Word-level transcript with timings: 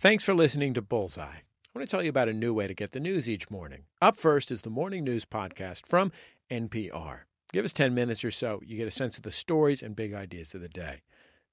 Thanks 0.00 0.24
for 0.24 0.32
listening 0.32 0.72
to 0.72 0.80
Bullseye. 0.80 1.24
I 1.24 1.42
want 1.74 1.86
to 1.86 1.90
tell 1.90 2.02
you 2.02 2.08
about 2.08 2.30
a 2.30 2.32
new 2.32 2.54
way 2.54 2.66
to 2.66 2.72
get 2.72 2.92
the 2.92 3.00
news 3.00 3.28
each 3.28 3.50
morning. 3.50 3.82
Up 4.00 4.16
first 4.16 4.50
is 4.50 4.62
the 4.62 4.70
Morning 4.70 5.04
News 5.04 5.26
Podcast 5.26 5.86
from 5.86 6.10
NPR. 6.50 7.24
Give 7.52 7.66
us 7.66 7.74
10 7.74 7.94
minutes 7.94 8.24
or 8.24 8.30
so, 8.30 8.62
you 8.64 8.78
get 8.78 8.88
a 8.88 8.90
sense 8.90 9.18
of 9.18 9.24
the 9.24 9.30
stories 9.30 9.82
and 9.82 9.94
big 9.94 10.14
ideas 10.14 10.54
of 10.54 10.62
the 10.62 10.70
day. 10.70 11.02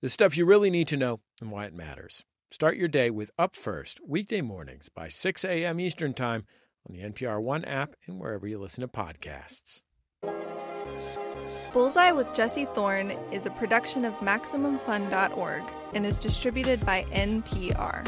The 0.01 0.07
stuff 0.07 0.37
you 0.37 0.45
really 0.45 0.69
need 0.69 0.87
to 0.87 0.95
know 0.95 1.19
and 1.41 1.51
why 1.51 1.65
it 1.65 1.73
matters. 1.73 2.23
Start 2.49 2.77
your 2.77 2.87
day 2.87 3.09
with 3.09 3.31
Up 3.37 3.53
First, 3.53 3.99
weekday 4.07 4.39
mornings 4.39 4.87
by 4.87 5.09
6 5.09 5.43
a.m. 5.43 5.81
Eastern 5.81 6.13
Time 6.13 6.45
on 6.87 6.95
the 6.95 7.03
NPR 7.03 7.43
One 7.43 7.65
app 7.65 7.95
and 8.07 8.17
wherever 8.17 8.47
you 8.47 8.59
listen 8.59 8.79
to 8.79 8.87
podcasts. 8.87 9.81
Bullseye 11.73 12.13
with 12.13 12.33
Jesse 12.33 12.65
Thorn 12.67 13.11
is 13.29 13.45
a 13.45 13.51
production 13.51 14.05
of 14.05 14.13
MaximumFun.org 14.19 15.63
and 15.93 16.05
is 16.05 16.17
distributed 16.17 16.85
by 16.85 17.03
NPR. 17.11 18.07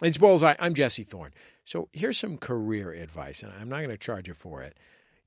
It's 0.00 0.18
Bullseye. 0.18 0.54
I'm 0.58 0.74
Jesse 0.74 1.02
Thorn. 1.02 1.32
So 1.64 1.88
here's 1.92 2.18
some 2.18 2.38
career 2.38 2.92
advice, 2.92 3.42
and 3.42 3.52
I'm 3.52 3.68
not 3.68 3.78
going 3.78 3.90
to 3.90 3.98
charge 3.98 4.26
you 4.26 4.34
for 4.34 4.62
it. 4.62 4.78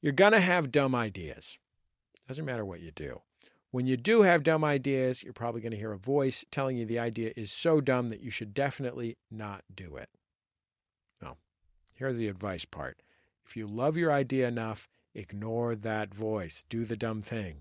You're 0.02 0.12
going 0.12 0.34
to 0.34 0.40
have 0.40 0.72
dumb 0.72 0.96
ideas. 0.96 1.58
Doesn't 2.28 2.46
matter 2.46 2.66
what 2.66 2.82
you 2.82 2.92
do. 2.92 3.22
When 3.72 3.86
you 3.86 3.96
do 3.96 4.24
have 4.24 4.44
dumb 4.44 4.64
ideas, 4.64 5.24
you're 5.24 5.34
probably 5.34 5.62
going 5.62 5.72
to 5.72 5.78
hear 5.78 5.92
a 5.92 5.98
voice 5.98 6.44
telling 6.50 6.78
you 6.78 6.86
the 6.86 7.00
idea 7.00 7.32
is 7.38 7.52
so 7.52 7.80
dumb 7.80 8.10
that 8.10 8.22
you 8.22 8.32
should 8.32 8.54
definitely 8.54 9.18
not 9.30 9.62
do 9.74 9.96
it. 9.98 10.10
Now, 11.22 11.38
here's 11.94 12.18
the 12.18 12.28
advice 12.28 12.66
part. 12.66 13.02
If 13.46 13.56
you 13.56 13.68
love 13.68 13.96
your 13.96 14.12
idea 14.12 14.48
enough, 14.48 14.90
ignore 15.14 15.76
that 15.76 16.14
voice. 16.14 16.66
Do 16.70 16.86
the 16.86 16.98
dumb 16.98 17.22
thing. 17.22 17.60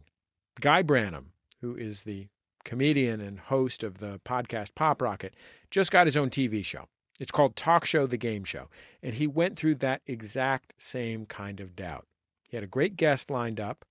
Guy 0.61 0.83
Branum, 0.83 1.27
who 1.61 1.77
is 1.77 2.03
the 2.05 2.29
comedian 2.65 3.21
and 3.21 3.39
host 3.39 3.85
of 3.85 3.99
the 3.99 4.21
podcast 4.25 4.75
Pop 4.75 5.03
Rocket, 5.03 5.35
just 5.71 5.93
got 5.93 6.07
his 6.07 6.17
own 6.17 6.31
TV 6.31 6.65
show. 6.65 6.89
It's 7.21 7.33
called 7.33 7.57
Talk 7.57 7.85
Show 7.85 8.07
the 8.07 8.17
Game 8.17 8.45
Show. 8.45 8.69
And 9.03 9.15
he 9.15 9.27
went 9.27 9.57
through 9.57 9.77
that 9.77 10.03
exact 10.07 10.75
same 10.79 11.27
kind 11.27 11.61
of 11.61 11.77
doubt. 11.77 12.07
He 12.49 12.57
had 12.57 12.65
a 12.65 12.69
great 12.69 12.97
guest 12.97 13.31
lined 13.31 13.61
up, 13.61 13.85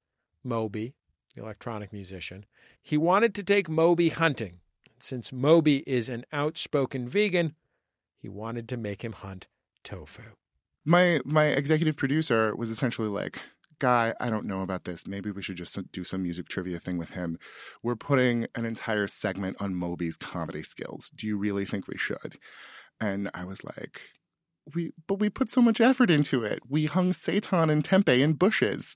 Moby, 0.44 0.94
the 1.36 1.42
electronic 1.42 1.94
musician. 1.94 2.46
He 2.82 2.98
wanted 2.98 3.34
to 3.36 3.44
take 3.44 3.70
Moby 3.70 4.10
hunting. 4.10 4.60
Since 5.00 5.34
Moby 5.34 5.84
is 5.88 6.10
an 6.10 6.26
outspoken 6.32 7.08
vegan, 7.08 7.56
he 8.18 8.30
wanted 8.30 8.70
to 8.70 8.78
make 8.78 9.04
him 9.04 9.14
hunt 9.14 9.48
tofu. 9.84 10.24
My 10.86 11.20
my 11.26 11.46
executive 11.46 11.98
producer 11.98 12.56
was 12.56 12.72
essentially 12.72 13.10
like, 13.10 13.42
"Guy, 13.80 14.14
I 14.20 14.30
don't 14.30 14.46
know 14.46 14.62
about 14.62 14.86
this. 14.86 15.08
Maybe 15.08 15.32
we 15.32 15.42
should 15.42 15.58
just 15.58 15.78
do 15.92 16.04
some 16.04 16.24
music 16.24 16.48
trivia 16.48 16.80
thing 16.80 16.98
with 16.98 17.12
him. 17.12 17.38
We're 17.82 17.96
putting 17.96 18.48
an 18.56 18.66
entire 18.66 19.08
segment 19.08 19.58
on 19.60 19.76
Moby's 19.76 20.18
comedy 20.18 20.64
skills. 20.64 21.10
Do 21.14 21.28
you 21.28 21.38
really 21.38 21.66
think 21.66 21.88
we 21.88 21.98
should?" 21.98 22.38
And 23.04 23.30
I 23.34 23.44
was 23.44 23.66
like, 23.66 24.00
we 24.74 24.94
but 25.08 25.20
we 25.20 25.30
put 25.30 25.50
so 25.50 25.62
much 25.62 25.82
effort 25.82 26.10
into 26.10 26.42
it. 26.44 26.60
We 26.70 26.86
hung 26.86 27.12
seitan 27.12 27.70
and 27.70 27.84
tempeh 27.84 28.22
in 28.22 28.34
bushes. 28.34 28.96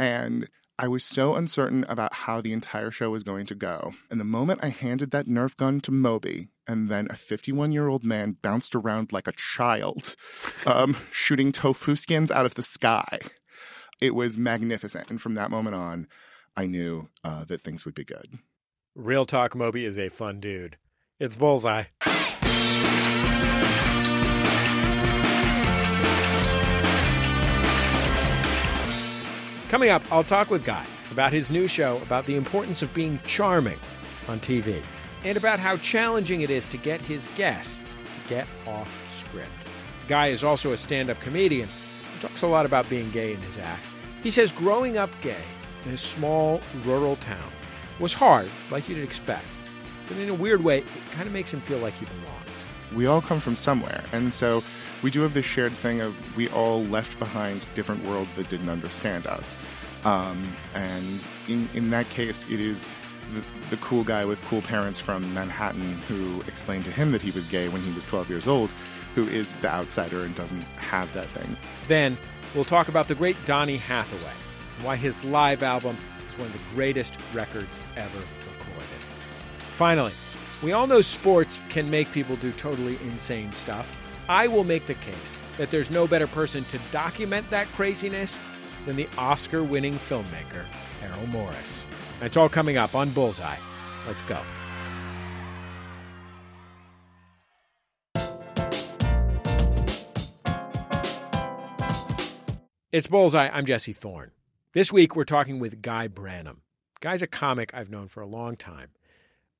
And 0.00 0.48
I 0.80 0.88
was 0.88 1.04
so 1.04 1.36
uncertain 1.36 1.86
about 1.88 2.12
how 2.12 2.40
the 2.40 2.52
entire 2.52 2.90
show 2.90 3.10
was 3.10 3.22
going 3.22 3.46
to 3.46 3.54
go. 3.54 3.92
And 4.10 4.18
the 4.18 4.24
moment 4.24 4.64
I 4.64 4.70
handed 4.70 5.12
that 5.12 5.28
Nerf 5.28 5.56
gun 5.56 5.80
to 5.82 5.92
Moby, 5.92 6.48
and 6.66 6.88
then 6.88 7.06
a 7.08 7.14
51 7.14 7.70
year 7.70 7.86
old 7.86 8.02
man 8.02 8.36
bounced 8.42 8.74
around 8.74 9.12
like 9.12 9.28
a 9.28 9.32
child, 9.32 10.16
um, 10.66 10.96
shooting 11.12 11.52
tofu 11.52 11.94
skins 11.94 12.32
out 12.32 12.46
of 12.46 12.56
the 12.56 12.64
sky, 12.64 13.20
it 14.00 14.16
was 14.16 14.36
magnificent. 14.36 15.08
And 15.08 15.22
from 15.22 15.34
that 15.34 15.52
moment 15.52 15.76
on, 15.76 16.08
I 16.56 16.66
knew 16.66 17.10
uh, 17.22 17.44
that 17.44 17.60
things 17.60 17.84
would 17.84 17.94
be 17.94 18.04
good. 18.04 18.40
Real 18.96 19.24
talk, 19.24 19.54
Moby 19.54 19.84
is 19.84 19.98
a 19.98 20.08
fun 20.08 20.40
dude. 20.40 20.78
It's 21.20 21.36
Bullseye. 21.36 21.84
Coming 29.68 29.90
up, 29.90 30.02
I'll 30.12 30.22
talk 30.22 30.48
with 30.48 30.64
Guy 30.64 30.86
about 31.10 31.32
his 31.32 31.50
new 31.50 31.66
show 31.66 31.96
about 32.02 32.24
the 32.24 32.36
importance 32.36 32.82
of 32.82 32.94
being 32.94 33.18
charming 33.26 33.78
on 34.28 34.38
TV 34.38 34.80
and 35.24 35.36
about 35.36 35.58
how 35.58 35.76
challenging 35.78 36.42
it 36.42 36.50
is 36.50 36.68
to 36.68 36.76
get 36.76 37.00
his 37.00 37.28
guests 37.34 37.96
to 37.96 38.28
get 38.28 38.46
off 38.68 38.96
script. 39.10 39.50
Guy 40.06 40.28
is 40.28 40.44
also 40.44 40.70
a 40.70 40.76
stand 40.76 41.10
up 41.10 41.18
comedian 41.18 41.68
who 41.68 42.28
talks 42.28 42.42
a 42.42 42.46
lot 42.46 42.64
about 42.64 42.88
being 42.88 43.10
gay 43.10 43.32
in 43.32 43.40
his 43.40 43.58
act. 43.58 43.82
He 44.22 44.30
says 44.30 44.52
growing 44.52 44.98
up 44.98 45.10
gay 45.20 45.42
in 45.84 45.92
a 45.92 45.96
small 45.96 46.60
rural 46.84 47.16
town 47.16 47.50
was 47.98 48.14
hard, 48.14 48.48
like 48.70 48.88
you'd 48.88 48.98
expect. 48.98 49.46
But 50.06 50.18
in 50.18 50.28
a 50.28 50.34
weird 50.34 50.62
way, 50.62 50.78
it 50.78 50.86
kind 51.10 51.26
of 51.26 51.32
makes 51.32 51.52
him 51.52 51.60
feel 51.60 51.78
like 51.78 51.94
he 51.94 52.04
belongs. 52.04 52.45
We 52.94 53.06
all 53.06 53.20
come 53.20 53.40
from 53.40 53.56
somewhere. 53.56 54.04
And 54.12 54.32
so 54.32 54.62
we 55.02 55.10
do 55.10 55.20
have 55.22 55.34
this 55.34 55.44
shared 55.44 55.72
thing 55.72 56.00
of 56.00 56.16
we 56.36 56.48
all 56.48 56.84
left 56.84 57.18
behind 57.18 57.66
different 57.74 58.04
worlds 58.04 58.32
that 58.34 58.48
didn't 58.48 58.68
understand 58.68 59.26
us. 59.26 59.56
Um, 60.04 60.54
and 60.74 61.20
in, 61.48 61.68
in 61.74 61.90
that 61.90 62.08
case, 62.10 62.46
it 62.48 62.60
is 62.60 62.86
the, 63.34 63.42
the 63.70 63.76
cool 63.78 64.04
guy 64.04 64.24
with 64.24 64.40
cool 64.42 64.62
parents 64.62 65.00
from 65.00 65.34
Manhattan 65.34 65.98
who 66.08 66.42
explained 66.42 66.84
to 66.84 66.90
him 66.90 67.12
that 67.12 67.22
he 67.22 67.30
was 67.32 67.46
gay 67.46 67.68
when 67.68 67.82
he 67.82 67.92
was 67.92 68.04
12 68.04 68.30
years 68.30 68.46
old, 68.46 68.70
who 69.14 69.26
is 69.26 69.52
the 69.54 69.68
outsider 69.68 70.22
and 70.22 70.34
doesn't 70.34 70.62
have 70.62 71.12
that 71.14 71.26
thing. 71.28 71.56
Then 71.88 72.16
we'll 72.54 72.64
talk 72.64 72.88
about 72.88 73.08
the 73.08 73.14
great 73.14 73.36
Donny 73.44 73.76
Hathaway 73.76 74.32
and 74.76 74.84
why 74.84 74.96
his 74.96 75.24
live 75.24 75.62
album 75.62 75.96
is 76.30 76.38
one 76.38 76.46
of 76.46 76.52
the 76.52 76.74
greatest 76.74 77.16
records 77.34 77.80
ever 77.96 78.18
recorded. 78.18 78.84
Finally, 79.72 80.12
we 80.62 80.72
all 80.72 80.86
know 80.86 81.00
sports 81.00 81.60
can 81.68 81.90
make 81.90 82.10
people 82.12 82.36
do 82.36 82.52
totally 82.52 82.98
insane 83.04 83.52
stuff. 83.52 83.94
I 84.28 84.48
will 84.48 84.64
make 84.64 84.86
the 84.86 84.94
case 84.94 85.36
that 85.58 85.70
there's 85.70 85.90
no 85.90 86.06
better 86.06 86.26
person 86.26 86.64
to 86.64 86.78
document 86.90 87.48
that 87.50 87.66
craziness 87.68 88.40
than 88.84 88.96
the 88.96 89.08
Oscar 89.18 89.62
winning 89.62 89.94
filmmaker, 89.94 90.64
Errol 91.02 91.26
Morris. 91.28 91.84
It's 92.20 92.36
all 92.36 92.48
coming 92.48 92.76
up 92.76 92.94
on 92.94 93.10
Bullseye. 93.10 93.56
Let's 94.06 94.22
go. 94.22 94.40
It's 102.92 103.08
Bullseye. 103.08 103.50
I'm 103.52 103.66
Jesse 103.66 103.92
Thorn. 103.92 104.30
This 104.72 104.90
week 104.90 105.14
we're 105.14 105.24
talking 105.24 105.58
with 105.58 105.82
Guy 105.82 106.08
Branum. 106.08 106.58
Guy's 107.00 107.20
a 107.20 107.26
comic 107.26 107.74
I've 107.74 107.90
known 107.90 108.08
for 108.08 108.22
a 108.22 108.26
long 108.26 108.56
time. 108.56 108.88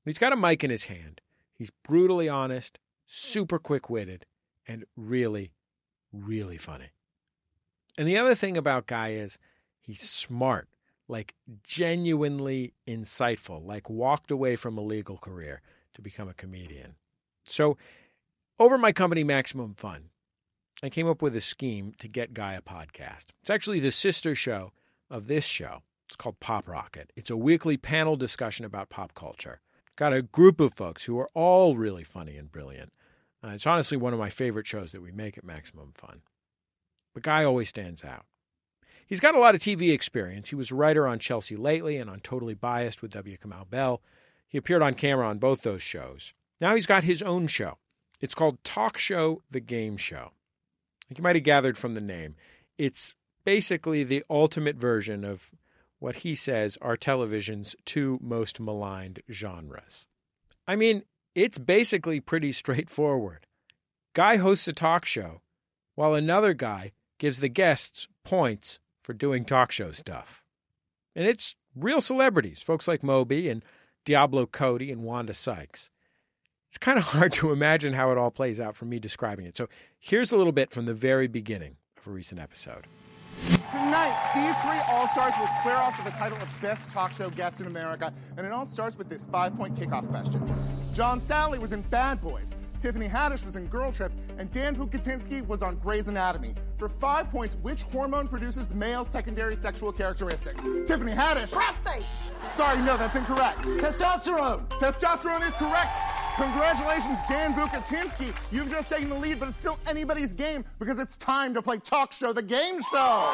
He's 0.07 0.19
got 0.19 0.33
a 0.33 0.37
mic 0.37 0.63
in 0.63 0.71
his 0.71 0.85
hand. 0.85 1.21
He's 1.53 1.71
brutally 1.71 2.29
honest, 2.29 2.79
super 3.07 3.59
quick 3.59 3.91
witted, 3.91 4.25
and 4.67 4.85
really, 4.97 5.53
really 6.13 6.57
funny. 6.57 6.91
And 7.99 8.07
the 8.07 8.19
other 8.19 8.35
thing 8.35 8.57
about 8.57 8.87
Guy 8.87 9.13
is 9.13 9.39
he's 9.81 10.01
smart, 10.01 10.69
like 11.09 11.35
genuinely 11.65 12.75
insightful, 12.87 13.65
like 13.65 13.91
walked 13.91 14.31
away 14.31 14.55
from 14.55 14.79
a 14.79 14.83
legal 14.83 15.17
career 15.17 15.63
to 15.95 16.03
become 16.03 16.29
a 16.29 16.35
comedian. 16.35 16.95
So, 17.45 17.77
over 18.59 18.79
my 18.79 18.93
company, 18.93 19.25
Maximum 19.25 19.75
Fun, 19.75 20.11
I 20.83 20.91
came 20.91 21.09
up 21.09 21.23
with 21.23 21.35
a 21.37 21.41
scheme 21.41 21.95
to 21.99 22.09
get 22.09 22.35
Guy 22.35 22.55
a 22.55 22.61
podcast. 22.61 23.27
It's 23.41 23.51
actually 23.51 23.81
the 23.81 23.93
sister 23.93 24.35
show 24.35 24.73
of 25.11 25.27
this 25.27 25.45
show. 25.45 25.83
It's 26.07 26.17
called 26.17 26.39
Pop 26.39 26.69
Rocket. 26.69 27.13
It's 27.17 27.31
a 27.31 27.37
weekly 27.37 27.77
panel 27.77 28.17
discussion 28.17 28.65
about 28.65 28.91
pop 28.91 29.15
culture. 29.15 29.61
Got 29.97 30.13
a 30.13 30.23
group 30.23 30.61
of 30.61 30.75
folks 30.75 31.05
who 31.05 31.19
are 31.19 31.31
all 31.35 31.77
really 31.77 32.05
funny 32.05 32.37
and 32.37 32.53
brilliant. 32.53 32.93
Uh, 33.43 33.49
it's 33.49 33.67
honestly 33.67 33.97
one 33.97 34.13
of 34.13 34.19
my 34.19 34.29
favorite 34.29 34.67
shows 34.67 34.93
that 34.93 35.03
we 35.03 35.11
make 35.11 35.39
at 35.39 35.45
Maximum 35.45 35.93
Fun. 35.95 36.21
But 37.15 37.23
Guy 37.23 37.45
always 37.45 37.71
stands 37.71 38.05
out. 38.05 38.27
He's 39.07 39.21
got 39.21 39.35
a 39.35 39.41
lot 39.41 39.55
of 39.55 39.61
TV 39.61 39.93
experience. 39.93 40.51
He 40.51 40.57
was 40.57 40.71
a 40.71 40.75
writer 40.75 41.07
on 41.07 41.19
Chelsea 41.19 41.57
Lately 41.57 41.97
and 41.97 42.11
on 42.11 42.21
Totally 42.21 42.55
Biased 42.55 43.01
with 43.01 43.13
W. 43.13 43.39
Kamau 43.39 43.69
Bell. 43.69 44.03
He 44.49 44.59
appeared 44.59 44.83
on 44.83 44.95
camera 44.95 45.27
on 45.27 45.39
both 45.39 45.63
those 45.63 45.83
shows. 45.83 46.35
Now 46.61 46.75
he's 46.75 46.87
got 46.87 47.05
his 47.05 47.23
own 47.23 47.47
show. 47.47 47.79
It's 48.21 48.35
called 48.35 48.63
Talk 48.65 48.99
Show 48.99 49.43
the 49.51 49.61
Game 49.61 49.97
Show. 49.97 50.33
Like 51.09 51.19
you 51.19 51.23
might 51.23 51.37
have 51.37 51.45
gathered 51.45 51.79
from 51.79 51.95
the 51.95 52.01
name, 52.01 52.35
it's 52.77 53.15
basically 53.45 54.03
the 54.03 54.25
ultimate 54.29 54.77
version 54.77 55.25
of 55.25 55.53
what 55.99 56.17
he 56.17 56.35
says 56.35 56.77
are 56.81 56.97
television's 56.97 57.75
two 57.85 58.19
most 58.23 58.61
maligned 58.61 59.21
genres. 59.31 60.07
I 60.67 60.77
mean, 60.77 61.03
it's 61.35 61.59
basically 61.59 62.21
pretty 62.21 62.53
straightforward. 62.53 63.47
Guy 64.15 64.37
hosts 64.37 64.69
a 64.69 64.73
talk 64.73 65.05
show, 65.05 65.43
while 65.95 66.15
another 66.15 66.55
guy 66.55 66.93
gives 67.19 67.41
the 67.41 67.49
guests 67.49 68.09
points 68.25 68.81
for 69.03 69.13
doing 69.13 69.45
talk 69.45 69.71
show 69.71 69.91
stuff. 69.91 70.43
And 71.15 71.27
it's 71.27 71.55
real 71.75 72.01
celebrities, 72.01 72.63
folks 72.63 72.89
like 72.89 73.03
Moby 73.03 73.49
and 73.49 73.65
Diablo 74.05 74.47
Cody 74.47 74.91
and 74.91 75.03
Wanda 75.03 75.35
Sykes. 75.35 75.91
It's 76.69 76.79
kind 76.79 76.99
of 76.99 77.05
hard 77.05 77.33
to 77.35 77.53
imagine 77.53 77.95
how 77.95 78.11
it 78.11 78.19
all 78.19 78.31
plays 78.31 78.61
out 78.61 78.77
from 78.77 78.89
me 78.89 78.99
describing 78.99 79.47
it. 79.47 79.57
So 79.57 79.69
here's 79.99 80.33
a 80.33 80.37
little 80.37 80.53
bit 80.53 80.71
from 80.71 80.85
the 80.85 80.95
very 80.95 81.27
beginning 81.27 81.77
of 81.97 82.07
a 82.07 82.11
recent 82.11 82.41
episode. 82.41 82.87
Tonight, 83.71 84.15
these 84.35 84.57
three 84.65 84.79
All 84.89 85.07
Stars 85.09 85.35
will 85.39 85.49
square 85.59 85.77
off 85.77 85.97
for 85.97 86.05
the 86.05 86.17
title 86.17 86.39
of 86.39 86.49
Best 86.61 86.91
Talk 86.91 87.13
Show 87.13 87.31
Guest 87.31 87.61
in 87.61 87.67
America, 87.67 88.13
and 88.37 88.47
it 88.47 88.53
all 88.53 88.67
starts 88.67 88.97
with 88.97 89.09
this 89.09 89.25
five 89.27 89.57
point 89.57 89.75
kickoff 89.75 90.09
question. 90.09 90.43
John 90.95 91.21
Salley 91.21 91.59
was 91.59 91.73
in 91.73 91.83
Bad 91.83 92.23
Boys, 92.23 92.55
Tiffany 92.79 93.09
Haddish 93.09 93.45
was 93.45 93.57
in 93.57 93.67
Girl 93.67 93.91
Trip, 93.91 94.13
and 94.39 94.51
Dan 94.51 94.77
Bucatinsky 94.77 95.47
was 95.47 95.63
on 95.63 95.77
Grey's 95.77 96.09
Anatomy. 96.09 96.55
For 96.79 96.89
five 96.89 97.31
points, 97.31 97.57
which 97.63 97.83
hormone 97.83 98.29
produces 98.29 98.73
male 98.73 99.05
secondary 99.05 99.57
sexual 99.57 99.93
characteristics? 99.93 100.63
Tiffany 100.87 101.13
Haddish. 101.13 101.53
Prostate. 101.53 102.05
Sorry, 102.53 102.79
no, 102.79 102.97
that's 102.97 103.17
incorrect. 103.17 103.63
Testosterone. 103.63 104.69
Testosterone 104.71 105.47
is 105.47 105.55
correct. 105.55 105.91
Congratulations, 106.37 107.19
Dan 107.29 107.55
Bucatinsky. 107.55 108.35
You've 108.53 108.71
just 108.71 108.91
taken 108.91 109.09
the 109.09 109.15
lead, 109.15 109.41
but 109.41 109.49
it's 109.49 109.59
still 109.59 109.79
anybody's 109.89 110.35
game 110.35 110.65
because 110.79 110.99
it's 110.99 111.17
time 111.17 111.55
to 111.55 111.63
play 111.63 111.79
Talk 111.79 112.13
Show, 112.13 112.35
the 112.35 112.43
game 112.43 112.81
show. 112.93 113.33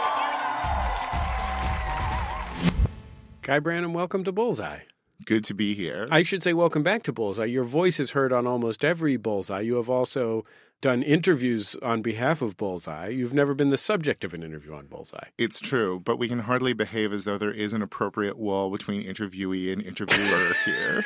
Guy 3.42 3.58
Branum, 3.58 3.92
welcome 3.92 4.22
to 4.22 4.30
Bullseye. 4.30 4.78
Good 5.24 5.44
to 5.44 5.54
be 5.54 5.74
here. 5.74 6.08
I 6.10 6.22
should 6.22 6.42
say 6.42 6.52
welcome 6.52 6.82
back 6.82 7.02
to 7.04 7.12
Bullseye. 7.12 7.44
Your 7.44 7.64
voice 7.64 8.00
is 8.00 8.12
heard 8.12 8.32
on 8.32 8.46
almost 8.46 8.84
every 8.84 9.16
Bullseye. 9.16 9.60
You 9.60 9.76
have 9.76 9.88
also 9.88 10.44
done 10.80 11.02
interviews 11.02 11.76
on 11.82 12.02
behalf 12.02 12.42
of 12.42 12.56
Bullseye. 12.56 13.08
You've 13.08 13.32
never 13.32 13.54
been 13.54 13.70
the 13.70 13.78
subject 13.78 14.24
of 14.24 14.34
an 14.34 14.42
interview 14.42 14.74
on 14.74 14.86
Bullseye. 14.86 15.28
It's 15.38 15.60
true, 15.60 16.00
but 16.04 16.18
we 16.18 16.28
can 16.28 16.40
hardly 16.40 16.72
behave 16.72 17.12
as 17.12 17.24
though 17.24 17.38
there 17.38 17.52
is 17.52 17.72
an 17.72 17.82
appropriate 17.82 18.36
wall 18.36 18.68
between 18.70 19.04
interviewee 19.04 19.72
and 19.72 19.80
interviewer 19.80 20.52
here. 20.64 21.04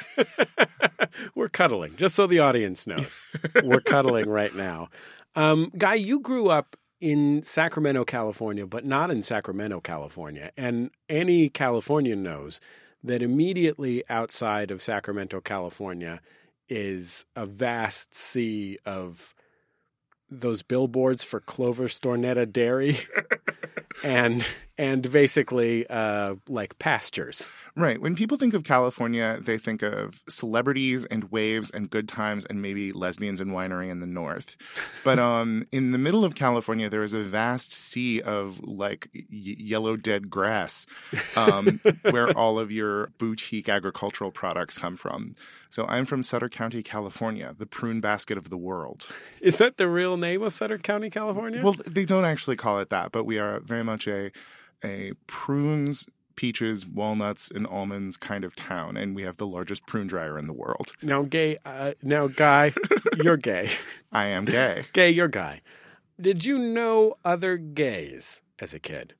We're 1.35 1.51
cuddling, 1.51 1.97
just 1.97 2.15
so 2.15 2.27
the 2.27 2.39
audience 2.39 2.87
knows. 2.87 3.23
We're 3.63 3.81
cuddling 3.81 4.29
right 4.29 4.55
now. 4.55 4.89
Um, 5.35 5.71
Guy, 5.77 5.95
you 5.95 6.21
grew 6.21 6.49
up 6.49 6.77
in 7.01 7.43
Sacramento, 7.43 8.05
California, 8.07 8.67
but 8.67 8.87
not 8.87 9.11
in 9.11 9.23
Sacramento, 9.23 9.81
California. 9.81 10.51
And 10.57 10.91
any 11.09 11.51
Californian 11.51 12.23
knows 12.23 12.61
that 13.03 13.23
immediately 13.23 14.03
outside 14.09 14.71
of 14.71 14.83
Sacramento, 14.83 15.41
California, 15.41 16.21
is 16.69 17.25
a 17.37 17.47
vast 17.47 18.15
sea 18.15 18.79
of 18.85 19.35
those 20.29 20.63
billboards 20.63 21.23
for 21.23 21.41
Clover 21.41 21.85
Stornetta 21.85 22.51
Dairy 22.51 22.99
and 24.05 24.47
and 24.79 25.11
basically 25.11 25.87
uh, 25.89 26.35
like 26.49 26.79
pastures. 26.79 27.51
Right. 27.75 28.01
When 28.01 28.15
people 28.15 28.37
think 28.37 28.55
of 28.55 28.65
California, 28.65 29.39
they 29.41 29.59
think 29.59 29.83
of 29.83 30.23
celebrities 30.29 31.05
and 31.07 31.31
waves 31.31 31.71
and 31.71 31.89
good 31.89 32.09
times 32.09 32.45
and 32.45 32.61
maybe 32.61 32.93
lesbians 32.93 33.41
and 33.41 33.53
winery 33.53 33.91
in 33.91 34.01
the 34.01 34.07
north. 34.07 34.57
But 35.05 35.19
um, 35.19 35.67
in 35.73 35.93
the 35.93 35.99
middle 35.99 36.25
of 36.25 36.35
California, 36.35 36.89
there 36.91 37.03
is 37.03 37.15
a 37.15 37.23
vast 37.23 37.73
sea 37.73 38.21
of 38.21 38.61
like 38.63 39.09
y- 39.15 39.23
yellow 39.31 39.97
dead 39.97 40.31
grass 40.31 40.87
um, 41.37 41.81
where 42.11 42.37
all 42.37 42.59
of 42.59 42.71
your 42.71 43.09
boutique 43.19 43.69
agricultural 43.69 44.31
products 44.31 44.79
come 44.79 44.97
from. 44.97 45.35
So 45.71 45.85
I'm 45.87 46.05
from 46.05 46.23
Sutter 46.23 46.49
County, 46.49 46.83
California, 46.83 47.55
the 47.59 47.67
prune 47.67 48.01
basket 48.01 48.39
of 48.39 48.51
the 48.51 48.57
world. 48.57 49.11
Is 49.41 49.59
that 49.59 49.77
the 49.77 49.89
real 49.89 50.17
name 50.17 50.43
of 50.43 50.55
Sutter 50.55 50.79
County, 50.79 51.11
California? 51.11 51.61
Well, 51.63 51.75
they 51.87 52.05
don't 52.05 52.25
actually 52.25 52.57
call 52.57 52.79
it 52.79 52.89
that, 52.91 53.13
but 53.13 53.25
we 53.25 53.39
are 53.39 53.61
very 53.61 53.85
much 53.85 54.07
a 54.07 54.31
a 54.85 55.13
prunes, 55.27 56.07
peaches, 56.37 56.87
walnuts, 56.87 57.51
and 57.51 57.67
almonds 57.67 58.17
kind 58.17 58.45
of 58.45 58.55
town, 58.55 58.97
and 58.97 59.17
we 59.17 59.23
have 59.23 59.37
the 59.39 59.47
largest 59.47 59.87
prune 59.87 60.07
dryer 60.07 60.39
in 60.39 60.47
the 60.47 60.53
world. 60.53 60.93
now, 61.03 61.23
gay. 61.23 61.57
Uh, 61.65 61.93
now, 62.03 62.27
Guy, 62.27 62.73
you're 63.23 63.37
gay. 63.37 63.71
I 64.13 64.27
am 64.27 64.45
gay. 64.45 64.85
Gay, 64.93 65.11
you're 65.11 65.29
Guy. 65.29 65.63
Did 66.21 66.45
you 66.45 66.59
know 66.59 67.17
other 67.25 67.57
gays 67.57 68.43
as 68.59 68.73
a 68.73 68.79
kid? 68.79 69.15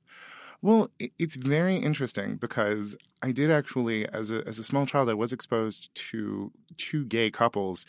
Well, 0.61 0.89
it's 0.99 1.35
very 1.35 1.75
interesting 1.77 2.37
because 2.37 2.95
I 3.21 3.31
did 3.31 3.51
actually, 3.51 4.07
as 4.09 4.31
a 4.31 4.45
as 4.47 4.57
a 4.57 4.63
small 4.63 4.87
child, 4.87 5.09
I 5.09 5.13
was 5.13 5.31
exposed 5.31 5.93
to 5.93 6.51
two 6.77 7.05
gay 7.05 7.29
couples. 7.29 7.85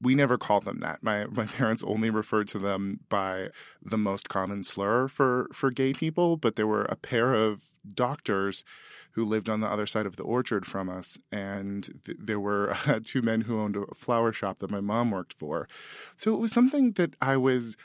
We 0.00 0.14
never 0.14 0.38
called 0.38 0.64
them 0.64 0.80
that. 0.80 1.02
My 1.02 1.26
my 1.26 1.46
parents 1.46 1.82
only 1.86 2.10
referred 2.10 2.48
to 2.48 2.58
them 2.58 3.00
by 3.08 3.48
the 3.82 3.98
most 3.98 4.28
common 4.28 4.64
slur 4.64 5.08
for 5.08 5.48
for 5.52 5.70
gay 5.70 5.92
people. 5.92 6.36
But 6.36 6.56
there 6.56 6.66
were 6.66 6.84
a 6.84 6.96
pair 6.96 7.34
of 7.34 7.64
doctors 7.94 8.64
who 9.12 9.24
lived 9.24 9.48
on 9.48 9.60
the 9.60 9.66
other 9.66 9.86
side 9.86 10.04
of 10.04 10.16
the 10.16 10.22
orchard 10.22 10.66
from 10.66 10.90
us, 10.90 11.18
and 11.32 12.00
th- 12.04 12.18
there 12.20 12.40
were 12.40 12.76
uh, 12.86 13.00
two 13.02 13.22
men 13.22 13.42
who 13.42 13.60
owned 13.60 13.76
a 13.76 13.94
flower 13.94 14.32
shop 14.32 14.58
that 14.58 14.70
my 14.70 14.80
mom 14.80 15.10
worked 15.10 15.32
for. 15.32 15.68
So 16.16 16.34
it 16.34 16.38
was 16.38 16.52
something 16.52 16.92
that 16.92 17.14
I 17.20 17.38
was 17.38 17.76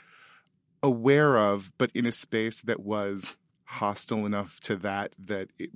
aware 0.82 1.38
of, 1.38 1.72
but 1.78 1.90
in 1.94 2.04
a 2.04 2.12
space 2.12 2.60
that 2.62 2.80
was 2.80 3.36
hostile 3.64 4.26
enough 4.26 4.60
to 4.60 4.76
that 4.76 5.14
that 5.18 5.48
it, 5.58 5.70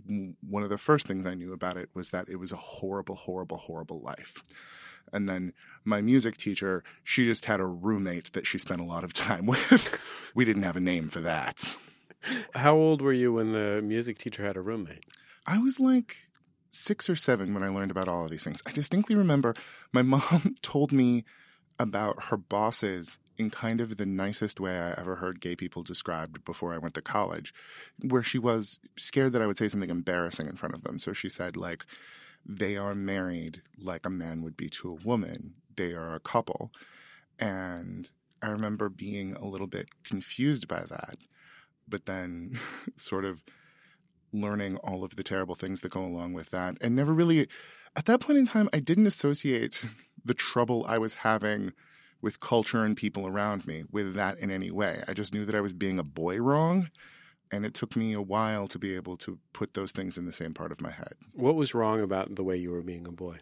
one 0.46 0.62
of 0.62 0.68
the 0.68 0.76
first 0.76 1.06
things 1.06 1.26
I 1.26 1.32
knew 1.32 1.54
about 1.54 1.78
it 1.78 1.88
was 1.94 2.10
that 2.10 2.28
it 2.28 2.36
was 2.36 2.52
a 2.52 2.56
horrible, 2.56 3.14
horrible, 3.14 3.56
horrible 3.56 4.02
life. 4.02 4.42
And 5.12 5.28
then 5.28 5.52
my 5.84 6.00
music 6.00 6.36
teacher, 6.36 6.82
she 7.04 7.24
just 7.24 7.44
had 7.44 7.60
a 7.60 7.66
roommate 7.66 8.32
that 8.32 8.46
she 8.46 8.58
spent 8.58 8.80
a 8.80 8.84
lot 8.84 9.04
of 9.04 9.12
time 9.12 9.46
with. 9.46 10.00
we 10.34 10.44
didn't 10.44 10.64
have 10.64 10.76
a 10.76 10.80
name 10.80 11.08
for 11.08 11.20
that. 11.20 11.76
How 12.54 12.74
old 12.74 13.02
were 13.02 13.12
you 13.12 13.32
when 13.34 13.52
the 13.52 13.80
music 13.82 14.18
teacher 14.18 14.44
had 14.44 14.56
a 14.56 14.60
roommate? 14.60 15.04
I 15.46 15.58
was 15.58 15.78
like 15.78 16.16
six 16.70 17.08
or 17.08 17.16
seven 17.16 17.54
when 17.54 17.62
I 17.62 17.68
learned 17.68 17.90
about 17.90 18.08
all 18.08 18.24
of 18.24 18.30
these 18.30 18.44
things. 18.44 18.62
I 18.66 18.72
distinctly 18.72 19.14
remember 19.14 19.54
my 19.92 20.02
mom 20.14 20.56
told 20.62 20.92
me 20.92 21.24
about 21.78 22.24
her 22.24 22.36
bosses 22.36 23.18
in 23.38 23.50
kind 23.50 23.80
of 23.80 23.96
the 23.96 24.06
nicest 24.06 24.60
way 24.60 24.78
I 24.78 24.94
ever 24.98 25.16
heard 25.16 25.40
gay 25.40 25.54
people 25.54 25.82
described 25.82 26.44
before 26.44 26.72
I 26.72 26.78
went 26.78 26.94
to 26.94 27.02
college, 27.02 27.52
where 28.02 28.22
she 28.22 28.38
was 28.38 28.78
scared 28.96 29.32
that 29.32 29.42
I 29.42 29.46
would 29.46 29.58
say 29.58 29.68
something 29.68 29.90
embarrassing 29.90 30.48
in 30.48 30.56
front 30.56 30.74
of 30.74 30.84
them. 30.84 30.98
So 30.98 31.12
she 31.12 31.28
said, 31.28 31.56
like, 31.56 31.84
they 32.48 32.76
are 32.76 32.94
married 32.94 33.62
like 33.78 34.06
a 34.06 34.10
man 34.10 34.42
would 34.42 34.56
be 34.56 34.68
to 34.68 34.90
a 34.90 35.06
woman, 35.06 35.54
they 35.76 35.92
are 35.92 36.14
a 36.14 36.20
couple. 36.20 36.70
And 37.38 38.08
I 38.40 38.48
remember 38.48 38.88
being 38.88 39.34
a 39.34 39.44
little 39.44 39.66
bit 39.66 39.88
confused 40.04 40.68
by 40.68 40.84
that, 40.88 41.18
but 41.88 42.06
then 42.06 42.58
sort 42.96 43.24
of 43.24 43.42
learning 44.32 44.76
all 44.78 45.02
of 45.04 45.16
the 45.16 45.22
terrible 45.22 45.54
things 45.54 45.80
that 45.80 45.90
go 45.90 46.04
along 46.04 46.32
with 46.32 46.50
that 46.50 46.76
and 46.80 46.94
never 46.94 47.12
really 47.12 47.48
at 47.94 48.04
that 48.04 48.20
point 48.20 48.38
in 48.38 48.44
time 48.44 48.68
I 48.72 48.80
didn't 48.80 49.06
associate 49.06 49.84
the 50.24 50.34
trouble 50.34 50.84
I 50.86 50.98
was 50.98 51.14
having 51.14 51.72
with 52.20 52.40
culture 52.40 52.84
and 52.84 52.96
people 52.96 53.26
around 53.26 53.66
me 53.66 53.84
with 53.90 54.14
that 54.14 54.38
in 54.38 54.50
any 54.50 54.70
way. 54.70 55.02
I 55.06 55.14
just 55.14 55.32
knew 55.32 55.44
that 55.44 55.54
I 55.54 55.60
was 55.60 55.72
being 55.72 55.98
a 55.98 56.04
boy 56.04 56.38
wrong 56.38 56.90
and 57.50 57.64
it 57.64 57.74
took 57.74 57.96
me 57.96 58.12
a 58.12 58.22
while 58.22 58.66
to 58.68 58.78
be 58.78 58.94
able 58.94 59.16
to 59.18 59.38
put 59.52 59.74
those 59.74 59.92
things 59.92 60.18
in 60.18 60.26
the 60.26 60.32
same 60.32 60.54
part 60.54 60.72
of 60.72 60.80
my 60.80 60.90
head. 60.90 61.14
What 61.32 61.54
was 61.54 61.74
wrong 61.74 62.00
about 62.00 62.34
the 62.34 62.44
way 62.44 62.56
you 62.56 62.70
were 62.70 62.82
being 62.82 63.06
a 63.06 63.12
boy? 63.12 63.38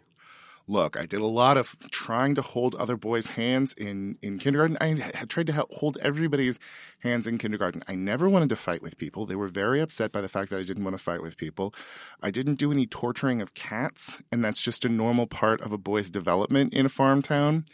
Look, 0.67 0.97
I 0.97 1.05
did 1.05 1.21
a 1.21 1.25
lot 1.25 1.57
of 1.57 1.77
trying 1.91 2.33
to 2.35 2.41
hold 2.41 2.73
other 2.73 2.97
boys' 2.97 3.27
hands 3.27 3.73
in, 3.73 4.17
in 4.23 4.39
kindergarten. 4.39 4.77
I 4.81 4.99
had 5.15 5.29
tried 5.29 5.45
to 5.47 5.53
help 5.53 5.71
hold 5.71 5.95
everybody's 6.01 6.57
hands 7.01 7.27
in 7.27 7.37
kindergarten. 7.37 7.83
I 7.87 7.93
never 7.93 8.27
wanted 8.27 8.49
to 8.49 8.55
fight 8.55 8.81
with 8.81 8.97
people. 8.97 9.27
They 9.27 9.35
were 9.35 9.47
very 9.47 9.79
upset 9.79 10.11
by 10.11 10.21
the 10.21 10.29
fact 10.29 10.49
that 10.49 10.59
I 10.59 10.63
didn't 10.63 10.83
want 10.83 10.97
to 10.97 11.03
fight 11.03 11.21
with 11.21 11.37
people. 11.37 11.75
I 12.19 12.31
didn't 12.31 12.55
do 12.55 12.71
any 12.71 12.87
torturing 12.87 13.43
of 13.43 13.53
cats, 13.53 14.23
and 14.31 14.43
that's 14.43 14.61
just 14.61 14.85
a 14.85 14.89
normal 14.89 15.27
part 15.27 15.61
of 15.61 15.71
a 15.71 15.77
boy's 15.77 16.09
development 16.09 16.73
in 16.73 16.87
a 16.87 16.89
farm 16.89 17.21
town. 17.21 17.65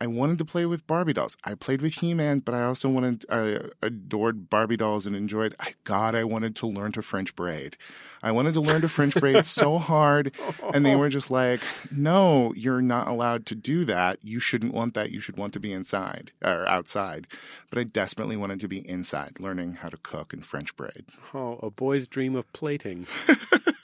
I 0.00 0.06
wanted 0.06 0.38
to 0.38 0.44
play 0.44 0.64
with 0.64 0.86
Barbie 0.86 1.12
dolls. 1.12 1.36
I 1.42 1.54
played 1.54 1.82
with 1.82 1.94
He-Man, 1.94 2.38
but 2.40 2.54
I 2.54 2.62
also 2.62 2.88
wanted, 2.88 3.24
I 3.28 3.54
uh, 3.54 3.68
adored 3.82 4.48
Barbie 4.48 4.76
dolls 4.76 5.06
and 5.06 5.16
enjoyed. 5.16 5.56
I, 5.58 5.74
God, 5.82 6.14
I 6.14 6.22
wanted 6.22 6.54
to 6.56 6.66
learn 6.66 6.92
to 6.92 7.02
French 7.02 7.34
braid. 7.34 7.76
I 8.22 8.30
wanted 8.30 8.54
to 8.54 8.60
learn 8.60 8.80
to 8.82 8.88
French 8.88 9.14
braid 9.14 9.44
so 9.44 9.78
hard, 9.78 10.32
and 10.74 10.84
they 10.84 10.96
were 10.96 11.06
oh. 11.06 11.10
just 11.10 11.30
like, 11.30 11.60
"No, 11.90 12.52
you're 12.56 12.82
not 12.82 13.06
allowed 13.08 13.46
to 13.46 13.54
do 13.54 13.84
that. 13.84 14.18
You 14.22 14.40
shouldn't 14.40 14.74
want 14.74 14.94
that. 14.94 15.10
You 15.10 15.20
should 15.20 15.36
want 15.36 15.52
to 15.52 15.60
be 15.60 15.72
inside 15.72 16.32
or 16.44 16.68
outside." 16.68 17.26
But 17.70 17.78
I 17.78 17.84
desperately 17.84 18.36
wanted 18.36 18.60
to 18.60 18.68
be 18.68 18.88
inside, 18.88 19.38
learning 19.38 19.74
how 19.74 19.88
to 19.88 19.96
cook 19.98 20.32
and 20.32 20.44
French 20.44 20.76
braid. 20.76 21.04
Oh, 21.32 21.60
a 21.62 21.70
boy's 21.70 22.08
dream 22.08 22.34
of 22.34 22.52
plating. 22.52 23.06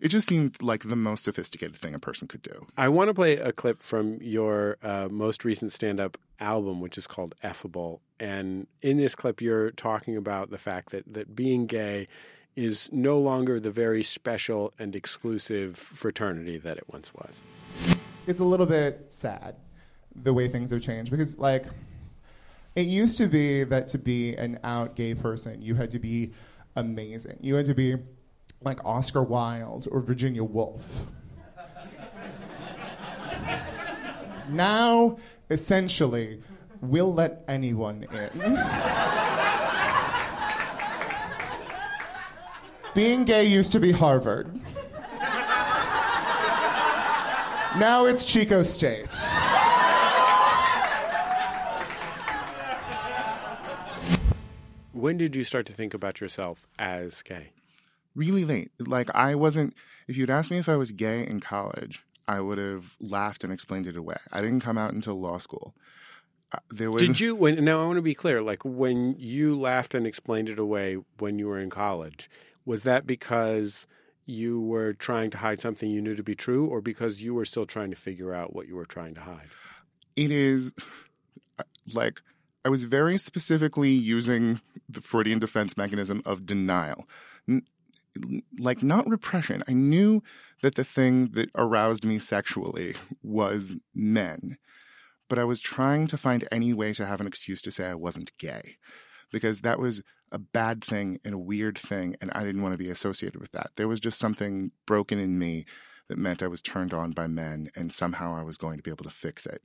It 0.00 0.08
just 0.08 0.28
seemed 0.28 0.62
like 0.62 0.84
the 0.84 0.96
most 0.96 1.24
sophisticated 1.24 1.76
thing 1.76 1.94
a 1.94 1.98
person 1.98 2.28
could 2.28 2.42
do. 2.42 2.66
I 2.76 2.88
want 2.88 3.08
to 3.08 3.14
play 3.14 3.36
a 3.36 3.52
clip 3.52 3.80
from 3.80 4.18
your 4.20 4.76
uh, 4.82 5.08
most 5.10 5.44
recent 5.44 5.72
stand 5.72 6.00
up 6.00 6.18
album, 6.40 6.80
which 6.80 6.98
is 6.98 7.06
called 7.06 7.34
Effable. 7.42 8.00
And 8.20 8.66
in 8.82 8.96
this 8.96 9.14
clip, 9.14 9.40
you're 9.40 9.70
talking 9.72 10.16
about 10.16 10.50
the 10.50 10.58
fact 10.58 10.90
that, 10.90 11.04
that 11.12 11.34
being 11.34 11.66
gay 11.66 12.08
is 12.56 12.90
no 12.90 13.18
longer 13.18 13.60
the 13.60 13.70
very 13.70 14.02
special 14.02 14.72
and 14.78 14.96
exclusive 14.96 15.76
fraternity 15.76 16.58
that 16.58 16.78
it 16.78 16.84
once 16.90 17.12
was. 17.14 17.42
it's 18.26 18.40
a 18.40 18.44
little 18.44 18.66
bit 18.66 19.06
sad 19.10 19.54
the 20.14 20.32
way 20.32 20.48
things 20.48 20.70
have 20.70 20.80
changed 20.80 21.10
because 21.10 21.38
like 21.38 21.66
it 22.74 22.86
used 22.86 23.18
to 23.18 23.26
be 23.26 23.64
that 23.64 23.88
to 23.88 23.98
be 23.98 24.34
an 24.36 24.58
out 24.64 24.96
gay 24.96 25.14
person 25.14 25.60
you 25.60 25.74
had 25.74 25.90
to 25.90 25.98
be 25.98 26.30
amazing 26.76 27.38
you 27.42 27.54
had 27.54 27.66
to 27.66 27.74
be 27.74 27.96
like 28.62 28.84
oscar 28.84 29.22
wilde 29.22 29.86
or 29.90 30.00
virginia 30.00 30.44
woolf 30.44 31.02
now 34.48 35.16
essentially 35.50 36.40
we'll 36.80 37.12
let 37.12 37.42
anyone 37.48 38.06
in 38.12 38.56
Being 42.96 43.26
gay 43.26 43.44
used 43.44 43.72
to 43.72 43.78
be 43.78 43.92
Harvard. 43.92 44.46
now 47.78 48.06
it's 48.06 48.24
Chico 48.24 48.62
State. 48.62 49.14
When 54.94 55.18
did 55.18 55.36
you 55.36 55.44
start 55.44 55.66
to 55.66 55.74
think 55.74 55.92
about 55.92 56.22
yourself 56.22 56.66
as 56.78 57.20
gay? 57.20 57.50
Really 58.16 58.44
late. 58.44 58.72
Like, 58.80 59.14
I 59.14 59.36
wasn't, 59.36 59.74
if 60.08 60.16
you'd 60.16 60.30
asked 60.30 60.50
me 60.50 60.58
if 60.58 60.68
I 60.68 60.76
was 60.76 60.90
gay 60.90 61.24
in 61.24 61.38
college, 61.38 62.04
I 62.26 62.40
would 62.40 62.58
have 62.58 62.96
laughed 62.98 63.44
and 63.44 63.52
explained 63.52 63.86
it 63.86 63.96
away. 63.96 64.16
I 64.32 64.40
didn't 64.40 64.60
come 64.60 64.78
out 64.78 64.92
until 64.92 65.20
law 65.20 65.38
school. 65.38 65.74
Uh, 66.52 66.58
there 66.70 66.90
was. 66.90 67.02
Did 67.02 67.20
you 67.20 67.34
when 67.34 67.64
now 67.64 67.82
I 67.82 67.86
want 67.86 67.96
to 67.98 68.02
be 68.02 68.14
clear, 68.14 68.40
like 68.40 68.64
when 68.64 69.16
you 69.18 69.58
laughed 69.58 69.94
and 69.94 70.06
explained 70.06 70.48
it 70.48 70.58
away 70.58 70.98
when 71.18 71.38
you 71.38 71.48
were 71.48 71.58
in 71.58 71.70
college, 71.70 72.30
was 72.64 72.84
that 72.84 73.06
because 73.06 73.86
you 74.26 74.60
were 74.60 74.92
trying 74.92 75.30
to 75.30 75.38
hide 75.38 75.60
something 75.60 75.90
you 75.90 76.00
knew 76.00 76.14
to 76.14 76.22
be 76.22 76.34
true 76.34 76.66
or 76.66 76.80
because 76.80 77.22
you 77.22 77.34
were 77.34 77.44
still 77.44 77.66
trying 77.66 77.90
to 77.90 77.96
figure 77.96 78.32
out 78.32 78.54
what 78.54 78.66
you 78.66 78.76
were 78.76 78.86
trying 78.86 79.14
to 79.14 79.20
hide? 79.20 79.48
It 80.14 80.30
is 80.30 80.72
uh, 81.58 81.64
like 81.92 82.22
I 82.64 82.68
was 82.68 82.84
very 82.84 83.18
specifically 83.18 83.92
using 83.92 84.60
the 84.88 85.00
Freudian 85.00 85.38
defense 85.38 85.76
mechanism 85.76 86.22
of 86.24 86.46
denial. 86.46 87.08
Like 88.58 88.82
not 88.82 89.08
repression. 89.08 89.62
I 89.68 89.72
knew 89.72 90.22
that 90.62 90.74
the 90.74 90.84
thing 90.84 91.30
that 91.32 91.50
aroused 91.54 92.04
me 92.04 92.18
sexually 92.18 92.94
was 93.22 93.76
men 93.94 94.58
but 95.28 95.38
I 95.38 95.44
was 95.44 95.60
trying 95.60 96.06
to 96.08 96.18
find 96.18 96.46
any 96.50 96.72
way 96.72 96.92
to 96.94 97.06
have 97.06 97.20
an 97.20 97.26
excuse 97.26 97.60
to 97.62 97.70
say 97.70 97.86
I 97.86 97.94
wasn't 97.94 98.36
gay 98.38 98.78
because 99.32 99.62
that 99.62 99.78
was 99.78 100.02
a 100.32 100.38
bad 100.38 100.84
thing 100.84 101.20
and 101.24 101.34
a 101.34 101.38
weird 101.38 101.78
thing, 101.78 102.16
and 102.20 102.30
I 102.32 102.44
didn't 102.44 102.62
want 102.62 102.72
to 102.72 102.78
be 102.78 102.90
associated 102.90 103.40
with 103.40 103.52
that. 103.52 103.70
There 103.76 103.88
was 103.88 104.00
just 104.00 104.18
something 104.18 104.72
broken 104.86 105.18
in 105.18 105.38
me 105.38 105.66
that 106.08 106.18
meant 106.18 106.42
I 106.42 106.48
was 106.48 106.62
turned 106.62 106.94
on 106.94 107.12
by 107.12 107.26
men, 107.26 107.68
and 107.76 107.92
somehow 107.92 108.36
I 108.36 108.42
was 108.42 108.58
going 108.58 108.76
to 108.76 108.82
be 108.82 108.90
able 108.90 109.04
to 109.04 109.10
fix 109.10 109.46
it. 109.46 109.62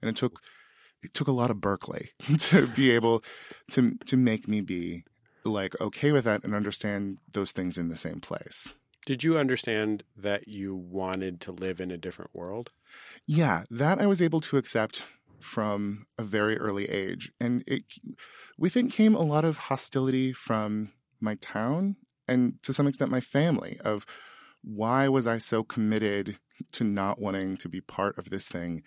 And 0.00 0.08
it 0.08 0.16
took 0.16 0.40
it 1.02 1.14
took 1.14 1.28
a 1.28 1.32
lot 1.32 1.50
of 1.50 1.60
Berkeley 1.60 2.10
to 2.38 2.66
be 2.68 2.90
able 2.90 3.24
to 3.72 3.96
to 4.06 4.16
make 4.16 4.46
me 4.46 4.60
be 4.60 5.04
like 5.44 5.80
okay 5.80 6.12
with 6.12 6.24
that 6.24 6.44
and 6.44 6.54
understand 6.54 7.18
those 7.32 7.52
things 7.52 7.78
in 7.78 7.88
the 7.88 7.96
same 7.96 8.20
place. 8.20 8.74
Did 9.06 9.24
you 9.24 9.38
understand 9.38 10.04
that 10.16 10.48
you 10.48 10.74
wanted 10.74 11.40
to 11.42 11.52
live 11.52 11.80
in 11.80 11.90
a 11.90 11.96
different 11.96 12.32
world? 12.34 12.70
Yeah, 13.26 13.64
that 13.70 14.00
I 14.00 14.06
was 14.06 14.20
able 14.20 14.40
to 14.42 14.56
accept 14.56 15.04
from 15.40 16.06
a 16.18 16.22
very 16.22 16.58
early 16.58 16.88
age. 16.88 17.32
And 17.40 17.64
it, 17.66 17.84
with 18.58 18.76
it 18.76 18.90
came 18.90 19.14
a 19.14 19.22
lot 19.22 19.44
of 19.44 19.56
hostility 19.56 20.32
from 20.32 20.92
my 21.20 21.36
town 21.36 21.96
and 22.28 22.62
to 22.62 22.72
some 22.72 22.86
extent 22.86 23.10
my 23.10 23.20
family 23.20 23.78
of 23.84 24.06
why 24.62 25.08
was 25.08 25.26
I 25.26 25.38
so 25.38 25.62
committed 25.62 26.38
to 26.72 26.84
not 26.84 27.18
wanting 27.18 27.56
to 27.58 27.68
be 27.68 27.80
part 27.80 28.18
of 28.18 28.30
this 28.30 28.46
thing 28.46 28.82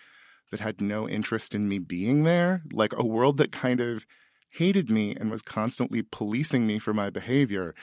that 0.51 0.60
had 0.60 0.79
no 0.79 1.10
interest 1.10 1.55
in 1.55 1.67
me 1.67 1.79
being 1.79 2.24
there? 2.24 2.62
Like 2.72 2.93
a 2.95 3.05
world 3.05 3.38
that 3.38 3.51
kind 3.51 3.79
of 3.79 4.05
hated 4.53 4.89
me 4.89 5.15
and 5.15 5.31
was 5.31 5.41
constantly 5.41 6.01
policing 6.01 6.65
me 6.67 6.79
for 6.79 6.93
my 6.93 7.10
behavior. 7.10 7.74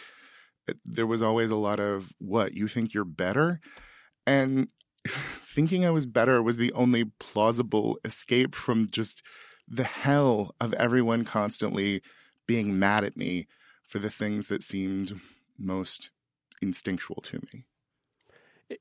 Eh, 0.69 0.75
there 0.85 1.07
was 1.07 1.23
always 1.23 1.51
a 1.51 1.57
lot 1.57 1.81
of, 1.81 2.13
what, 2.19 2.55
you 2.55 2.69
think 2.69 2.95
you're 2.95 3.05
better? 3.05 3.61
And 4.27 4.69
thinking 5.09 5.85
I 5.85 5.91
was 5.91 6.07
better 6.07 6.43
was 6.43 6.57
the 6.57 6.73
only 6.73 7.05
plausible 7.19 7.99
escape 8.05 8.55
from 8.55 8.89
just 8.91 9.23
the 9.67 9.85
hell 9.85 10.55
of 10.61 10.73
everyone 10.75 11.25
constantly 11.25 12.03
being 12.47 12.79
mad 12.79 13.05
at 13.05 13.17
me 13.17 13.47
for 13.83 13.99
the 13.99 14.11
things 14.11 14.49
that 14.49 14.63
seemed 14.63 15.21
most 15.59 16.11
instinctual 16.63 17.21
to 17.23 17.39
me. 17.53 17.65
It, 18.69 18.81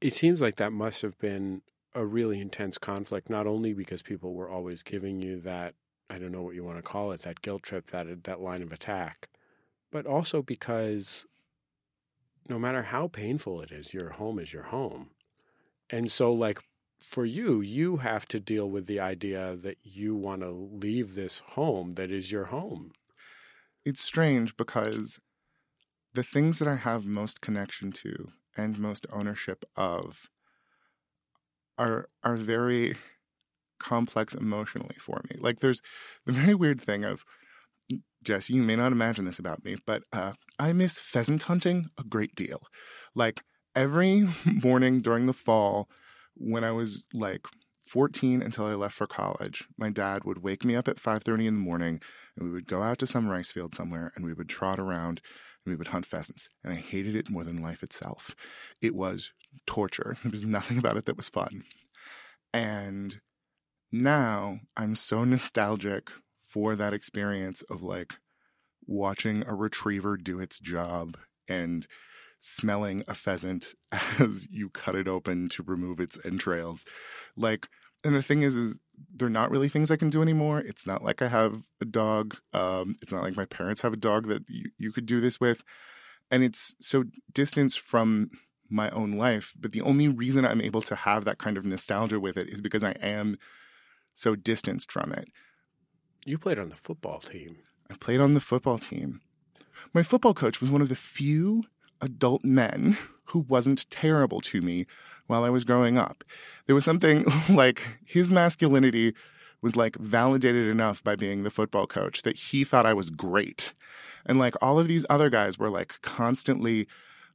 it 0.00 0.14
seems 0.14 0.40
like 0.40 0.56
that 0.56 0.72
must 0.72 1.02
have 1.02 1.18
been 1.18 1.62
a 1.94 2.04
really 2.04 2.40
intense 2.40 2.78
conflict, 2.78 3.28
not 3.28 3.46
only 3.46 3.74
because 3.74 4.02
people 4.02 4.34
were 4.34 4.48
always 4.48 4.82
giving 4.82 5.20
you 5.20 5.40
that, 5.40 5.74
I 6.12 6.18
don't 6.18 6.30
know 6.30 6.42
what 6.42 6.54
you 6.54 6.62
want 6.62 6.76
to 6.76 6.82
call 6.82 7.12
it, 7.12 7.22
that 7.22 7.40
guilt 7.40 7.62
trip, 7.62 7.86
that, 7.86 8.06
uh, 8.06 8.16
that 8.24 8.42
line 8.42 8.62
of 8.62 8.70
attack, 8.70 9.30
but 9.90 10.04
also 10.04 10.42
because 10.42 11.24
no 12.46 12.58
matter 12.58 12.82
how 12.82 13.08
painful 13.08 13.62
it 13.62 13.72
is, 13.72 13.94
your 13.94 14.10
home 14.10 14.38
is 14.38 14.52
your 14.52 14.64
home. 14.64 15.10
And 15.88 16.12
so, 16.12 16.30
like, 16.30 16.60
for 17.02 17.24
you, 17.24 17.62
you 17.62 17.96
have 17.96 18.28
to 18.28 18.38
deal 18.38 18.68
with 18.68 18.86
the 18.86 19.00
idea 19.00 19.56
that 19.56 19.78
you 19.82 20.14
want 20.14 20.42
to 20.42 20.50
leave 20.50 21.14
this 21.14 21.38
home 21.38 21.92
that 21.92 22.10
is 22.10 22.30
your 22.30 22.44
home. 22.46 22.92
It's 23.86 24.02
strange 24.02 24.54
because 24.56 25.18
the 26.12 26.22
things 26.22 26.58
that 26.58 26.68
I 26.68 26.76
have 26.76 27.06
most 27.06 27.40
connection 27.40 27.90
to 27.92 28.32
and 28.54 28.78
most 28.78 29.06
ownership 29.10 29.64
of 29.76 30.28
are 31.78 32.10
are 32.22 32.36
very 32.36 32.96
complex 33.82 34.34
emotionally 34.34 34.96
for 34.98 35.20
me. 35.28 35.36
Like 35.40 35.60
there's 35.60 35.82
the 36.24 36.32
very 36.32 36.54
weird 36.54 36.80
thing 36.80 37.04
of 37.04 37.24
Jesse, 38.22 38.54
you 38.54 38.62
may 38.62 38.76
not 38.76 38.92
imagine 38.92 39.24
this 39.24 39.38
about 39.38 39.64
me, 39.64 39.76
but 39.84 40.04
uh, 40.12 40.32
I 40.58 40.72
miss 40.72 40.98
pheasant 40.98 41.44
hunting 41.44 41.86
a 41.98 42.04
great 42.04 42.34
deal. 42.34 42.62
Like 43.14 43.42
every 43.74 44.28
morning 44.44 45.00
during 45.00 45.26
the 45.26 45.32
fall 45.32 45.88
when 46.34 46.64
I 46.64 46.70
was 46.70 47.02
like 47.12 47.46
14 47.86 48.40
until 48.40 48.66
I 48.66 48.74
left 48.74 48.94
for 48.94 49.06
college, 49.06 49.66
my 49.76 49.90
dad 49.90 50.24
would 50.24 50.42
wake 50.42 50.64
me 50.64 50.76
up 50.76 50.88
at 50.88 50.96
5:30 50.96 51.46
in 51.46 51.54
the 51.54 51.60
morning 51.60 52.00
and 52.36 52.46
we 52.46 52.52
would 52.52 52.66
go 52.66 52.82
out 52.82 52.98
to 53.00 53.06
some 53.06 53.28
rice 53.28 53.50
field 53.50 53.74
somewhere 53.74 54.12
and 54.14 54.24
we 54.24 54.32
would 54.32 54.48
trot 54.48 54.78
around 54.78 55.20
and 55.64 55.72
we 55.72 55.76
would 55.76 55.88
hunt 55.88 56.06
pheasants. 56.06 56.48
And 56.64 56.72
I 56.72 56.76
hated 56.76 57.14
it 57.14 57.30
more 57.30 57.44
than 57.44 57.62
life 57.62 57.82
itself. 57.82 58.34
It 58.80 58.94
was 58.94 59.32
torture. 59.66 60.16
There 60.22 60.30
was 60.30 60.44
nothing 60.44 60.78
about 60.78 60.96
it 60.96 61.04
that 61.06 61.16
was 61.16 61.28
fun. 61.28 61.64
And 62.54 63.20
now 63.92 64.60
I'm 64.76 64.96
so 64.96 65.24
nostalgic 65.24 66.10
for 66.40 66.74
that 66.76 66.94
experience 66.94 67.62
of 67.62 67.82
like 67.82 68.14
watching 68.86 69.44
a 69.46 69.54
retriever 69.54 70.16
do 70.16 70.40
its 70.40 70.58
job 70.58 71.16
and 71.48 71.86
smelling 72.38 73.04
a 73.06 73.14
pheasant 73.14 73.74
as 74.18 74.48
you 74.50 74.68
cut 74.70 74.96
it 74.96 75.06
open 75.06 75.48
to 75.50 75.62
remove 75.62 76.00
its 76.00 76.18
entrails. 76.24 76.84
Like, 77.36 77.68
and 78.04 78.14
the 78.14 78.22
thing 78.22 78.42
is, 78.42 78.56
is 78.56 78.80
they're 79.14 79.28
not 79.28 79.50
really 79.50 79.68
things 79.68 79.90
I 79.90 79.96
can 79.96 80.10
do 80.10 80.22
anymore. 80.22 80.58
It's 80.58 80.86
not 80.86 81.04
like 81.04 81.22
I 81.22 81.28
have 81.28 81.62
a 81.80 81.84
dog. 81.84 82.36
Um, 82.52 82.96
it's 83.00 83.12
not 83.12 83.22
like 83.22 83.36
my 83.36 83.44
parents 83.44 83.82
have 83.82 83.92
a 83.92 83.96
dog 83.96 84.28
that 84.28 84.42
you, 84.48 84.70
you 84.78 84.92
could 84.92 85.06
do 85.06 85.20
this 85.20 85.40
with. 85.40 85.62
And 86.30 86.42
it's 86.42 86.74
so 86.80 87.04
distanced 87.32 87.78
from 87.78 88.30
my 88.68 88.90
own 88.90 89.12
life. 89.12 89.54
But 89.58 89.72
the 89.72 89.82
only 89.82 90.08
reason 90.08 90.44
I'm 90.44 90.60
able 90.60 90.82
to 90.82 90.96
have 90.96 91.24
that 91.24 91.38
kind 91.38 91.56
of 91.56 91.64
nostalgia 91.64 92.18
with 92.18 92.36
it 92.36 92.48
is 92.48 92.60
because 92.60 92.82
I 92.82 92.92
am 92.92 93.38
so 94.14 94.34
distanced 94.34 94.90
from 94.92 95.12
it. 95.12 95.28
You 96.24 96.38
played 96.38 96.58
on 96.58 96.68
the 96.68 96.76
football 96.76 97.20
team. 97.20 97.56
I 97.90 97.94
played 97.94 98.20
on 98.20 98.34
the 98.34 98.40
football 98.40 98.78
team. 98.78 99.20
My 99.92 100.02
football 100.02 100.34
coach 100.34 100.60
was 100.60 100.70
one 100.70 100.80
of 100.80 100.88
the 100.88 100.96
few 100.96 101.64
adult 102.00 102.44
men 102.44 102.96
who 103.26 103.40
wasn't 103.40 103.90
terrible 103.90 104.40
to 104.40 104.60
me 104.60 104.86
while 105.26 105.44
I 105.44 105.50
was 105.50 105.64
growing 105.64 105.96
up. 105.96 106.24
There 106.66 106.74
was 106.74 106.84
something 106.84 107.24
like 107.48 107.82
his 108.04 108.30
masculinity 108.30 109.14
was 109.62 109.76
like 109.76 109.96
validated 109.96 110.68
enough 110.68 111.02
by 111.02 111.16
being 111.16 111.42
the 111.42 111.50
football 111.50 111.86
coach 111.86 112.22
that 112.22 112.36
he 112.36 112.64
thought 112.64 112.84
I 112.84 112.94
was 112.94 113.10
great. 113.10 113.72
And 114.26 114.38
like 114.38 114.54
all 114.60 114.78
of 114.78 114.88
these 114.88 115.06
other 115.08 115.30
guys 115.30 115.58
were 115.58 115.70
like 115.70 116.00
constantly 116.02 116.86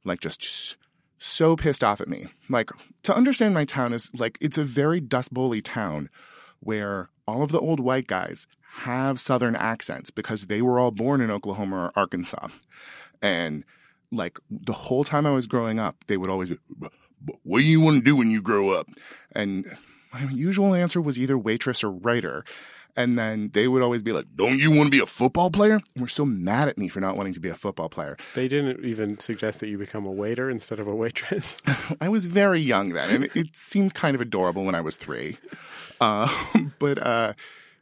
like 0.04 0.20
just 0.20 0.76
so 1.18 1.56
pissed 1.56 1.82
off 1.82 2.00
at 2.00 2.08
me. 2.08 2.26
Like 2.48 2.70
to 3.02 3.14
understand 3.14 3.54
my 3.54 3.64
town 3.64 3.92
is 3.92 4.10
like 4.14 4.38
it's 4.40 4.58
a 4.58 4.64
very 4.64 5.00
dust 5.00 5.32
bowly 5.32 5.62
town 5.62 6.10
where 6.60 7.10
all 7.26 7.42
of 7.42 7.52
the 7.52 7.60
old 7.60 7.80
white 7.80 8.06
guys 8.06 8.46
have 8.82 9.20
southern 9.20 9.56
accents 9.56 10.10
because 10.10 10.46
they 10.46 10.62
were 10.62 10.78
all 10.78 10.90
born 10.90 11.20
in 11.20 11.30
Oklahoma 11.30 11.76
or 11.76 11.92
Arkansas. 11.96 12.48
And 13.22 13.64
like 14.12 14.38
the 14.50 14.72
whole 14.72 15.04
time 15.04 15.26
I 15.26 15.30
was 15.30 15.46
growing 15.46 15.78
up, 15.78 16.04
they 16.06 16.16
would 16.16 16.30
always 16.30 16.50
be, 16.50 16.58
what 17.42 17.58
do 17.58 17.64
you 17.64 17.80
want 17.80 17.98
to 17.98 18.02
do 18.02 18.16
when 18.16 18.30
you 18.30 18.40
grow 18.42 18.70
up? 18.70 18.88
And 19.32 19.66
my 20.12 20.24
usual 20.30 20.74
answer 20.74 21.00
was 21.00 21.18
either 21.18 21.36
waitress 21.36 21.82
or 21.82 21.90
writer. 21.90 22.44
And 22.96 23.16
then 23.16 23.50
they 23.54 23.68
would 23.68 23.82
always 23.82 24.02
be 24.02 24.12
like, 24.12 24.26
Don't 24.34 24.58
you 24.58 24.72
want 24.72 24.86
to 24.86 24.90
be 24.90 24.98
a 24.98 25.06
football 25.06 25.50
player? 25.50 25.74
And 25.74 26.02
we're 26.02 26.08
so 26.08 26.24
mad 26.24 26.68
at 26.68 26.78
me 26.78 26.88
for 26.88 26.98
not 27.00 27.16
wanting 27.16 27.32
to 27.34 27.40
be 27.40 27.48
a 27.48 27.54
football 27.54 27.88
player. 27.88 28.16
They 28.34 28.48
didn't 28.48 28.84
even 28.84 29.20
suggest 29.20 29.60
that 29.60 29.68
you 29.68 29.78
become 29.78 30.04
a 30.04 30.10
waiter 30.10 30.50
instead 30.50 30.80
of 30.80 30.88
a 30.88 30.94
waitress. 30.94 31.62
I 32.00 32.08
was 32.08 32.26
very 32.26 32.60
young 32.60 32.94
then, 32.94 33.10
and 33.10 33.24
it 33.36 33.54
seemed 33.54 33.94
kind 33.94 34.16
of 34.16 34.20
adorable 34.20 34.64
when 34.64 34.74
I 34.74 34.80
was 34.80 34.96
three. 34.96 35.36
Uh, 36.00 36.28
but 36.78 36.98
uh, 37.04 37.32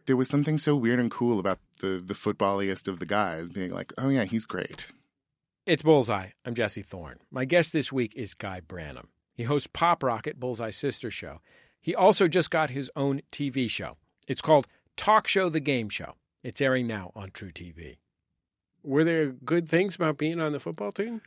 there 0.06 0.16
was 0.16 0.28
something 0.28 0.58
so 0.58 0.75
weird 0.76 0.99
and 1.00 1.11
cool 1.11 1.38
about 1.38 1.58
the, 1.80 2.02
the 2.04 2.14
footballiest 2.14 2.88
of 2.88 2.99
the 2.99 3.06
guys 3.06 3.50
being 3.50 3.73
like, 3.73 3.92
Oh, 3.99 4.08
yeah, 4.08 4.25
he's 4.25 4.46
great. 4.46 4.92
It's 5.66 5.82
Bullseye. 5.82 6.28
I'm 6.44 6.54
Jesse 6.54 6.82
Thorn. 6.82 7.18
My 7.30 7.44
guest 7.44 7.73
this 7.73 7.92
week 7.92 8.12
is 8.14 8.35
Guy 8.35 8.61
Branum. 8.61 9.06
He 9.35 9.42
hosts 9.42 9.68
Pop 9.73 10.02
Rocket, 10.02 10.38
Bullseye's 10.38 10.76
sister 10.76 11.11
show. 11.11 11.40
He 11.80 11.94
also 11.94 12.28
just 12.28 12.50
got 12.50 12.70
his 12.70 12.90
own 12.96 13.20
TV 13.32 13.68
show. 13.68 13.96
It's 14.26 14.40
called 14.40 14.66
Talk 14.96 15.28
Show 15.28 15.49
the 15.49 15.61
Game 15.61 15.88
Show. 15.88 16.14
It's 16.42 16.61
airing 16.61 16.87
now 16.87 17.11
on 17.14 17.30
truTV. 17.30 17.96
Were 18.82 19.04
there 19.04 19.26
good 19.26 19.68
things 19.68 19.96
about 19.96 20.16
being 20.18 20.40
on 20.40 20.52
the 20.52 20.61
football 20.61 20.92
team? 20.92 21.20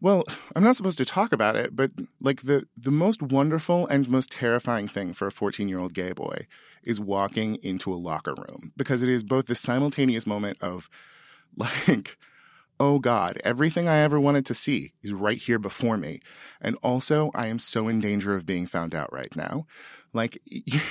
Well, 0.00 0.24
I'm 0.56 0.62
not 0.62 0.76
supposed 0.76 0.98
to 0.98 1.04
talk 1.04 1.32
about 1.32 1.56
it, 1.56 1.76
but 1.76 1.90
like 2.20 2.42
the 2.42 2.66
the 2.76 2.90
most 2.90 3.22
wonderful 3.22 3.86
and 3.86 4.08
most 4.08 4.32
terrifying 4.32 4.88
thing 4.88 5.12
for 5.12 5.26
a 5.28 5.32
14-year-old 5.32 5.92
gay 5.92 6.12
boy 6.12 6.46
is 6.82 6.98
walking 7.00 7.56
into 7.62 7.92
a 7.92 7.96
locker 7.96 8.34
room 8.34 8.72
because 8.76 9.02
it 9.02 9.08
is 9.10 9.22
both 9.24 9.46
the 9.46 9.54
simultaneous 9.54 10.26
moment 10.26 10.56
of 10.62 10.88
like 11.56 12.16
oh 12.80 12.98
god, 12.98 13.38
everything 13.44 13.88
I 13.88 13.98
ever 13.98 14.18
wanted 14.18 14.46
to 14.46 14.54
see 14.54 14.94
is 15.02 15.12
right 15.12 15.36
here 15.36 15.58
before 15.58 15.98
me. 15.98 16.20
And 16.62 16.76
also, 16.82 17.30
I 17.34 17.48
am 17.48 17.58
so 17.58 17.88
in 17.88 18.00
danger 18.00 18.34
of 18.34 18.46
being 18.46 18.66
found 18.66 18.94
out 18.94 19.12
right 19.12 19.34
now. 19.36 19.66
Like 20.14 20.40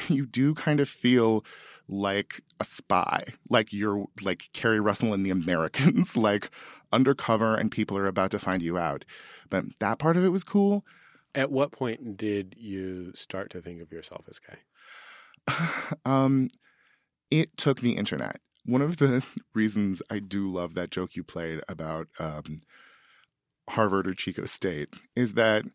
you 0.08 0.25
do 0.28 0.54
kind 0.54 0.80
of 0.80 0.88
feel 0.88 1.44
like 1.89 2.41
a 2.60 2.63
spy, 2.63 3.25
like 3.50 3.74
you're 3.74 4.05
like 4.22 4.50
Keri 4.53 4.79
Russell 4.79 5.13
in 5.13 5.24
The 5.24 5.31
Americans, 5.31 6.15
like 6.17 6.51
undercover 6.91 7.55
and 7.55 7.72
people 7.72 7.98
are 7.98 8.08
about 8.08 8.31
to 8.31 8.39
find 8.39 8.62
you 8.62 8.77
out. 8.77 9.03
But 9.50 9.65
that 9.79 10.00
part 10.00 10.15
of 10.15 10.24
it 10.24 10.29
was 10.29 10.43
cool. 10.43 10.86
At 11.36 11.51
what 11.51 11.72
point 11.72 12.17
did 12.17 12.55
you 12.58 13.12
start 13.15 13.50
to 13.51 13.62
think 13.62 13.81
of 13.81 13.91
yourself 13.91 14.25
as 14.29 14.39
gay? 14.39 15.55
um, 16.05 16.50
it 17.31 17.58
took 17.58 17.81
the 17.81 17.93
internet. 17.93 18.39
One 18.65 18.81
of 18.81 18.98
the 18.98 19.24
reasons 19.53 20.01
I 20.10 20.19
do 20.19 20.48
love 20.48 20.75
that 20.75 20.91
joke 20.91 21.15
you 21.15 21.24
played 21.24 21.62
about 21.67 22.08
um, 22.19 22.60
Harvard 23.69 24.08
or 24.08 24.13
Chico 24.13 24.46
State 24.46 24.89
is 25.15 25.34
that 25.34 25.65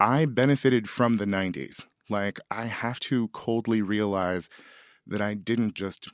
I 0.00 0.24
benefited 0.24 0.88
from 0.88 1.18
the 1.18 1.26
90s. 1.26 1.84
Like, 2.10 2.38
I 2.50 2.66
have 2.66 3.00
to 3.00 3.28
coldly 3.28 3.80
realize 3.80 4.50
that 5.06 5.20
I 5.20 5.34
didn't 5.34 5.74
just 5.74 6.08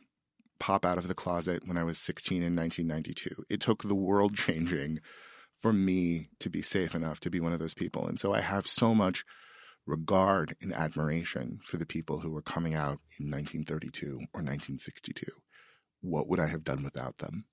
pop 0.58 0.84
out 0.84 0.98
of 0.98 1.08
the 1.08 1.14
closet 1.14 1.62
when 1.66 1.76
I 1.76 1.84
was 1.84 1.98
16 1.98 2.42
in 2.42 2.54
1992. 2.54 3.44
It 3.48 3.60
took 3.60 3.82
the 3.82 3.94
world 3.94 4.36
changing 4.36 5.00
for 5.56 5.72
me 5.72 6.28
to 6.38 6.48
be 6.48 6.62
safe 6.62 6.94
enough 6.94 7.20
to 7.20 7.30
be 7.30 7.40
one 7.40 7.52
of 7.52 7.58
those 7.58 7.74
people. 7.74 8.06
And 8.06 8.20
so 8.20 8.32
I 8.32 8.40
have 8.40 8.66
so 8.66 8.94
much 8.94 9.24
regard 9.86 10.56
and 10.60 10.72
admiration 10.72 11.60
for 11.64 11.76
the 11.76 11.86
people 11.86 12.20
who 12.20 12.30
were 12.30 12.42
coming 12.42 12.74
out 12.74 13.00
in 13.18 13.30
1932 13.30 14.06
or 14.06 14.40
1962. 14.40 15.26
What 16.00 16.28
would 16.28 16.40
I 16.40 16.46
have 16.46 16.64
done 16.64 16.82
without 16.82 17.18
them? 17.18 17.44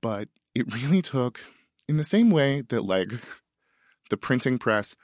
But 0.00 0.28
it 0.54 0.72
really 0.72 1.02
took, 1.02 1.40
in 1.88 1.96
the 1.96 2.04
same 2.04 2.30
way 2.30 2.62
that, 2.62 2.82
like, 2.82 3.12
the 4.10 4.16
printing 4.16 4.58
press 4.58 4.96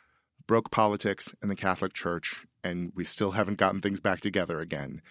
broke 0.46 0.70
politics 0.70 1.34
and 1.42 1.50
the 1.50 1.56
Catholic 1.56 1.92
Church, 1.92 2.46
and 2.62 2.92
we 2.94 3.04
still 3.04 3.32
haven't 3.32 3.58
gotten 3.58 3.80
things 3.80 4.00
back 4.00 4.20
together 4.20 4.61
again 4.61 5.02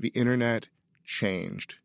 the 0.00 0.08
internet 0.08 0.68
changed 1.04 1.76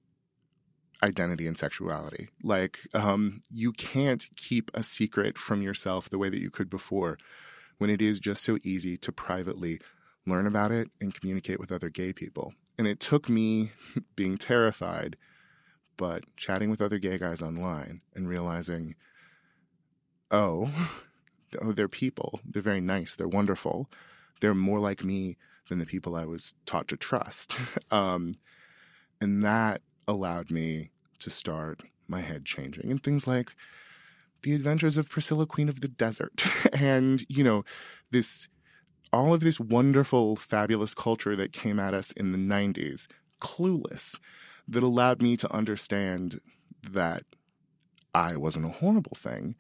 identity 1.04 1.46
and 1.46 1.58
sexuality. 1.58 2.30
Like, 2.42 2.80
um, 2.94 3.42
you 3.52 3.74
can't 3.74 4.28
keep 4.36 4.72
a 4.74 4.82
secret 4.82 5.38
from 5.38 5.62
yourself 5.62 6.10
the 6.10 6.18
way 6.18 6.30
that 6.30 6.40
you 6.40 6.50
could 6.50 6.70
before 6.70 7.18
when 7.78 7.90
it 7.90 8.02
is 8.02 8.20
just 8.20 8.44
so 8.44 8.58
easy 8.64 8.98
to 8.98 9.12
privately 9.12 9.80
learn 10.26 10.48
about 10.48 10.72
it 10.72 10.90
and 11.02 11.14
communicate 11.14 11.60
with 11.60 11.72
other 11.72 11.90
gay 11.90 12.14
people. 12.14 12.54
And 12.78 12.88
it 12.88 13.00
took 13.00 13.30
me 13.30 13.74
being 14.16 14.38
terrified, 14.38 15.18
but 15.98 16.24
chatting 16.38 16.70
with 16.70 16.82
other 16.82 16.98
gay 16.98 17.18
guys 17.18 17.42
online 17.42 18.02
and 18.16 18.30
realizing, 18.30 18.96
oh, 20.32 20.72
oh, 21.62 21.72
they're 21.74 21.90
people. 21.90 22.40
They're 22.46 22.62
very 22.62 22.82
nice. 22.82 23.16
They're 23.16 23.28
wonderful. 23.28 23.90
They're 24.40 24.54
more 24.54 24.80
like 24.80 25.04
me 25.04 25.38
than 25.70 25.80
the 25.80 25.86
people 25.86 26.16
I 26.16 26.26
was 26.26 26.56
taught 26.66 26.88
to 26.90 26.98
trust. 26.98 27.58
um, 27.92 28.36
and 29.22 29.44
that 29.44 29.82
allowed 30.08 30.52
me 30.52 30.92
to 31.20 31.30
start 31.30 31.84
my 32.08 32.22
head 32.22 32.46
changing 32.46 32.92
and 32.92 33.02
things 33.02 33.26
like 33.26 33.56
the 34.44 34.54
adventures 34.54 34.96
of 34.98 35.10
Priscilla, 35.10 35.48
Queen 35.48 35.70
of 35.70 35.82
the 35.82 35.88
Desert, 35.88 36.46
and, 36.74 37.26
you 37.28 37.44
know, 37.44 37.66
this 38.12 38.48
all 39.12 39.34
of 39.34 39.40
this 39.40 39.60
wonderful, 39.60 40.36
fabulous 40.36 40.94
culture 40.94 41.36
that 41.38 41.54
came 41.54 41.80
at 41.80 41.94
us 41.94 42.12
in 42.12 42.34
the 42.34 42.38
90s, 42.38 43.08
clueless, 43.40 44.20
that 44.68 44.84
allowed 44.84 45.22
me 45.22 45.38
to 45.38 45.52
understand 45.54 46.42
that 46.92 47.24
I 48.14 48.36
wasn't 48.36 48.66
a 48.66 48.70
horrible 48.70 49.16
thing. 49.16 49.56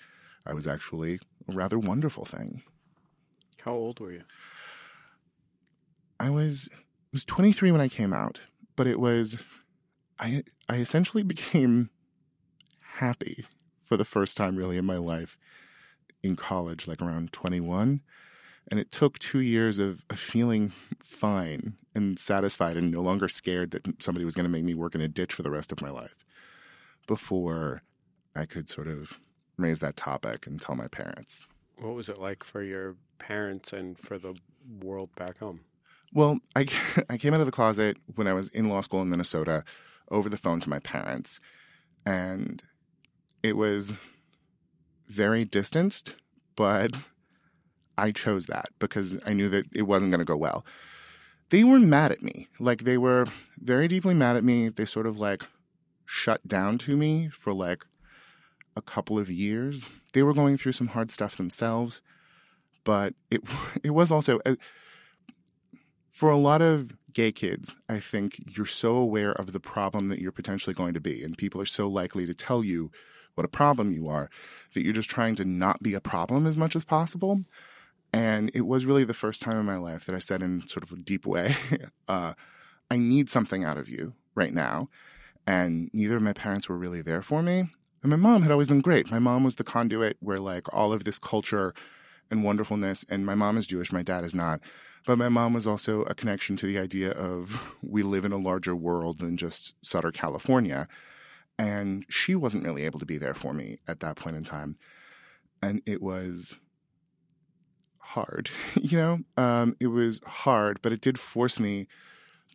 I 0.45 0.53
was 0.53 0.67
actually 0.67 1.19
a 1.47 1.53
rather 1.53 1.79
wonderful 1.79 2.25
thing. 2.25 2.63
How 3.61 3.73
old 3.73 3.99
were 3.99 4.11
you? 4.11 4.23
I 6.19 6.29
was 6.29 6.69
was 7.11 7.25
23 7.25 7.71
when 7.71 7.81
I 7.81 7.87
came 7.87 8.13
out, 8.13 8.41
but 8.75 8.87
it 8.87 8.99
was 8.99 9.43
I 10.19 10.43
I 10.69 10.77
essentially 10.77 11.23
became 11.35 11.89
happy 12.97 13.45
for 13.79 13.97
the 13.97 14.05
first 14.05 14.37
time 14.37 14.55
really 14.55 14.77
in 14.77 14.85
my 14.85 14.97
life 14.97 15.37
in 16.23 16.35
college, 16.35 16.87
like 16.87 17.01
around 17.01 17.31
21. 17.31 18.01
And 18.71 18.79
it 18.79 18.91
took 18.91 19.19
two 19.19 19.39
years 19.39 19.77
of, 19.77 20.03
of 20.09 20.17
feeling 20.17 20.73
fine 20.99 21.75
and 21.93 22.17
satisfied 22.17 22.77
and 22.77 22.91
no 22.91 23.01
longer 23.01 23.27
scared 23.27 23.71
that 23.71 24.01
somebody 24.01 24.25
was 24.25 24.33
going 24.33 24.45
to 24.45 24.51
make 24.51 24.63
me 24.63 24.73
work 24.73 24.95
in 24.95 25.01
a 25.01 25.07
ditch 25.07 25.33
for 25.33 25.43
the 25.43 25.51
rest 25.51 25.71
of 25.71 25.81
my 25.81 25.91
life 25.91 26.15
before 27.05 27.83
I 28.35 28.45
could 28.45 28.67
sort 28.67 28.87
of 28.87 29.19
raise 29.57 29.81
that 29.81 29.95
topic 29.95 30.47
and 30.47 30.59
tell 30.59 30.75
my 30.75 30.87
parents. 30.87 31.47
What 31.77 31.93
was 31.93 32.09
it 32.09 32.17
like 32.17 32.43
for 32.43 32.63
your 32.63 32.95
parents 33.19 33.71
and 33.71 33.97
for 33.97 34.17
the 34.17 34.33
world 34.81 35.09
back 35.15 35.37
home? 35.37 35.61
Well, 36.15 36.39
I, 36.55 36.65
I 37.09 37.17
came 37.17 37.35
out 37.35 37.41
of 37.41 37.45
the 37.45 37.51
closet 37.51 37.97
when 38.15 38.27
I 38.27 38.33
was 38.33 38.47
in 38.49 38.69
law 38.69 38.81
school 38.81 39.03
in 39.03 39.09
Minnesota 39.11 39.63
over 40.09 40.29
the 40.29 40.37
phone 40.37 40.59
to 40.61 40.69
my 40.69 40.79
parents. 40.79 41.39
And 42.07 42.63
it 43.43 43.57
was 43.57 43.97
very 45.07 45.45
distanced, 45.45 46.15
but 46.55 46.91
I 47.97 48.11
chose 48.11 48.47
that 48.47 48.69
because 48.79 49.19
I 49.25 49.33
knew 49.33 49.49
that 49.49 49.65
it 49.75 49.83
wasn't 49.83 50.11
going 50.11 50.19
to 50.19 50.25
go 50.25 50.37
well. 50.37 50.65
They 51.49 51.63
were 51.63 51.79
mad 51.79 52.11
at 52.11 52.23
me. 52.23 52.47
Like, 52.59 52.85
they 52.85 52.97
were 52.97 53.25
very 53.59 53.87
deeply 53.87 54.13
mad 54.15 54.35
at 54.35 54.43
me. 54.43 54.69
They 54.69 54.85
sort 54.85 55.05
of 55.05 55.19
like 55.19 55.43
shut 56.05 56.47
down 56.47 56.77
to 56.79 56.95
me 56.95 57.29
for 57.29 57.53
like 57.53 57.85
a 58.75 58.81
couple 58.81 59.19
of 59.19 59.29
years. 59.29 59.85
They 60.13 60.23
were 60.23 60.33
going 60.33 60.57
through 60.57 60.73
some 60.73 60.87
hard 60.87 61.11
stuff 61.11 61.37
themselves, 61.37 62.01
but 62.83 63.13
it 63.29 63.41
it 63.83 63.91
was 63.91 64.11
also 64.11 64.39
uh, 64.45 64.55
for 66.15 66.29
a 66.29 66.37
lot 66.37 66.61
of 66.61 66.93
gay 67.11 67.29
kids, 67.29 67.75
I 67.89 67.99
think 67.99 68.41
you're 68.55 68.65
so 68.65 68.95
aware 68.95 69.33
of 69.33 69.51
the 69.51 69.59
problem 69.59 70.07
that 70.07 70.19
you're 70.19 70.31
potentially 70.31 70.73
going 70.73 70.93
to 70.93 71.01
be, 71.01 71.21
and 71.21 71.37
people 71.37 71.59
are 71.59 71.65
so 71.65 71.89
likely 71.89 72.25
to 72.25 72.33
tell 72.33 72.63
you 72.63 72.89
what 73.33 73.43
a 73.43 73.49
problem 73.49 73.91
you 73.91 74.07
are 74.07 74.29
that 74.73 74.85
you're 74.85 74.93
just 74.93 75.09
trying 75.09 75.35
to 75.35 75.43
not 75.43 75.83
be 75.83 75.93
a 75.93 75.99
problem 75.99 76.47
as 76.47 76.55
much 76.55 76.73
as 76.73 76.85
possible. 76.85 77.41
And 78.13 78.49
it 78.53 78.61
was 78.61 78.85
really 78.85 79.03
the 79.03 79.13
first 79.13 79.41
time 79.41 79.57
in 79.57 79.65
my 79.65 79.75
life 79.75 80.05
that 80.05 80.15
I 80.15 80.19
said 80.19 80.41
in 80.41 80.65
sort 80.69 80.83
of 80.83 80.93
a 80.93 81.01
deep 81.01 81.25
way, 81.25 81.53
uh, 82.07 82.33
I 82.89 82.95
need 82.95 83.29
something 83.29 83.65
out 83.65 83.77
of 83.77 83.89
you 83.89 84.13
right 84.35 84.53
now. 84.53 84.87
And 85.45 85.89
neither 85.91 86.15
of 86.15 86.21
my 86.21 86.31
parents 86.31 86.69
were 86.69 86.77
really 86.77 87.01
there 87.01 87.21
for 87.21 87.43
me. 87.43 87.67
And 88.03 88.09
my 88.09 88.15
mom 88.15 88.43
had 88.43 88.51
always 88.51 88.69
been 88.69 88.79
great. 88.79 89.11
My 89.11 89.19
mom 89.19 89.43
was 89.43 89.57
the 89.57 89.65
conduit 89.65 90.15
where 90.21 90.39
like 90.39 90.73
all 90.73 90.93
of 90.93 91.03
this 91.03 91.19
culture 91.19 91.73
and 92.31 92.43
wonderfulness, 92.43 93.05
and 93.09 93.25
my 93.25 93.35
mom 93.35 93.57
is 93.57 93.67
Jewish, 93.67 93.91
my 93.91 94.03
dad 94.03 94.23
is 94.23 94.35
not 94.35 94.61
but 95.05 95.17
my 95.17 95.29
mom 95.29 95.53
was 95.53 95.67
also 95.67 96.01
a 96.03 96.15
connection 96.15 96.55
to 96.57 96.65
the 96.65 96.79
idea 96.79 97.11
of 97.11 97.75
we 97.81 98.03
live 98.03 98.25
in 98.25 98.31
a 98.31 98.37
larger 98.37 98.75
world 98.75 99.19
than 99.19 99.37
just 99.37 99.75
Sutter, 99.85 100.11
California. 100.11 100.87
And 101.57 102.05
she 102.09 102.35
wasn't 102.35 102.65
really 102.65 102.83
able 102.83 102.99
to 102.99 103.05
be 103.05 103.17
there 103.17 103.33
for 103.33 103.53
me 103.53 103.77
at 103.87 104.01
that 104.01 104.17
point 104.17 104.35
in 104.35 104.43
time. 104.43 104.77
And 105.61 105.81
it 105.85 106.01
was 106.01 106.57
hard, 107.99 108.49
you 108.81 108.97
know? 108.97 109.19
Um, 109.41 109.75
it 109.79 109.87
was 109.87 110.19
hard, 110.25 110.81
but 110.81 110.91
it 110.91 111.01
did 111.01 111.19
force 111.19 111.59
me 111.59 111.87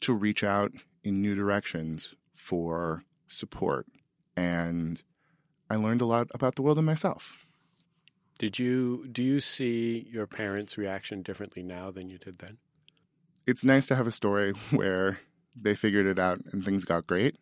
to 0.00 0.12
reach 0.12 0.44
out 0.44 0.72
in 1.02 1.22
new 1.22 1.34
directions 1.34 2.14
for 2.34 3.04
support. 3.26 3.86
And 4.36 5.02
I 5.70 5.76
learned 5.76 6.00
a 6.00 6.06
lot 6.06 6.28
about 6.34 6.56
the 6.56 6.62
world 6.62 6.78
and 6.78 6.86
myself. 6.86 7.36
Did 8.40 8.58
you 8.58 9.06
do 9.12 9.22
you 9.22 9.38
see 9.38 10.08
your 10.10 10.26
parents' 10.26 10.78
reaction 10.78 11.20
differently 11.20 11.62
now 11.62 11.90
than 11.90 12.08
you 12.08 12.16
did 12.16 12.38
then? 12.38 12.56
It's 13.46 13.66
nice 13.66 13.86
to 13.88 13.96
have 13.96 14.06
a 14.06 14.10
story 14.10 14.52
where 14.70 15.20
they 15.54 15.74
figured 15.74 16.06
it 16.06 16.18
out 16.18 16.40
and 16.50 16.64
things 16.64 16.86
got 16.86 17.06
great. 17.06 17.36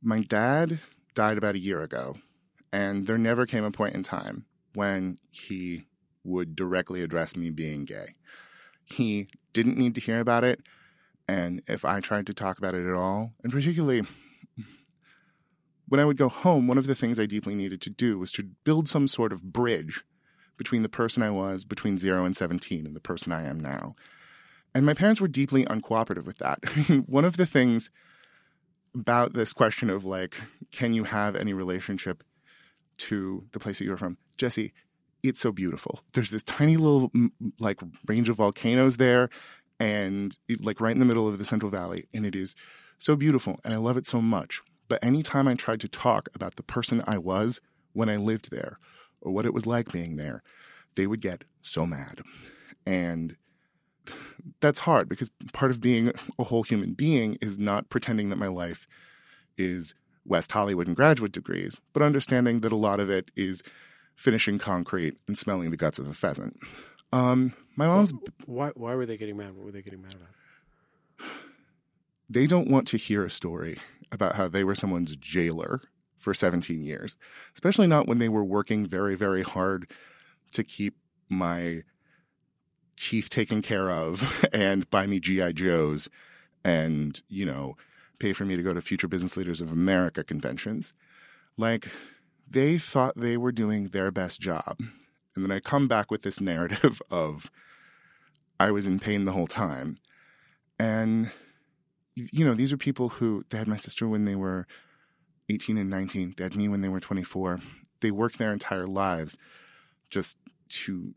My 0.00 0.20
dad 0.20 0.78
died 1.16 1.38
about 1.38 1.56
a 1.56 1.58
year 1.58 1.82
ago, 1.82 2.18
and 2.72 3.08
there 3.08 3.18
never 3.18 3.46
came 3.46 3.64
a 3.64 3.72
point 3.72 3.96
in 3.96 4.04
time 4.04 4.44
when 4.74 5.18
he 5.32 5.86
would 6.22 6.54
directly 6.54 7.02
address 7.02 7.34
me 7.34 7.50
being 7.50 7.84
gay. 7.84 8.14
He 8.84 9.26
didn't 9.52 9.76
need 9.76 9.96
to 9.96 10.00
hear 10.00 10.20
about 10.20 10.44
it, 10.44 10.60
and 11.26 11.62
if 11.66 11.84
I 11.84 11.98
tried 11.98 12.28
to 12.28 12.34
talk 12.34 12.58
about 12.58 12.76
it 12.76 12.86
at 12.86 12.94
all, 12.94 13.32
and 13.42 13.52
particularly 13.52 14.02
when 15.88 16.00
I 16.00 16.04
would 16.04 16.16
go 16.16 16.28
home, 16.28 16.66
one 16.66 16.78
of 16.78 16.86
the 16.86 16.94
things 16.94 17.18
I 17.18 17.26
deeply 17.26 17.54
needed 17.54 17.80
to 17.82 17.90
do 17.90 18.18
was 18.18 18.32
to 18.32 18.42
build 18.64 18.88
some 18.88 19.08
sort 19.08 19.32
of 19.32 19.52
bridge 19.52 20.04
between 20.56 20.82
the 20.82 20.88
person 20.88 21.22
I 21.22 21.30
was 21.30 21.64
between 21.64 21.98
zero 21.98 22.24
and 22.24 22.36
17 22.36 22.86
and 22.86 22.96
the 22.96 23.00
person 23.00 23.32
I 23.32 23.44
am 23.44 23.60
now. 23.60 23.94
And 24.74 24.84
my 24.84 24.94
parents 24.94 25.20
were 25.20 25.28
deeply 25.28 25.64
uncooperative 25.64 26.24
with 26.24 26.38
that. 26.38 26.58
one 27.06 27.24
of 27.24 27.36
the 27.36 27.46
things 27.46 27.90
about 28.94 29.34
this 29.34 29.52
question 29.52 29.90
of 29.90 30.04
like, 30.04 30.34
can 30.72 30.94
you 30.94 31.04
have 31.04 31.36
any 31.36 31.52
relationship 31.52 32.24
to 32.98 33.46
the 33.52 33.58
place 33.58 33.78
that 33.78 33.84
you're 33.84 33.96
from? 33.96 34.18
Jesse, 34.36 34.72
it's 35.22 35.40
so 35.40 35.52
beautiful. 35.52 36.00
There's 36.14 36.30
this 36.30 36.42
tiny 36.42 36.76
little 36.76 37.10
like 37.58 37.80
range 38.06 38.28
of 38.28 38.36
volcanoes 38.36 38.96
there, 38.96 39.28
and 39.78 40.36
it, 40.48 40.64
like 40.64 40.80
right 40.80 40.92
in 40.92 40.98
the 40.98 41.04
middle 41.04 41.28
of 41.28 41.38
the 41.38 41.44
Central 41.44 41.70
Valley, 41.70 42.06
and 42.14 42.24
it 42.24 42.34
is 42.34 42.54
so 42.98 43.16
beautiful, 43.16 43.60
and 43.64 43.74
I 43.74 43.76
love 43.76 43.96
it 43.96 44.06
so 44.06 44.20
much. 44.20 44.62
But 44.88 45.02
anytime 45.02 45.48
I 45.48 45.54
tried 45.54 45.80
to 45.80 45.88
talk 45.88 46.28
about 46.34 46.56
the 46.56 46.62
person 46.62 47.02
I 47.06 47.18
was 47.18 47.60
when 47.92 48.08
I 48.08 48.16
lived 48.16 48.50
there, 48.50 48.78
or 49.20 49.32
what 49.32 49.46
it 49.46 49.54
was 49.54 49.66
like 49.66 49.90
being 49.90 50.16
there, 50.16 50.42
they 50.94 51.06
would 51.06 51.20
get 51.20 51.44
so 51.62 51.86
mad, 51.86 52.20
and 52.86 53.36
that's 54.60 54.80
hard 54.80 55.08
because 55.08 55.30
part 55.52 55.70
of 55.70 55.80
being 55.80 56.12
a 56.38 56.44
whole 56.44 56.62
human 56.62 56.92
being 56.92 57.36
is 57.40 57.58
not 57.58 57.88
pretending 57.88 58.28
that 58.30 58.36
my 58.36 58.46
life 58.46 58.86
is 59.58 59.94
West 60.24 60.52
Hollywood 60.52 60.86
and 60.86 60.96
graduate 60.96 61.32
degrees, 61.32 61.80
but 61.92 62.02
understanding 62.02 62.60
that 62.60 62.72
a 62.72 62.76
lot 62.76 63.00
of 63.00 63.10
it 63.10 63.30
is 63.36 63.62
finishing 64.14 64.58
concrete 64.58 65.18
and 65.26 65.36
smelling 65.36 65.70
the 65.70 65.76
guts 65.76 65.98
of 65.98 66.08
a 66.08 66.14
pheasant. 66.14 66.58
Um, 67.12 67.54
my 67.76 67.86
mom's. 67.86 68.12
Why, 68.46 68.70
why 68.74 68.94
were 68.94 69.06
they 69.06 69.16
getting 69.16 69.36
mad? 69.36 69.54
What 69.54 69.64
were 69.64 69.72
they 69.72 69.82
getting 69.82 70.02
mad 70.02 70.14
about? 70.14 70.28
They 72.28 72.46
don't 72.46 72.70
want 72.70 72.88
to 72.88 72.96
hear 72.96 73.24
a 73.24 73.30
story 73.30 73.78
about 74.10 74.36
how 74.36 74.48
they 74.48 74.64
were 74.64 74.74
someone's 74.74 75.16
jailer 75.16 75.80
for 76.18 76.34
17 76.34 76.84
years, 76.84 77.16
especially 77.54 77.86
not 77.86 78.08
when 78.08 78.18
they 78.18 78.28
were 78.28 78.44
working 78.44 78.86
very, 78.86 79.14
very 79.14 79.42
hard 79.42 79.90
to 80.52 80.64
keep 80.64 80.96
my 81.28 81.82
teeth 82.96 83.28
taken 83.28 83.62
care 83.62 83.90
of 83.90 84.46
and 84.52 84.90
buy 84.90 85.06
me 85.06 85.20
GI 85.20 85.52
Joes 85.52 86.08
and, 86.64 87.22
you 87.28 87.44
know, 87.44 87.76
pay 88.18 88.32
for 88.32 88.44
me 88.44 88.56
to 88.56 88.62
go 88.62 88.74
to 88.74 88.80
Future 88.80 89.08
Business 89.08 89.36
Leaders 89.36 89.60
of 89.60 89.70
America 89.70 90.24
conventions. 90.24 90.92
Like 91.56 91.88
they 92.48 92.78
thought 92.78 93.16
they 93.16 93.36
were 93.36 93.52
doing 93.52 93.88
their 93.88 94.10
best 94.10 94.40
job. 94.40 94.78
And 95.34 95.44
then 95.44 95.52
I 95.52 95.60
come 95.60 95.86
back 95.86 96.10
with 96.10 96.22
this 96.22 96.40
narrative 96.40 97.00
of 97.10 97.50
I 98.58 98.70
was 98.70 98.86
in 98.86 98.98
pain 98.98 99.26
the 99.26 99.32
whole 99.32 99.46
time. 99.46 99.98
And, 100.78 101.30
you 102.16 102.44
know, 102.44 102.54
these 102.54 102.72
are 102.72 102.76
people 102.76 103.10
who 103.10 103.44
they 103.50 103.58
had 103.58 103.68
my 103.68 103.76
sister 103.76 104.08
when 104.08 104.24
they 104.24 104.34
were 104.34 104.66
18 105.48 105.78
and 105.78 105.90
19, 105.90 106.34
they 106.36 106.44
had 106.44 106.56
me 106.56 106.68
when 106.68 106.80
they 106.80 106.88
were 106.88 107.00
24. 107.00 107.60
They 108.00 108.10
worked 108.10 108.38
their 108.38 108.52
entire 108.52 108.86
lives 108.86 109.38
just 110.10 110.38
to, 110.68 111.14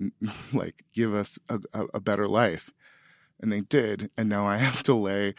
like, 0.52 0.84
give 0.92 1.14
us 1.14 1.38
a, 1.48 1.60
a 1.92 2.00
better 2.00 2.28
life. 2.28 2.70
And 3.40 3.50
they 3.50 3.62
did. 3.62 4.10
And 4.16 4.28
now 4.28 4.46
I 4.46 4.56
have 4.68 4.82
to 4.84 4.94
lay 4.94 5.34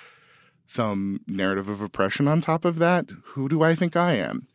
some 0.66 1.22
narrative 1.28 1.70
of 1.70 1.82
oppression 1.82 2.28
on 2.28 2.42
top 2.42 2.66
of 2.66 2.78
that. 2.80 3.10
Who 3.24 3.48
do 3.48 3.64
I 3.64 3.76
think 3.76 3.96
I 3.96 4.14
am? 4.16 4.48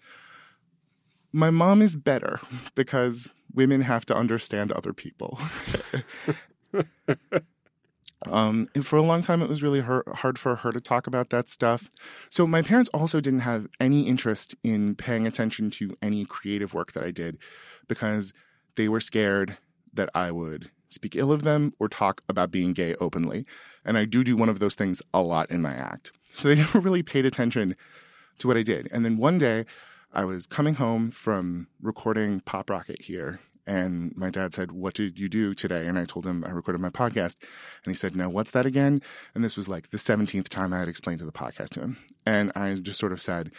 my 1.33 1.51
mom 1.51 1.83
is 1.83 1.97
better 1.97 2.41
because 2.75 3.29
women 3.55 3.83
have 3.83 4.05
to 4.07 4.17
understand 4.17 4.73
other 4.73 4.93
people. 4.93 5.39
um, 8.27 8.69
and 8.75 8.87
for 8.87 8.97
a 8.97 9.03
long 9.03 9.23
time, 9.23 9.41
it 9.43 9.49
was 9.49 9.63
really 9.63 9.81
her- 9.81 10.05
hard 10.15 10.39
for 10.39 10.57
her 10.57 10.73
to 10.73 10.81
talk 10.81 11.07
about 11.07 11.31
that 11.31 11.49
stuff. 11.49 11.89
So 12.29 12.47
my 12.47 12.63
parents 12.63 12.91
also 12.93 13.21
didn't 13.21 13.41
have 13.41 13.67
any 13.79 14.07
interest 14.07 14.55
in 14.63 14.95
paying 14.95 15.27
attention 15.27 15.71
to 15.73 15.97
any 16.03 16.25
creative 16.27 16.75
work 16.75 16.93
that 16.93 17.05
I 17.05 17.11
did 17.11 17.39
because 17.89 18.33
they 18.77 18.89
were 18.89 19.01
scared 19.01 19.57
that 19.95 20.11
I 20.15 20.31
would 20.31 20.71
speak 20.91 21.17
ill 21.17 21.33
of 21.33 21.43
them 21.43 21.73
or 21.79 21.89
talk 21.89 22.23
about 22.29 22.51
being 22.51 22.73
gay 22.73 22.95
openly. 22.97 23.47
And 23.85 23.97
I 23.97 24.05
do 24.05 24.23
do 24.23 24.37
one 24.37 24.49
of 24.49 24.59
those 24.59 24.75
things 24.75 25.01
a 25.15 25.23
lot 25.23 25.51
in 25.51 25.63
my 25.63 25.73
act. 25.73 26.13
So 26.35 26.49
they 26.49 26.55
never 26.57 26.81
really 26.81 27.03
paid 27.03 27.25
attention 27.25 27.77
to 28.39 28.49
what 28.49 28.57
I 28.57 28.63
did. 28.63 28.89
And 28.93 29.05
then 29.05 29.17
one 29.17 29.39
day, 29.39 29.65
I 30.13 30.25
was 30.25 30.49
coming 30.49 30.75
home 30.75 31.13
from 31.13 31.69
recording 31.81 32.41
Pop 32.41 32.69
Rocket 32.69 33.03
here, 33.03 33.39
and 33.71 34.13
my 34.17 34.31
dad 34.31 34.53
said, 34.53 34.73
What 34.73 34.95
did 34.95 35.17
you 35.17 35.29
do 35.29 35.55
today? 35.55 35.87
And 35.87 35.97
I 35.97 36.05
told 36.05 36.27
him 36.27 36.45
I 36.45 36.51
recorded 36.51 36.81
my 36.81 36.91
podcast. 36.91 37.37
And 37.85 37.93
he 37.93 37.95
said, 37.95 38.17
No, 38.17 38.29
what's 38.29 38.51
that 38.51 38.67
again? 38.67 39.01
And 39.33 39.45
this 39.45 39.57
was 39.57 39.69
like 39.69 39.91
the 39.91 39.97
17th 39.97 40.49
time 40.49 40.73
I 40.73 40.81
had 40.81 40.89
explained 40.89 41.21
to 41.21 41.25
the 41.25 41.31
podcast 41.31 41.71
to 41.75 41.81
him. 41.81 41.97
And 42.27 42.51
I 42.57 42.75
just 42.75 42.99
sort 42.99 43.13
of 43.13 43.21
said, 43.21 43.53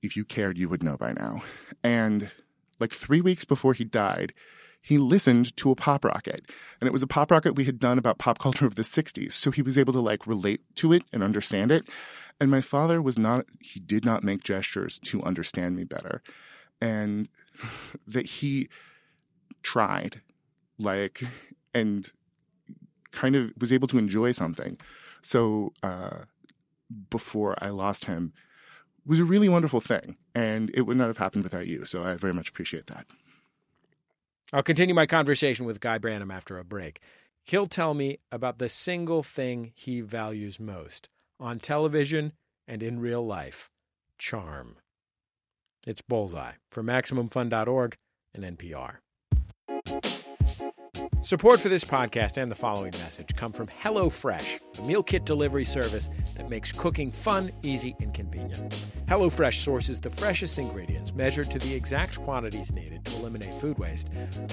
If 0.00 0.16
you 0.16 0.24
cared, 0.24 0.58
you 0.58 0.68
would 0.68 0.84
know 0.84 0.96
by 0.96 1.12
now. 1.12 1.42
And 1.82 2.30
like 2.78 2.92
three 2.92 3.20
weeks 3.20 3.44
before 3.44 3.72
he 3.72 3.84
died, 3.84 4.32
he 4.80 4.96
listened 4.96 5.56
to 5.56 5.72
a 5.72 5.74
pop 5.74 6.04
rocket. 6.04 6.46
And 6.80 6.86
it 6.86 6.92
was 6.92 7.02
a 7.02 7.08
pop 7.08 7.32
rocket 7.32 7.56
we 7.56 7.64
had 7.64 7.80
done 7.80 7.98
about 7.98 8.18
pop 8.18 8.38
culture 8.38 8.64
of 8.64 8.76
the 8.76 8.82
60s. 8.82 9.32
So 9.32 9.50
he 9.50 9.62
was 9.62 9.76
able 9.76 9.92
to 9.92 10.00
like 10.00 10.24
relate 10.24 10.60
to 10.76 10.92
it 10.92 11.02
and 11.12 11.20
understand 11.20 11.72
it. 11.72 11.88
And 12.40 12.48
my 12.48 12.60
father 12.60 13.02
was 13.02 13.18
not, 13.18 13.46
he 13.60 13.80
did 13.80 14.04
not 14.04 14.22
make 14.22 14.44
gestures 14.44 15.00
to 15.06 15.20
understand 15.24 15.74
me 15.74 15.82
better. 15.82 16.22
And 16.80 17.28
that 18.06 18.26
he 18.26 18.68
tried, 19.62 20.22
like, 20.78 21.22
and 21.74 22.10
kind 23.10 23.36
of 23.36 23.52
was 23.58 23.72
able 23.72 23.88
to 23.88 23.98
enjoy 23.98 24.32
something. 24.32 24.78
So, 25.22 25.72
uh, 25.82 26.24
before 27.10 27.56
I 27.62 27.68
lost 27.70 28.06
him 28.06 28.32
was 29.06 29.20
a 29.20 29.24
really 29.24 29.48
wonderful 29.48 29.80
thing. 29.80 30.16
And 30.34 30.70
it 30.74 30.82
would 30.82 30.96
not 30.96 31.08
have 31.08 31.18
happened 31.18 31.44
without 31.44 31.66
you. 31.66 31.84
So 31.84 32.04
I 32.04 32.14
very 32.14 32.34
much 32.34 32.48
appreciate 32.48 32.86
that. 32.86 33.06
I'll 34.52 34.62
continue 34.62 34.94
my 34.94 35.06
conversation 35.06 35.66
with 35.66 35.80
Guy 35.80 35.98
Branum 35.98 36.32
after 36.32 36.58
a 36.58 36.64
break. 36.64 37.00
He'll 37.44 37.66
tell 37.66 37.94
me 37.94 38.18
about 38.30 38.58
the 38.58 38.68
single 38.68 39.22
thing 39.22 39.72
he 39.74 40.00
values 40.00 40.60
most 40.60 41.08
on 41.40 41.58
television 41.58 42.32
and 42.66 42.82
in 42.82 43.00
real 43.00 43.24
life 43.24 43.70
charm. 44.18 44.76
It's 45.86 46.02
Bullseye 46.02 46.52
for 46.70 46.82
MaximumFun.org 46.82 47.96
and 48.34 48.58
NPR. 48.58 48.96
Support 51.20 51.58
for 51.58 51.68
this 51.68 51.84
podcast 51.84 52.40
and 52.40 52.48
the 52.48 52.54
following 52.54 52.92
message 52.92 53.34
come 53.34 53.50
from 53.50 53.66
HelloFresh, 53.66 54.78
a 54.78 54.82
meal 54.82 55.02
kit 55.02 55.24
delivery 55.24 55.64
service 55.64 56.10
that 56.36 56.48
makes 56.48 56.70
cooking 56.70 57.10
fun, 57.10 57.50
easy, 57.64 57.96
and 58.00 58.14
convenient. 58.14 58.86
HelloFresh 59.08 59.54
sources 59.54 59.98
the 59.98 60.10
freshest 60.10 60.60
ingredients 60.60 61.12
measured 61.12 61.50
to 61.50 61.58
the 61.58 61.74
exact 61.74 62.20
quantities 62.20 62.72
needed 62.72 63.04
to 63.04 63.16
eliminate 63.16 63.52
food 63.54 63.78
waste, 63.80 64.10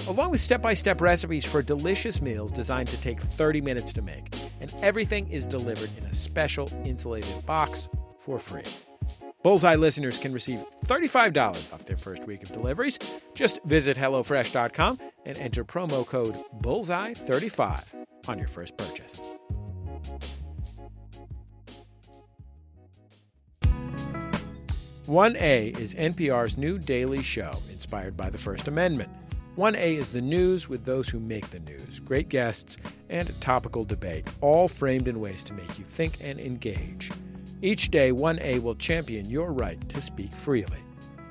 along 0.08 0.32
with 0.32 0.40
step 0.40 0.60
by 0.60 0.74
step 0.74 1.00
recipes 1.00 1.44
for 1.44 1.62
delicious 1.62 2.20
meals 2.20 2.50
designed 2.50 2.88
to 2.88 3.00
take 3.00 3.20
30 3.20 3.60
minutes 3.60 3.92
to 3.92 4.02
make. 4.02 4.34
And 4.60 4.74
everything 4.82 5.30
is 5.30 5.46
delivered 5.46 5.90
in 5.96 6.04
a 6.04 6.12
special 6.12 6.68
insulated 6.84 7.46
box 7.46 7.88
for 8.18 8.40
free. 8.40 8.64
Bullseye 9.46 9.76
listeners 9.76 10.18
can 10.18 10.32
receive 10.32 10.58
$35 10.86 11.72
off 11.72 11.86
their 11.86 11.96
first 11.96 12.26
week 12.26 12.42
of 12.42 12.50
deliveries. 12.50 12.98
Just 13.32 13.62
visit 13.62 13.96
HelloFresh.com 13.96 14.98
and 15.24 15.38
enter 15.38 15.64
promo 15.64 16.04
code 16.04 16.36
Bullseye35 16.60 17.94
on 18.26 18.38
your 18.40 18.48
first 18.48 18.76
purchase. 18.76 19.22
One 25.06 25.36
A 25.36 25.68
is 25.78 25.94
NPR's 25.94 26.58
new 26.58 26.76
daily 26.76 27.22
show 27.22 27.52
inspired 27.70 28.16
by 28.16 28.30
the 28.30 28.38
First 28.38 28.66
Amendment. 28.66 29.10
1A 29.56 29.96
is 29.96 30.10
the 30.10 30.20
news 30.20 30.68
with 30.68 30.84
those 30.84 31.08
who 31.08 31.20
make 31.20 31.50
the 31.50 31.60
news, 31.60 32.00
great 32.00 32.28
guests, 32.28 32.78
and 33.10 33.40
topical 33.40 33.84
debate, 33.84 34.28
all 34.40 34.66
framed 34.66 35.06
in 35.06 35.20
ways 35.20 35.44
to 35.44 35.54
make 35.54 35.78
you 35.78 35.84
think 35.84 36.16
and 36.20 36.40
engage. 36.40 37.12
Each 37.62 37.90
day, 37.90 38.12
1A 38.12 38.62
will 38.62 38.74
champion 38.74 39.30
your 39.30 39.52
right 39.52 39.80
to 39.88 40.02
speak 40.02 40.30
freely. 40.30 40.78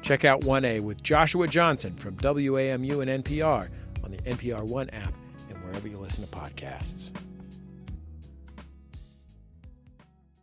Check 0.01 0.25
out 0.25 0.41
1A 0.41 0.81
with 0.81 1.01
Joshua 1.03 1.47
Johnson 1.47 1.95
from 1.95 2.15
WAMU 2.17 3.01
and 3.01 3.23
NPR 3.23 3.69
on 4.03 4.11
the 4.11 4.17
NPR 4.17 4.63
One 4.63 4.89
app 4.91 5.13
and 5.49 5.63
wherever 5.63 5.87
you 5.87 5.97
listen 5.97 6.25
to 6.25 6.29
podcasts. 6.29 7.11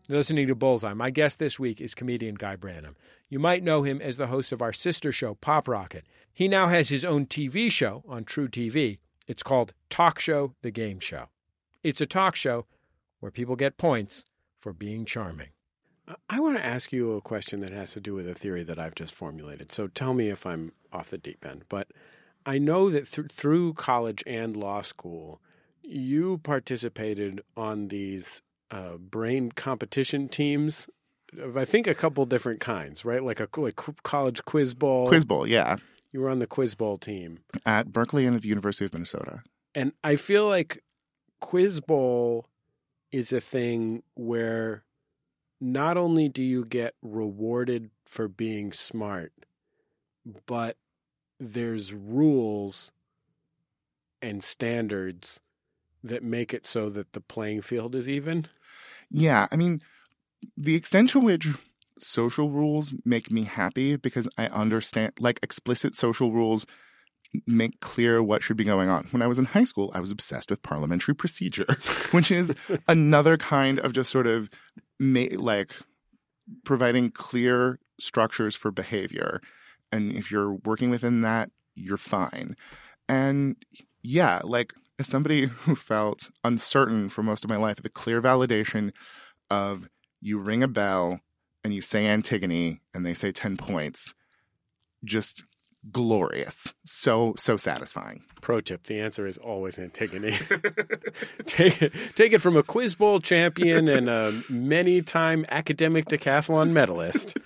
listening 0.09 0.47
to 0.47 0.55
Bullseye. 0.55 0.95
My 0.95 1.11
guest 1.11 1.39
this 1.39 1.59
week 1.59 1.81
is 1.81 1.95
comedian 1.95 2.35
Guy 2.35 2.57
Branum. 2.57 2.95
You 3.29 3.39
might 3.39 3.63
know 3.63 3.83
him 3.83 4.01
as 4.03 4.17
the 4.19 4.27
host 4.27 4.53
of 4.53 4.61
our 4.61 4.73
sister 4.73 5.11
show, 5.11 5.35
Pop 5.35 5.67
Rocket. 5.69 6.05
He 6.33 6.49
now 6.49 6.69
has 6.69 6.89
his 6.89 7.05
own 7.05 7.27
TV 7.27 7.71
show 7.71 8.05
on 8.07 8.25
truTV. 8.25 8.99
It's 9.27 9.43
called 9.43 9.73
Talk 9.89 10.21
Show 10.21 10.55
the 10.63 10.71
Game 10.71 11.01
Show. 11.01 11.29
It's 11.83 12.01
a 12.01 12.07
talk 12.07 12.37
show 12.37 12.67
where 13.21 13.33
people 13.33 13.57
get 13.57 13.79
points 13.79 14.27
for 14.61 14.73
being 14.73 15.05
charming. 15.05 15.49
I 16.29 16.41
want 16.41 16.57
to 16.57 16.65
ask 16.65 16.93
you 16.93 17.13
a 17.13 17.21
question 17.21 17.61
that 17.61 17.71
has 17.71 17.93
to 17.93 18.01
do 18.01 18.15
with 18.15 18.29
a 18.29 18.35
theory 18.35 18.65
that 18.65 18.79
I've 18.79 18.95
just 18.95 19.15
formulated. 19.15 19.73
So 19.73 19.87
tell 19.87 20.15
me 20.15 20.31
if 20.31 20.45
I'm 20.45 20.73
off 20.93 21.11
the 21.11 21.19
deep 21.19 21.45
end. 21.45 21.65
But 21.69 21.89
I 22.45 22.59
know 22.59 22.91
that 22.91 23.11
th- 23.11 23.31
through 23.31 23.75
college 23.75 24.23
and 24.27 24.57
law 24.57 24.83
school, 24.83 25.41
you 25.83 26.39
participated 26.39 27.43
on 27.57 27.89
these 27.89 28.43
uh, 28.71 28.97
brain 28.97 29.53
competition 29.53 30.29
teams. 30.29 30.89
Of, 31.39 31.57
I 31.57 31.65
think 31.65 31.87
a 31.87 31.95
couple 31.95 32.25
different 32.25 32.61
kinds, 32.61 33.05
right? 33.05 33.23
Like 33.23 33.41
a 33.41 33.49
like 33.57 33.77
college 34.03 34.45
quiz 34.45 34.75
bowl. 34.75 35.09
Quiz 35.09 35.25
bowl, 35.25 35.47
yeah. 35.47 35.77
You 36.11 36.21
were 36.21 36.29
on 36.29 36.41
the 36.41 36.47
quiz 36.47 36.75
bowl 36.75 36.99
team 36.99 37.39
at 37.65 37.93
Berkeley 37.93 38.27
and 38.27 38.37
at 38.37 38.43
the 38.43 38.49
University 38.49 38.85
of 38.85 38.93
Minnesota. 38.93 39.43
And 39.75 39.93
I 40.05 40.17
feel 40.17 40.47
like 40.47 40.83
quiz 41.41 41.81
bowl 41.81 42.49
is 43.13 43.33
a 43.33 43.41
thing 43.41 44.03
where 44.15 44.85
not 45.63 45.97
only 45.97 46.29
do 46.29 46.43
you 46.43 46.65
get 46.65 46.97
rewarded 47.03 47.89
for 48.05 48.27
being 48.27 48.73
smart, 48.73 49.33
but 50.45 50.77
there's 51.39 51.95
rules 51.95 52.91
and 54.21 54.43
standards 54.43 55.41
that 56.03 56.25
make 56.25 56.53
it 56.53 56.67
so 56.67 56.91
that 56.91 57.13
the 57.13 57.21
playing 57.21 57.63
field 57.63 57.95
is 57.95 58.09
even? 58.09 58.49
Yeah, 59.09 59.47
I 59.53 59.57
mean, 59.57 59.81
the 60.57 60.75
extent 60.75 61.11
to 61.11 61.21
which 61.21 61.47
social 61.97 62.51
rules 62.51 62.93
make 63.05 63.31
me 63.31 63.45
happy 63.45 63.95
because 63.95 64.29
I 64.37 64.47
understand, 64.47 65.13
like, 65.21 65.39
explicit 65.45 65.95
social 65.95 66.33
rules 66.33 66.67
make 67.47 67.79
clear 67.79 68.21
what 68.21 68.43
should 68.43 68.57
be 68.57 68.65
going 68.65 68.89
on. 68.89 69.07
When 69.13 69.23
I 69.23 69.29
was 69.29 69.39
in 69.39 69.47
high 69.47 69.65
school, 69.65 69.93
I 69.95 70.01
was 70.01 70.11
obsessed 70.11 70.51
with 70.51 70.63
parliamentary 70.63 71.15
procedure, 71.15 71.77
which 72.11 72.33
is 72.33 72.53
another 72.89 73.37
kind 73.37 73.79
of 73.79 73.93
just 73.93 74.11
sort 74.11 74.27
of 74.27 74.51
ma- 74.99 75.27
like 75.33 75.75
providing 76.65 77.11
clear 77.11 77.79
structures 77.99 78.55
for 78.55 78.71
behavior. 78.71 79.41
And 79.91 80.13
if 80.13 80.31
you're 80.31 80.53
working 80.53 80.91
within 80.91 81.23
that, 81.23 81.51
you're 81.75 81.97
fine. 81.97 82.57
And 83.09 83.57
yeah, 84.03 84.41
like 84.45 84.73
as 84.99 85.07
somebody 85.07 85.47
who 85.47 85.75
felt 85.75 86.31
uncertain 86.45 87.09
for 87.09 87.23
most 87.23 87.45
of 87.45 87.51
my 87.51 87.57
life, 87.57 87.83
the 87.83 87.89
clear 87.89 88.21
validation 88.23 88.93
of 89.51 89.89
you 90.21 90.39
ring 90.39 90.63
a 90.63 90.69
bell 90.69 91.21
and 91.65 91.75
you 91.75 91.83
say 91.83 92.07
Antigone 92.07 92.81
and 92.95 93.05
they 93.05 93.15
say 93.15 93.33
10 93.33 93.57
points 93.57 94.15
just 95.05 95.45
glorious. 95.91 96.73
So 96.85 97.35
so 97.37 97.57
satisfying. 97.57 98.23
Pro 98.41 98.61
tip: 98.61 98.85
the 98.85 99.01
answer 99.01 99.27
is 99.27 99.39
always 99.39 99.79
Antigone. 99.79 100.33
take 101.47 101.83
it, 101.83 101.93
take 102.15 102.33
it 102.33 102.41
from 102.41 102.57
a 102.57 102.63
quiz 102.63 102.95
bowl 102.95 103.21
champion 103.21 103.89
and 103.89 104.09
a 104.09 104.43
many-time 104.49 105.45
academic 105.51 106.07
decathlon 106.07 106.71
medalist. 106.71 107.37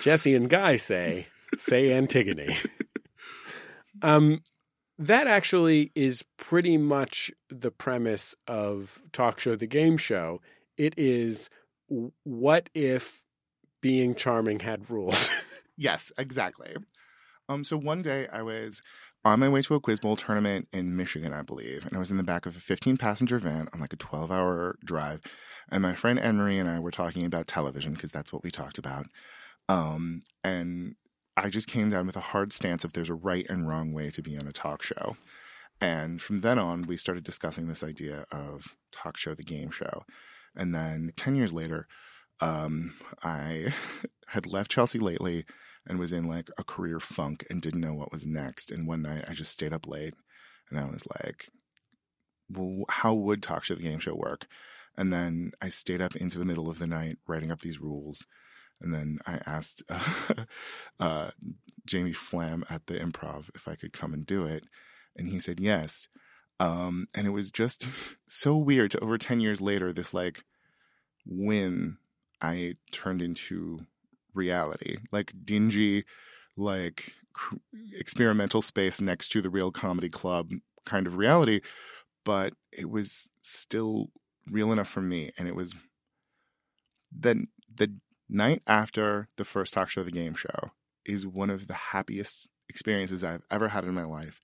Jesse 0.00 0.34
and 0.34 0.50
Guy 0.50 0.76
say 0.76 1.26
say 1.56 1.92
Antigone. 1.92 2.56
Um, 4.02 4.36
that 4.98 5.26
actually 5.26 5.92
is 5.94 6.24
pretty 6.36 6.76
much 6.76 7.30
the 7.48 7.70
premise 7.70 8.34
of 8.46 9.00
talk 9.12 9.40
show 9.40 9.56
the 9.56 9.66
game 9.66 9.96
show. 9.96 10.40
It 10.76 10.94
is 10.96 11.50
what 12.24 12.68
if 12.74 13.22
being 13.80 14.14
charming 14.14 14.60
had 14.60 14.90
rules. 14.90 15.30
Yes, 15.76 16.12
exactly. 16.18 16.76
Um, 17.48 17.64
so 17.64 17.76
one 17.76 18.02
day 18.02 18.28
I 18.32 18.42
was 18.42 18.82
on 19.24 19.40
my 19.40 19.48
way 19.48 19.62
to 19.62 19.74
a 19.74 19.80
quiz 19.80 20.00
bowl 20.00 20.16
tournament 20.16 20.68
in 20.72 20.96
Michigan, 20.96 21.32
I 21.32 21.42
believe, 21.42 21.86
and 21.86 21.96
I 21.96 21.98
was 21.98 22.10
in 22.10 22.16
the 22.16 22.22
back 22.22 22.46
of 22.46 22.56
a 22.56 22.60
15 22.60 22.96
passenger 22.96 23.38
van 23.38 23.68
on 23.72 23.80
like 23.80 23.92
a 23.92 23.96
12 23.96 24.30
hour 24.30 24.76
drive, 24.84 25.22
and 25.70 25.82
my 25.82 25.94
friend 25.94 26.18
Anne 26.18 26.36
Marie 26.36 26.58
and 26.58 26.68
I 26.68 26.78
were 26.78 26.90
talking 26.90 27.24
about 27.24 27.46
television 27.46 27.92
because 27.92 28.12
that's 28.12 28.32
what 28.32 28.42
we 28.42 28.50
talked 28.50 28.78
about. 28.78 29.06
Um, 29.68 30.20
and 30.42 30.96
I 31.36 31.48
just 31.48 31.68
came 31.68 31.90
down 31.90 32.06
with 32.06 32.16
a 32.16 32.20
hard 32.20 32.52
stance 32.52 32.84
of 32.84 32.92
there's 32.92 33.10
a 33.10 33.14
right 33.14 33.46
and 33.48 33.68
wrong 33.68 33.92
way 33.92 34.10
to 34.10 34.22
be 34.22 34.36
on 34.36 34.46
a 34.46 34.52
talk 34.52 34.82
show. 34.82 35.16
And 35.80 36.20
from 36.20 36.42
then 36.42 36.58
on, 36.58 36.82
we 36.82 36.96
started 36.96 37.24
discussing 37.24 37.66
this 37.66 37.82
idea 37.82 38.24
of 38.30 38.76
talk 38.92 39.16
show, 39.16 39.34
the 39.34 39.42
game 39.42 39.70
show. 39.70 40.04
And 40.54 40.74
then 40.74 41.12
10 41.16 41.34
years 41.34 41.52
later, 41.52 41.86
um, 42.40 42.94
I 43.22 43.72
had 44.28 44.46
left 44.46 44.70
Chelsea 44.70 44.98
lately 44.98 45.44
and 45.86 45.98
was 45.98 46.12
in 46.12 46.26
like 46.26 46.48
a 46.58 46.64
career 46.64 47.00
funk 47.00 47.44
and 47.50 47.60
didn't 47.60 47.80
know 47.80 47.94
what 47.94 48.12
was 48.12 48.26
next. 48.26 48.70
And 48.70 48.86
one 48.86 49.02
night 49.02 49.24
I 49.28 49.34
just 49.34 49.52
stayed 49.52 49.72
up 49.72 49.86
late 49.86 50.14
and 50.70 50.78
I 50.78 50.84
was 50.84 51.04
like, 51.22 51.48
well, 52.48 52.84
how 52.88 53.14
would 53.14 53.42
Talk 53.42 53.64
Show 53.64 53.74
the 53.74 53.82
Game 53.82 53.98
Show 53.98 54.14
work? 54.14 54.46
And 54.96 55.12
then 55.12 55.52
I 55.60 55.68
stayed 55.68 56.02
up 56.02 56.16
into 56.16 56.38
the 56.38 56.44
middle 56.44 56.68
of 56.68 56.78
the 56.78 56.86
night 56.86 57.18
writing 57.26 57.50
up 57.50 57.60
these 57.60 57.80
rules. 57.80 58.26
And 58.80 58.92
then 58.92 59.18
I 59.26 59.40
asked 59.46 59.82
uh, 59.88 60.44
uh, 61.00 61.30
Jamie 61.86 62.12
Flam 62.12 62.64
at 62.68 62.86
the 62.86 62.94
improv 62.94 63.50
if 63.54 63.68
I 63.68 63.74
could 63.74 63.92
come 63.92 64.12
and 64.12 64.26
do 64.26 64.44
it. 64.44 64.64
And 65.16 65.28
he 65.28 65.38
said 65.38 65.60
yes. 65.60 66.08
Um, 66.60 67.06
and 67.14 67.26
it 67.26 67.30
was 67.30 67.50
just 67.50 67.88
so 68.26 68.56
weird 68.56 68.90
to 68.92 69.00
over 69.00 69.18
10 69.18 69.40
years 69.40 69.60
later, 69.60 69.92
this 69.92 70.12
like 70.12 70.44
win 71.26 71.96
I 72.42 72.74
turned 72.90 73.22
into 73.22 73.86
reality, 74.34 74.98
like 75.12 75.32
dingy, 75.44 76.04
like 76.56 77.14
cr- 77.32 77.56
experimental 77.94 78.60
space 78.60 79.00
next 79.00 79.28
to 79.28 79.40
the 79.40 79.50
real 79.50 79.70
comedy 79.70 80.08
club 80.08 80.50
kind 80.84 81.06
of 81.06 81.16
reality. 81.16 81.60
But 82.24 82.54
it 82.72 82.90
was 82.90 83.30
still 83.42 84.10
real 84.50 84.72
enough 84.72 84.88
for 84.88 85.02
me. 85.02 85.32
And 85.38 85.48
it 85.48 85.54
was 85.54 85.74
then 87.10 87.48
the 87.72 87.94
night 88.28 88.62
after 88.66 89.28
the 89.36 89.44
first 89.44 89.72
talk 89.72 89.88
show, 89.88 90.02
the 90.02 90.10
game 90.10 90.34
show, 90.34 90.72
is 91.04 91.26
one 91.26 91.50
of 91.50 91.68
the 91.68 91.74
happiest 91.74 92.48
experiences 92.68 93.22
I've 93.22 93.42
ever 93.50 93.68
had 93.68 93.84
in 93.84 93.94
my 93.94 94.04
life. 94.04 94.40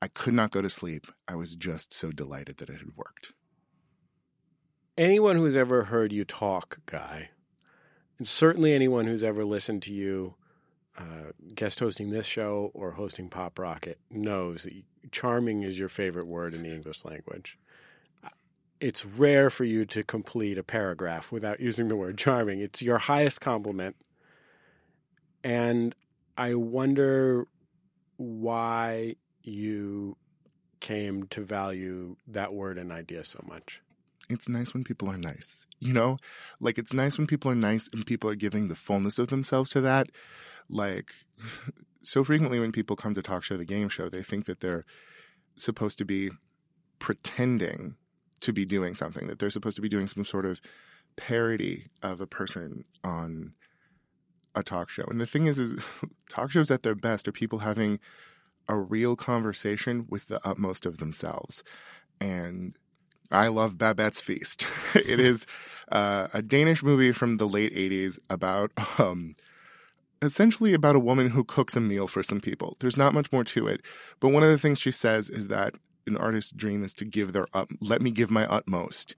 I 0.00 0.08
could 0.08 0.34
not 0.34 0.52
go 0.52 0.62
to 0.62 0.70
sleep. 0.70 1.08
I 1.26 1.34
was 1.34 1.56
just 1.56 1.92
so 1.92 2.12
delighted 2.12 2.58
that 2.58 2.70
it 2.70 2.78
had 2.78 2.96
worked. 2.96 3.32
Anyone 4.98 5.36
who's 5.36 5.54
ever 5.54 5.84
heard 5.84 6.12
you 6.12 6.24
talk, 6.24 6.80
Guy, 6.86 7.30
and 8.18 8.26
certainly 8.26 8.74
anyone 8.74 9.06
who's 9.06 9.22
ever 9.22 9.44
listened 9.44 9.80
to 9.82 9.92
you 9.92 10.34
uh, 10.98 11.30
guest 11.54 11.78
hosting 11.78 12.10
this 12.10 12.26
show 12.26 12.72
or 12.74 12.90
hosting 12.90 13.28
Pop 13.28 13.60
Rocket 13.60 14.00
knows 14.10 14.64
that 14.64 14.72
charming 15.12 15.62
is 15.62 15.78
your 15.78 15.88
favorite 15.88 16.26
word 16.26 16.52
in 16.52 16.64
the 16.64 16.74
English 16.74 17.04
language. 17.04 17.56
It's 18.80 19.06
rare 19.06 19.50
for 19.50 19.62
you 19.62 19.84
to 19.86 20.02
complete 20.02 20.58
a 20.58 20.64
paragraph 20.64 21.30
without 21.30 21.60
using 21.60 21.86
the 21.86 21.94
word 21.94 22.18
charming. 22.18 22.58
It's 22.58 22.82
your 22.82 22.98
highest 22.98 23.40
compliment. 23.40 23.94
And 25.44 25.94
I 26.36 26.54
wonder 26.54 27.46
why 28.16 29.14
you 29.44 30.16
came 30.80 31.28
to 31.28 31.40
value 31.40 32.16
that 32.26 32.52
word 32.52 32.78
and 32.78 32.90
idea 32.90 33.22
so 33.22 33.44
much. 33.48 33.80
It's 34.28 34.48
nice 34.48 34.74
when 34.74 34.84
people 34.84 35.10
are 35.10 35.16
nice. 35.16 35.66
You 35.80 35.92
know, 35.92 36.16
like 36.60 36.76
it's 36.76 36.92
nice 36.92 37.16
when 37.16 37.26
people 37.26 37.50
are 37.50 37.56
nice 37.56 37.88
and 37.92 38.04
people 38.04 38.28
are 38.28 38.34
giving 38.34 38.68
the 38.68 38.74
fullness 38.74 39.18
of 39.18 39.28
themselves 39.28 39.70
to 39.70 39.80
that. 39.82 40.08
Like, 40.68 41.12
so 42.02 42.24
frequently 42.24 42.58
when 42.58 42.72
people 42.72 42.96
come 42.96 43.14
to 43.14 43.22
talk 43.22 43.44
show 43.44 43.56
the 43.56 43.64
game 43.64 43.88
show, 43.88 44.08
they 44.08 44.22
think 44.22 44.46
that 44.46 44.60
they're 44.60 44.84
supposed 45.56 45.98
to 45.98 46.04
be 46.04 46.30
pretending 46.98 47.94
to 48.40 48.52
be 48.52 48.64
doing 48.64 48.94
something, 48.94 49.26
that 49.28 49.38
they're 49.38 49.50
supposed 49.50 49.76
to 49.76 49.82
be 49.82 49.88
doing 49.88 50.08
some 50.08 50.24
sort 50.24 50.46
of 50.46 50.60
parody 51.16 51.86
of 52.02 52.20
a 52.20 52.26
person 52.26 52.84
on 53.04 53.52
a 54.54 54.62
talk 54.62 54.88
show. 54.88 55.04
And 55.04 55.20
the 55.20 55.26
thing 55.26 55.46
is, 55.46 55.58
is 55.58 55.80
talk 56.28 56.50
shows 56.50 56.70
at 56.70 56.82
their 56.82 56.94
best 56.94 57.28
are 57.28 57.32
people 57.32 57.60
having 57.60 57.98
a 58.68 58.76
real 58.76 59.16
conversation 59.16 60.06
with 60.08 60.28
the 60.28 60.40
utmost 60.46 60.86
of 60.86 60.98
themselves. 60.98 61.64
And 62.20 62.74
I 63.30 63.48
love 63.48 63.78
Babette's 63.78 64.20
Feast. 64.20 64.66
it 64.94 65.20
is 65.20 65.46
uh, 65.92 66.28
a 66.32 66.42
Danish 66.42 66.82
movie 66.82 67.12
from 67.12 67.36
the 67.36 67.48
late 67.48 67.74
80s 67.74 68.18
about 68.30 68.72
um, 68.98 69.36
essentially 70.22 70.74
about 70.74 70.96
a 70.96 71.00
woman 71.00 71.30
who 71.30 71.44
cooks 71.44 71.76
a 71.76 71.80
meal 71.80 72.08
for 72.08 72.22
some 72.22 72.40
people. 72.40 72.76
There's 72.80 72.96
not 72.96 73.14
much 73.14 73.30
more 73.32 73.44
to 73.44 73.66
it. 73.66 73.82
But 74.20 74.30
one 74.30 74.42
of 74.42 74.50
the 74.50 74.58
things 74.58 74.78
she 74.78 74.90
says 74.90 75.28
is 75.28 75.48
that 75.48 75.74
an 76.06 76.16
artist's 76.16 76.52
dream 76.52 76.82
is 76.82 76.94
to 76.94 77.04
give 77.04 77.32
their 77.32 77.46
up, 77.54 77.70
let 77.80 78.00
me 78.00 78.10
give 78.10 78.30
my 78.30 78.46
utmost. 78.46 79.14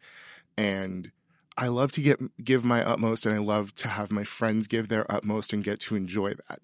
And 0.56 1.12
I 1.56 1.68
love 1.68 1.92
to 1.92 2.00
get 2.00 2.18
give 2.42 2.64
my 2.64 2.84
utmost 2.84 3.26
and 3.26 3.34
I 3.34 3.38
love 3.38 3.74
to 3.76 3.88
have 3.88 4.10
my 4.10 4.24
friends 4.24 4.66
give 4.66 4.88
their 4.88 5.10
utmost 5.10 5.52
and 5.52 5.64
get 5.64 5.80
to 5.80 5.96
enjoy 5.96 6.34
that. 6.48 6.60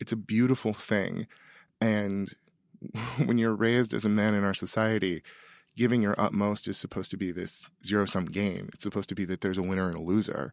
It's 0.00 0.12
a 0.12 0.16
beautiful 0.16 0.74
thing. 0.74 1.26
And 1.80 2.34
when 3.24 3.38
you're 3.38 3.54
raised 3.54 3.94
as 3.94 4.04
a 4.04 4.10
man 4.10 4.34
in 4.34 4.44
our 4.44 4.54
society, 4.54 5.22
giving 5.76 6.02
your 6.02 6.14
utmost 6.18 6.68
is 6.68 6.76
supposed 6.76 7.10
to 7.10 7.16
be 7.16 7.32
this 7.32 7.68
zero 7.84 8.06
sum 8.06 8.26
game. 8.26 8.70
It's 8.72 8.84
supposed 8.84 9.08
to 9.08 9.14
be 9.14 9.24
that 9.26 9.40
there's 9.40 9.58
a 9.58 9.62
winner 9.62 9.88
and 9.88 9.96
a 9.96 10.02
loser. 10.02 10.52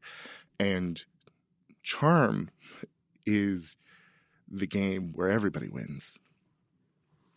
And 0.60 1.04
charm 1.84 2.50
is 3.26 3.78
the 4.48 4.68
game 4.68 5.12
where 5.14 5.30
everybody 5.30 5.70
wins. 5.70 6.20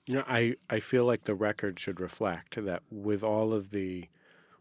You 0.09 0.17
know, 0.17 0.25
I, 0.29 0.57
I 0.69 0.81
feel 0.81 1.05
like 1.05 1.25
the 1.25 1.35
record 1.35 1.79
should 1.81 2.01
reflect 2.01 2.63
that 2.63 2.83
with 2.91 3.23
all 3.23 3.55
of 3.55 3.71
the 3.71 4.09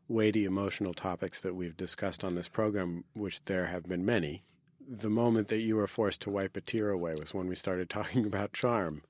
weighty 0.07 0.45
emotional 0.45 0.93
topics 0.93 1.41
that 1.41 1.55
we've 1.55 1.75
discussed 1.75 2.23
on 2.23 2.35
this 2.35 2.47
program, 2.47 3.03
which 3.13 3.43
there 3.45 3.65
have 3.65 3.83
been 3.83 4.05
many, 4.05 4.43
the 4.87 5.09
moment 5.09 5.47
that 5.47 5.59
you 5.59 5.75
were 5.75 5.87
forced 5.87 6.21
to 6.21 6.29
wipe 6.29 6.55
a 6.55 6.61
tear 6.61 6.89
away 6.89 7.13
was 7.17 7.33
when 7.33 7.47
we 7.47 7.55
started 7.55 7.89
talking 7.89 8.25
about 8.25 8.53
charm. 8.53 9.01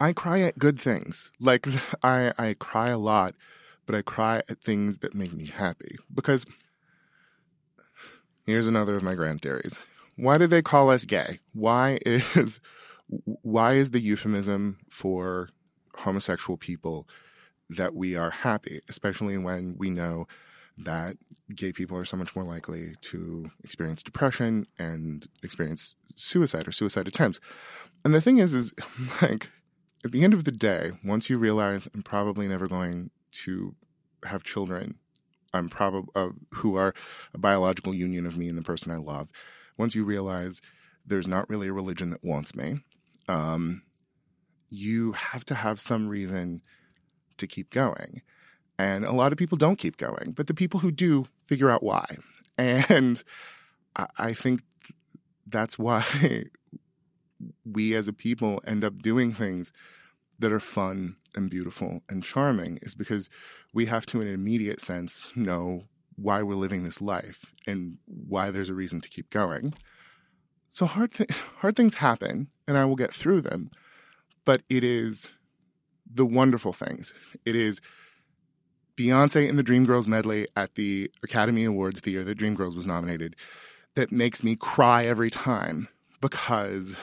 I 0.00 0.12
cry 0.12 0.40
at 0.40 0.58
good 0.58 0.78
things. 0.78 1.30
Like 1.40 1.66
I 2.02 2.32
I 2.38 2.54
cry 2.58 2.88
a 2.88 2.98
lot, 2.98 3.34
but 3.86 3.94
I 3.94 4.02
cry 4.02 4.42
at 4.48 4.60
things 4.60 4.98
that 4.98 5.14
make 5.14 5.32
me 5.32 5.46
happy. 5.46 5.96
Because 6.12 6.46
here's 8.46 8.68
another 8.68 8.96
of 8.96 9.02
my 9.02 9.14
grand 9.14 9.42
theories. 9.42 9.82
Why 10.16 10.38
do 10.38 10.46
they 10.46 10.62
call 10.62 10.90
us 10.90 11.04
gay? 11.04 11.40
Why 11.52 11.98
is 12.06 12.60
why 13.06 13.74
is 13.74 13.90
the 13.90 14.00
euphemism 14.00 14.78
for 14.88 15.48
homosexual 15.96 16.56
people 16.56 17.06
that 17.70 17.94
we 17.94 18.16
are 18.16 18.30
happy, 18.30 18.80
especially 18.88 19.38
when 19.38 19.76
we 19.78 19.90
know 19.90 20.26
that 20.76 21.16
gay 21.54 21.72
people 21.72 21.96
are 21.96 22.04
so 22.04 22.16
much 22.16 22.34
more 22.34 22.44
likely 22.44 22.94
to 23.00 23.50
experience 23.62 24.02
depression 24.02 24.66
and 24.78 25.28
experience 25.42 25.96
suicide 26.16 26.66
or 26.66 26.72
suicide 26.72 27.06
attempts. 27.06 27.40
And 28.04 28.12
the 28.12 28.20
thing 28.20 28.38
is, 28.38 28.54
is 28.54 28.74
like 29.22 29.50
at 30.04 30.12
the 30.12 30.22
end 30.22 30.34
of 30.34 30.44
the 30.44 30.52
day, 30.52 30.92
once 31.02 31.30
you 31.30 31.38
realize 31.38 31.88
I'm 31.94 32.02
probably 32.02 32.46
never 32.46 32.68
going 32.68 33.10
to 33.32 33.74
have 34.24 34.42
children, 34.42 34.96
I'm 35.52 35.68
probably 35.68 36.10
uh, 36.14 36.30
who 36.54 36.76
are 36.76 36.94
a 37.32 37.38
biological 37.38 37.94
union 37.94 38.26
of 38.26 38.36
me 38.36 38.48
and 38.48 38.58
the 38.58 38.62
person 38.62 38.92
I 38.92 38.96
love. 38.96 39.30
Once 39.78 39.94
you 39.94 40.04
realize 40.04 40.60
there's 41.06 41.28
not 41.28 41.48
really 41.48 41.68
a 41.68 41.72
religion 41.72 42.10
that 42.10 42.24
wants 42.24 42.54
me, 42.54 42.80
um, 43.28 43.82
you 44.68 45.12
have 45.12 45.44
to 45.46 45.54
have 45.54 45.80
some 45.80 46.08
reason 46.08 46.62
to 47.38 47.46
keep 47.46 47.70
going. 47.70 48.22
And 48.78 49.04
a 49.04 49.12
lot 49.12 49.32
of 49.32 49.38
people 49.38 49.56
don't 49.56 49.78
keep 49.78 49.96
going, 49.96 50.32
but 50.36 50.48
the 50.48 50.54
people 50.54 50.80
who 50.80 50.90
do 50.90 51.26
figure 51.46 51.70
out 51.70 51.82
why. 51.82 52.04
And 52.58 53.22
I, 53.96 54.06
I 54.18 54.32
think 54.32 54.62
that's 55.46 55.78
why 55.78 56.04
we 57.64 57.94
as 57.94 58.08
a 58.08 58.12
people 58.12 58.62
end 58.66 58.84
up 58.84 59.00
doing 59.00 59.32
things 59.32 59.72
that 60.38 60.52
are 60.52 60.60
fun 60.60 61.16
and 61.34 61.50
beautiful 61.50 62.00
and 62.08 62.22
charming 62.22 62.78
is 62.82 62.94
because 62.94 63.30
we 63.72 63.86
have 63.86 64.06
to, 64.06 64.20
in 64.20 64.28
an 64.28 64.34
immediate 64.34 64.80
sense, 64.80 65.30
know 65.34 65.84
why 66.16 66.42
we're 66.42 66.54
living 66.54 66.84
this 66.84 67.00
life 67.00 67.52
and 67.66 67.98
why 68.06 68.50
there's 68.50 68.68
a 68.68 68.74
reason 68.74 69.00
to 69.00 69.08
keep 69.08 69.30
going. 69.30 69.74
So 70.70 70.86
hard, 70.86 71.12
th- 71.12 71.30
hard 71.58 71.76
things 71.76 71.94
happen, 71.94 72.48
and 72.66 72.76
I 72.76 72.84
will 72.84 72.96
get 72.96 73.12
through 73.12 73.42
them. 73.42 73.70
But 74.44 74.62
it 74.68 74.84
is 74.84 75.32
the 76.12 76.26
wonderful 76.26 76.72
things. 76.72 77.14
It 77.44 77.56
is 77.56 77.80
Beyonce 78.96 79.48
in 79.48 79.56
the 79.56 79.64
Dreamgirls 79.64 80.06
medley 80.06 80.46
at 80.56 80.74
the 80.76 81.10
Academy 81.22 81.64
Awards 81.64 82.02
the 82.02 82.12
year 82.12 82.24
that 82.24 82.38
Dreamgirls 82.38 82.76
was 82.76 82.86
nominated 82.86 83.34
that 83.94 84.12
makes 84.12 84.44
me 84.44 84.56
cry 84.56 85.06
every 85.06 85.30
time 85.30 85.88
because 86.20 86.96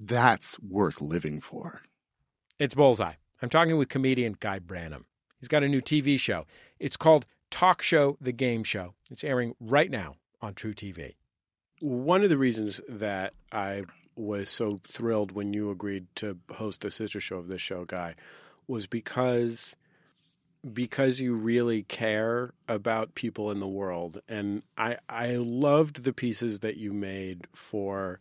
that's 0.00 0.58
worth 0.60 1.00
living 1.00 1.40
for. 1.42 1.82
It's 2.58 2.74
Bullseye. 2.74 3.14
I'm 3.42 3.50
talking 3.50 3.76
with 3.76 3.90
comedian 3.90 4.36
Guy 4.40 4.58
Branum. 4.58 5.04
He's 5.38 5.48
got 5.48 5.62
a 5.62 5.68
new 5.68 5.80
TV 5.82 6.18
show. 6.18 6.46
It's 6.78 6.96
called 6.96 7.26
Talk 7.50 7.82
Show 7.82 8.16
The 8.20 8.32
Game 8.32 8.64
Show. 8.64 8.94
It's 9.10 9.22
airing 9.22 9.54
right 9.60 9.90
now 9.90 10.16
on 10.40 10.54
truTV. 10.54 11.14
One 11.80 12.22
of 12.22 12.30
the 12.30 12.38
reasons 12.38 12.80
that 12.88 13.34
I 13.52 13.82
was 14.16 14.48
so 14.48 14.80
thrilled 14.88 15.32
when 15.32 15.52
you 15.52 15.70
agreed 15.70 16.06
to 16.16 16.38
host 16.54 16.80
the 16.80 16.90
sister 16.90 17.20
show 17.20 17.36
of 17.36 17.48
this 17.48 17.60
show, 17.60 17.84
Guy, 17.84 18.14
was 18.66 18.86
because 18.86 19.76
because 20.74 21.20
you 21.20 21.34
really 21.34 21.84
care 21.84 22.52
about 22.68 23.14
people 23.14 23.50
in 23.50 23.60
the 23.60 23.68
world. 23.68 24.20
And 24.28 24.62
I 24.76 24.98
I 25.08 25.36
loved 25.36 26.04
the 26.04 26.12
pieces 26.12 26.60
that 26.60 26.76
you 26.76 26.92
made 26.92 27.46
for 27.54 28.20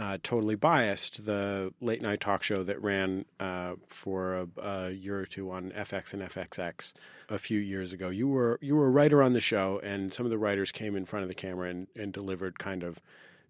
uh, 0.00 0.16
Totally 0.22 0.54
Biased, 0.54 1.26
the 1.26 1.74
late 1.82 2.00
night 2.00 2.20
talk 2.20 2.42
show 2.42 2.64
that 2.64 2.82
ran 2.82 3.26
uh, 3.38 3.74
for 3.88 4.34
a, 4.34 4.48
a, 4.62 4.90
year 4.90 5.20
or 5.20 5.26
two 5.26 5.50
on 5.50 5.72
FX 5.72 6.14
and 6.14 6.22
FXX 6.22 6.94
a 7.28 7.38
few 7.38 7.60
years 7.60 7.92
ago. 7.92 8.08
You 8.08 8.26
were 8.26 8.58
you 8.62 8.74
were 8.76 8.86
a 8.86 8.90
writer 8.90 9.22
on 9.22 9.34
the 9.34 9.40
show, 9.40 9.78
and 9.84 10.12
some 10.12 10.24
of 10.24 10.30
the 10.30 10.38
writers 10.38 10.72
came 10.72 10.96
in 10.96 11.04
front 11.04 11.24
of 11.24 11.28
the 11.28 11.34
camera 11.34 11.68
and, 11.68 11.86
and 11.94 12.14
delivered 12.14 12.58
kind 12.58 12.82
of 12.82 12.98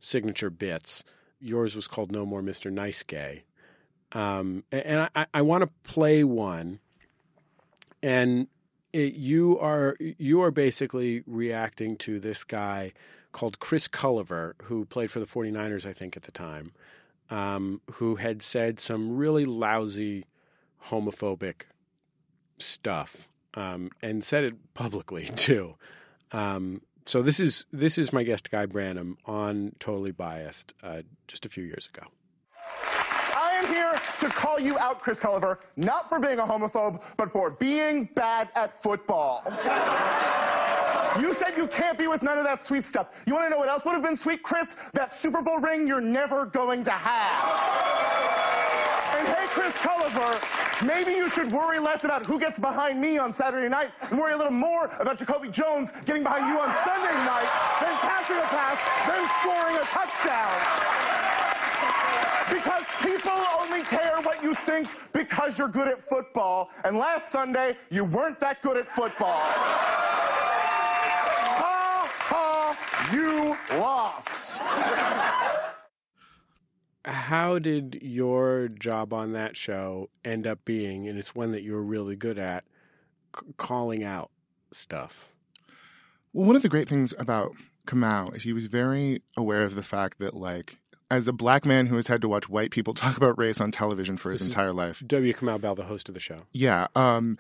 signature 0.01 0.51
bits. 0.51 1.05
Yours 1.41 1.77
was 1.77 1.87
called 1.87 2.11
No 2.11 2.27
More 2.27 2.43
Mr. 2.43 2.71
Nice 2.71 3.05
Guy. 3.05 3.45
Um, 4.13 4.65
and 4.73 5.09
I, 5.15 5.27
I 5.33 5.43
want 5.43 5.63
to 5.63 5.71
play 5.85 6.25
one 6.25 6.81
and 8.03 8.49
it, 8.93 9.15
you 9.15 9.57
are 9.61 9.97
you 10.01 10.43
are 10.43 10.51
basically 10.51 11.23
reacting 11.27 11.97
to 11.99 12.19
this 12.19 12.43
guy 12.43 12.93
called 13.33 13.61
Chris 13.61 13.89
Culliver, 13.89 14.55
who 14.63 14.85
played 14.85 15.11
for 15.11 15.21
the 15.21 15.27
49ers, 15.27 15.87
I 15.87 15.93
think, 15.93 16.17
at 16.17 16.25
the 16.25 16.33
time, 16.33 16.73
um, 17.31 17.81
who 17.93 18.17
had 18.17 18.43
said 18.43 18.81
some 18.81 19.17
really 19.17 19.45
lousy 19.45 20.27
homophobic 20.89 21.63
stuff 22.59 23.29
um, 23.55 23.91
and 24.03 24.25
said 24.25 24.45
it 24.45 24.75
publicly 24.75 25.25
too. 25.37 25.75
Um, 26.33 26.83
so 27.07 27.23
this 27.23 27.41
is 27.41 27.67
this 27.73 27.99
is 27.99 28.13
my 28.13 28.23
guest 28.23 28.51
Guy 28.51 28.67
Branum 28.67 29.17
on 29.25 29.73
Totally 29.81 30.13
Biased 30.13 30.75
uh, 30.83 31.03
just 31.27 31.45
a 31.45 31.49
few 31.49 31.65
years 31.65 31.89
ago 31.93 32.07
I 32.83 33.63
am 33.63 33.67
here 33.67 34.01
to 34.19 34.29
call 34.29 34.61
you 34.61 34.79
out, 34.79 35.01
Chris 35.01 35.19
Culliver, 35.19 35.59
not 35.77 36.09
for 36.09 36.19
being 36.19 36.39
a 36.39 36.45
homophobe, 36.45 37.03
but 37.17 37.33
for 37.33 37.51
being 37.51 38.09
bad 38.15 38.49
at 38.55 38.81
football. 38.83 39.43
You 41.19 41.35
said 41.35 41.57
you 41.57 41.67
can't 41.67 41.99
be 41.99 42.07
with 42.07 42.23
none 42.23 42.39
of 42.39 42.45
that 42.45 42.65
sweet 42.65 42.87
stuff. 42.87 43.09
You 43.27 43.35
want 43.35 43.47
to 43.47 43.51
know 43.51 43.59
what 43.59 43.69
else 43.69 43.85
would 43.85 43.93
have 43.93 44.03
been 44.03 44.17
sweet, 44.17 44.43
Chris? 44.43 44.77
That 44.93 45.13
Super 45.13 45.43
Bowl 45.43 45.59
ring 45.59 45.89
you're 45.89 46.01
never 46.01 46.47
going 46.47 46.85
to 46.85 46.93
have. 46.93 48.11
And 49.19 49.27
hey, 49.27 49.47
Chris 49.49 49.75
Culliver, 49.75 50.87
maybe 50.87 51.13
you 51.13 51.29
should 51.29 51.51
worry 51.51 51.81
less 51.81 52.05
about 52.05 52.25
who 52.25 52.39
gets 52.39 52.59
behind 52.59 53.01
me 53.01 53.19
on 53.19 53.33
Saturday 53.33 53.69
night 53.69 53.91
and 54.09 54.19
worry 54.19 54.35
a 54.35 54.37
little 54.37 54.53
more 54.53 54.87
about 55.01 55.19
Jacoby 55.19 55.49
Jones 55.49 55.91
getting 56.05 56.23
behind 56.23 56.47
you 56.49 56.61
on 56.61 56.73
Sunday 56.85 57.13
night 57.27 57.51
than 57.81 57.93
passing 57.99 58.37
a 58.37 58.47
pass, 58.47 58.79
then 59.09 59.27
scoring 59.43 59.77
a 59.77 59.85
touchdown. 59.91 61.01
Because 62.51 62.85
people 63.03 63.33
only 63.61 63.83
care 63.83 64.21
what 64.23 64.43
you 64.43 64.55
think 64.55 64.89
because 65.13 65.59
you're 65.59 65.69
good 65.69 65.89
at 65.89 66.09
football. 66.09 66.71
And 66.85 66.97
last 66.97 67.31
Sunday, 67.31 67.77
you 67.91 68.05
weren't 68.05 68.39
that 68.41 68.63
good 68.63 68.77
at 68.77 68.89
football. 68.89 69.43
Ha 73.11 73.57
ha, 73.71 73.71
you 73.71 73.79
lost. 73.79 74.63
How 77.05 77.59
did 77.59 77.99
your 78.03 78.69
job 78.69 79.13
on 79.13 79.33
that 79.33 79.57
show 79.57 80.11
end 80.25 80.47
up 80.47 80.65
being, 80.65 81.09
and 81.09 81.19
it's 81.19 81.35
one 81.35 81.53
that 81.53 81.63
you 81.63 81.73
were 81.73 81.83
really 81.83 82.15
good 82.15 82.39
at, 82.39 82.65
c- 83.35 83.47
calling 83.57 84.05
out 84.05 84.31
stuff? 84.73 85.31
Well, 86.33 86.47
one 86.47 86.57
of 86.57 86.63
the 86.63 86.69
great 86.69 86.89
things 86.89 87.15
about 87.19 87.53
Kamau 87.87 88.35
is 88.37 88.43
he 88.45 88.53
was 88.53 88.67
very 88.67 89.23
aware 89.37 89.65
of 89.65 89.75
the 89.75 89.83
fact 89.83 90.19
that, 90.19 90.35
like, 90.35 90.79
as 91.11 91.27
a 91.27 91.33
black 91.33 91.65
man 91.65 91.87
who 91.87 91.97
has 91.97 92.07
had 92.07 92.21
to 92.21 92.29
watch 92.29 92.49
white 92.49 92.71
people 92.71 92.93
talk 92.95 93.17
about 93.17 93.39
race 93.39 93.61
on 93.61 93.71
television 93.71 94.17
for 94.17 94.31
his 94.31 94.47
entire 94.47 94.73
life. 94.73 95.03
W. 95.07 95.33
Kamau 95.33 95.61
Bell, 95.61 95.75
the 95.75 95.85
host 95.85 96.09
of 96.09 96.15
the 96.15 96.21
show. 96.21 96.43
Yeah. 96.53 96.87
Um, 96.95 97.39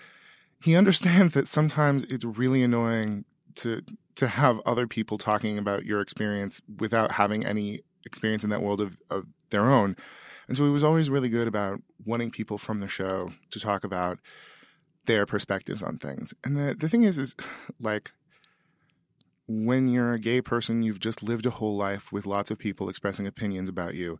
he 0.63 0.75
understands 0.75 1.35
that 1.35 1.47
sometimes 1.47 2.05
it's 2.05 2.25
really 2.25 2.63
annoying 2.63 3.25
to 3.57 3.83
to 4.17 4.29
have 4.29 4.61
other 4.67 4.87
people 4.87 5.19
talking 5.19 5.59
about 5.59 5.85
your 5.85 6.01
experience 6.01 6.61
without 6.79 7.13
having 7.13 7.45
any 7.45 7.83
experience 8.05 8.45
in 8.45 8.51
that 8.51 8.63
world 8.63 8.81
of, 8.81 8.97
of 9.11 9.27
their 9.51 9.71
own. 9.71 9.97
And 10.49 10.57
so 10.57 10.65
he 10.65 10.71
was 10.71 10.85
always 10.85 11.09
really 11.09 11.29
good 11.29 11.47
about 11.47 11.81
wanting 12.05 12.31
people 12.31 12.59
from 12.59 12.81
the 12.81 12.89
show 12.89 13.33
to 13.51 13.61
talk 13.61 13.85
about 13.85 14.19
their 15.07 15.27
perspectives 15.27 15.83
on 15.83 15.99
things. 15.99 16.35
And 16.45 16.57
the 16.57 16.75
the 16.75 16.89
thing 16.89 17.05
is 17.05 17.19
is 17.19 17.35
like 17.81 18.13
when 19.47 19.89
you're 19.89 20.13
a 20.13 20.19
gay 20.19 20.41
person, 20.41 20.83
you've 20.83 21.01
just 21.01 21.23
lived 21.23 21.45
a 21.45 21.51
whole 21.51 21.77
life 21.77 22.13
with 22.13 22.25
lots 22.25 22.51
of 22.51 22.59
people 22.59 22.89
expressing 22.89 23.27
opinions 23.27 23.69
about 23.69 23.95
you. 23.95 24.19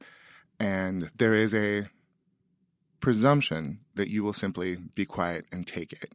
And 0.59 1.11
there 1.17 1.35
is 1.35 1.55
a 1.55 1.89
presumption 3.01 3.81
that 3.95 4.09
you 4.09 4.25
will 4.25 4.33
simply 4.33 4.77
be 4.95 5.05
quiet 5.05 5.47
and 5.53 5.67
take 5.67 5.93
it. 5.93 6.13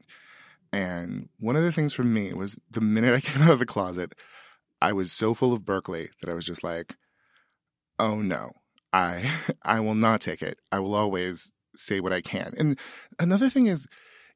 And 0.75 1.29
one 1.39 1.55
of 1.55 1.63
the 1.63 1.71
things 1.71 1.93
for 1.93 2.03
me 2.03 2.33
was 2.33 2.59
the 2.69 2.81
minute 2.81 3.15
I 3.15 3.21
came 3.21 3.41
out 3.41 3.51
of 3.51 3.59
the 3.59 3.65
closet, 3.65 4.13
I 4.81 4.91
was 4.91 5.13
so 5.13 5.33
full 5.33 5.53
of 5.53 5.63
Berkeley 5.63 6.09
that 6.19 6.29
I 6.29 6.33
was 6.33 6.45
just 6.45 6.65
like, 6.65 6.97
oh 7.97 8.17
no, 8.17 8.51
I 8.91 9.31
I 9.63 9.79
will 9.79 9.95
not 9.95 10.19
take 10.19 10.41
it. 10.41 10.59
I 10.73 10.79
will 10.79 10.93
always 10.93 11.53
say 11.77 12.01
what 12.01 12.11
I 12.11 12.19
can. 12.19 12.53
And 12.57 12.77
another 13.17 13.49
thing 13.49 13.67
is 13.67 13.87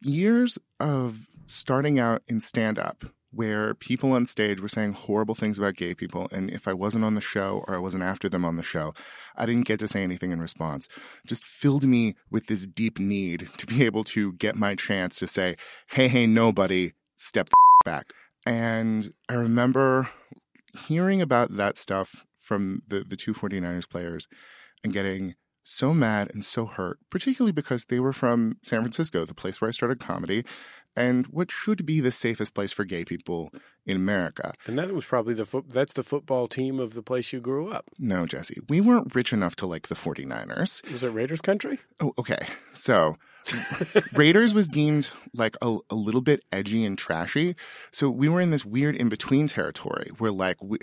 years 0.02 0.58
of 0.80 1.28
starting 1.46 2.00
out 2.00 2.22
in 2.30 2.40
stand 2.40 2.80
up 2.80 3.04
where 3.32 3.76
people 3.76 4.12
on 4.12 4.26
stage 4.26 4.60
were 4.60 4.68
saying 4.68 4.94
horrible 4.94 5.36
things 5.36 5.58
about 5.58 5.76
gay 5.76 5.94
people. 5.94 6.28
And 6.32 6.50
if 6.50 6.68
I 6.68 6.74
wasn't 6.74 7.06
on 7.06 7.16
the 7.16 7.22
show 7.22 7.64
or 7.68 7.76
I 7.76 7.80
wasn't 7.80 8.04
after 8.04 8.28
them 8.28 8.44
on 8.44 8.56
the 8.56 8.64
show, 8.64 8.94
I 9.36 9.46
didn't 9.46 9.68
get 9.68 9.80
to 9.80 9.88
say 9.88 10.02
anything 10.02 10.32
in 10.32 10.42
response. 10.42 10.88
Just 11.28 11.46
filled 11.46 11.84
me 11.84 12.16
with 12.32 12.48
this 12.48 12.66
deep 12.66 13.00
need 13.00 13.50
to 13.58 13.68
be 13.68 13.84
able 13.84 14.04
to 14.06 14.34
get 14.34 14.56
my 14.56 14.76
chance 14.76 15.20
to 15.20 15.28
say, 15.28 15.56
hey, 15.92 16.08
hey, 16.08 16.26
nobody, 16.26 16.94
step 17.16 17.50
back. 17.86 18.14
And 18.46 19.14
I 19.28 19.34
remember 19.34 20.10
hearing 20.88 21.22
about 21.22 21.56
that 21.58 21.78
stuff 21.78 22.26
from 22.38 22.82
the, 22.88 23.04
the 23.08 23.16
two 23.16 23.34
49ers 23.34 23.90
players 23.90 24.28
and 24.84 24.94
getting 24.94 25.36
so 25.62 25.94
mad 25.94 26.32
and 26.34 26.44
so 26.44 26.66
hurt, 26.66 26.98
particularly 27.12 27.52
because 27.52 27.86
they 27.86 28.00
were 28.00 28.14
from 28.14 28.58
San 28.64 28.82
Francisco, 28.82 29.24
the 29.24 29.36
place 29.36 29.62
where 29.62 29.68
I 29.68 29.72
started 29.72 30.00
comedy 30.00 30.44
and 31.00 31.28
what 31.28 31.50
should 31.50 31.86
be 31.86 32.02
the 32.02 32.12
safest 32.12 32.54
place 32.54 32.74
for 32.74 32.84
gay 32.84 33.06
people 33.06 33.54
in 33.86 33.96
America. 33.96 34.52
And 34.68 34.78
that 34.78 34.94
was 34.94 35.06
probably 35.06 35.34
the 35.34 35.46
fo- 35.46 35.64
that's 35.66 35.94
the 35.94 36.04
football 36.04 36.50
team 36.50 36.78
of 36.78 36.94
the 36.94 37.02
place 37.02 37.32
you 37.32 37.40
grew 37.40 37.70
up. 37.70 37.86
No, 37.98 38.26
Jesse, 38.26 38.58
we 38.68 38.82
weren't 38.82 39.16
rich 39.16 39.32
enough 39.32 39.56
to 39.58 39.66
like 39.66 39.88
the 39.88 39.96
49ers. 39.96 40.92
Was 40.92 41.06
it 41.06 41.14
Raiders 41.14 41.40
country? 41.40 41.80
Oh, 42.02 42.12
okay. 42.20 42.46
So 42.74 43.16
Raiders 44.14 44.54
was 44.54 44.68
deemed 44.68 45.12
like 45.34 45.56
a, 45.62 45.78
a, 45.90 45.96
little 45.96 46.22
bit 46.22 46.44
edgy 46.52 46.84
and 46.84 46.98
trashy. 46.98 47.56
So 47.92 48.10
we 48.10 48.28
were 48.28 48.42
in 48.42 48.52
this 48.52 48.66
weird 48.66 48.98
in 48.98 49.08
between 49.08 49.48
territory 49.48 50.12
where 50.18 50.32
like 50.32 50.62
we, 50.62 50.80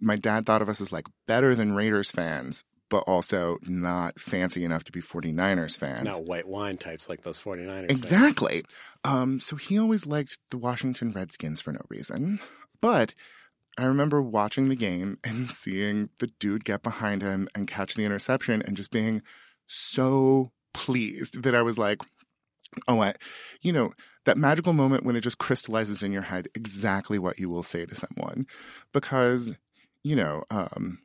my 0.00 0.16
dad 0.16 0.44
thought 0.44 0.60
of 0.60 0.68
us 0.68 0.80
as 0.80 0.90
like 0.90 1.06
better 1.28 1.54
than 1.54 1.76
Raiders 1.76 2.10
fans, 2.10 2.64
but 2.92 3.04
also 3.06 3.56
not 3.66 4.20
fancy 4.20 4.66
enough 4.66 4.84
to 4.84 4.92
be 4.92 5.00
49ers 5.00 5.78
fans. 5.78 6.04
Not 6.04 6.26
white 6.26 6.46
wine 6.46 6.76
types 6.76 7.08
like 7.08 7.22
those 7.22 7.40
49ers. 7.40 7.66
fans. 7.66 7.90
Exactly. 7.90 8.64
Um, 9.02 9.40
so 9.40 9.56
he 9.56 9.78
always 9.78 10.04
liked 10.04 10.36
the 10.50 10.58
Washington 10.58 11.10
Redskins 11.10 11.62
for 11.62 11.72
no 11.72 11.80
reason. 11.88 12.38
But 12.82 13.14
I 13.78 13.84
remember 13.84 14.20
watching 14.20 14.68
the 14.68 14.76
game 14.76 15.16
and 15.24 15.50
seeing 15.50 16.10
the 16.20 16.26
dude 16.38 16.66
get 16.66 16.82
behind 16.82 17.22
him 17.22 17.48
and 17.54 17.66
catch 17.66 17.94
the 17.94 18.04
interception 18.04 18.60
and 18.60 18.76
just 18.76 18.90
being 18.90 19.22
so 19.66 20.52
pleased 20.74 21.42
that 21.44 21.54
I 21.54 21.62
was 21.62 21.78
like, 21.78 22.02
oh, 22.88 23.00
I, 23.00 23.14
you 23.62 23.72
know, 23.72 23.94
that 24.26 24.36
magical 24.36 24.74
moment 24.74 25.06
when 25.06 25.16
it 25.16 25.22
just 25.22 25.38
crystallizes 25.38 26.02
in 26.02 26.12
your 26.12 26.20
head 26.20 26.48
exactly 26.54 27.18
what 27.18 27.38
you 27.38 27.48
will 27.48 27.62
say 27.62 27.86
to 27.86 27.96
someone. 27.96 28.44
Because, 28.92 29.56
you 30.04 30.14
know, 30.14 30.42
um, 30.50 30.98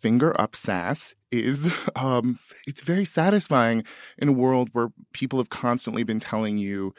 finger 0.00 0.38
up 0.40 0.56
sass 0.56 1.14
is 1.30 1.72
um 1.96 2.38
it's 2.66 2.82
very 2.82 3.04
satisfying 3.04 3.84
in 4.18 4.28
a 4.28 4.32
world 4.32 4.70
where 4.72 4.88
people 5.12 5.38
have 5.38 5.50
constantly 5.50 6.02
been 6.02 6.20
telling 6.20 6.58
you 6.58 6.94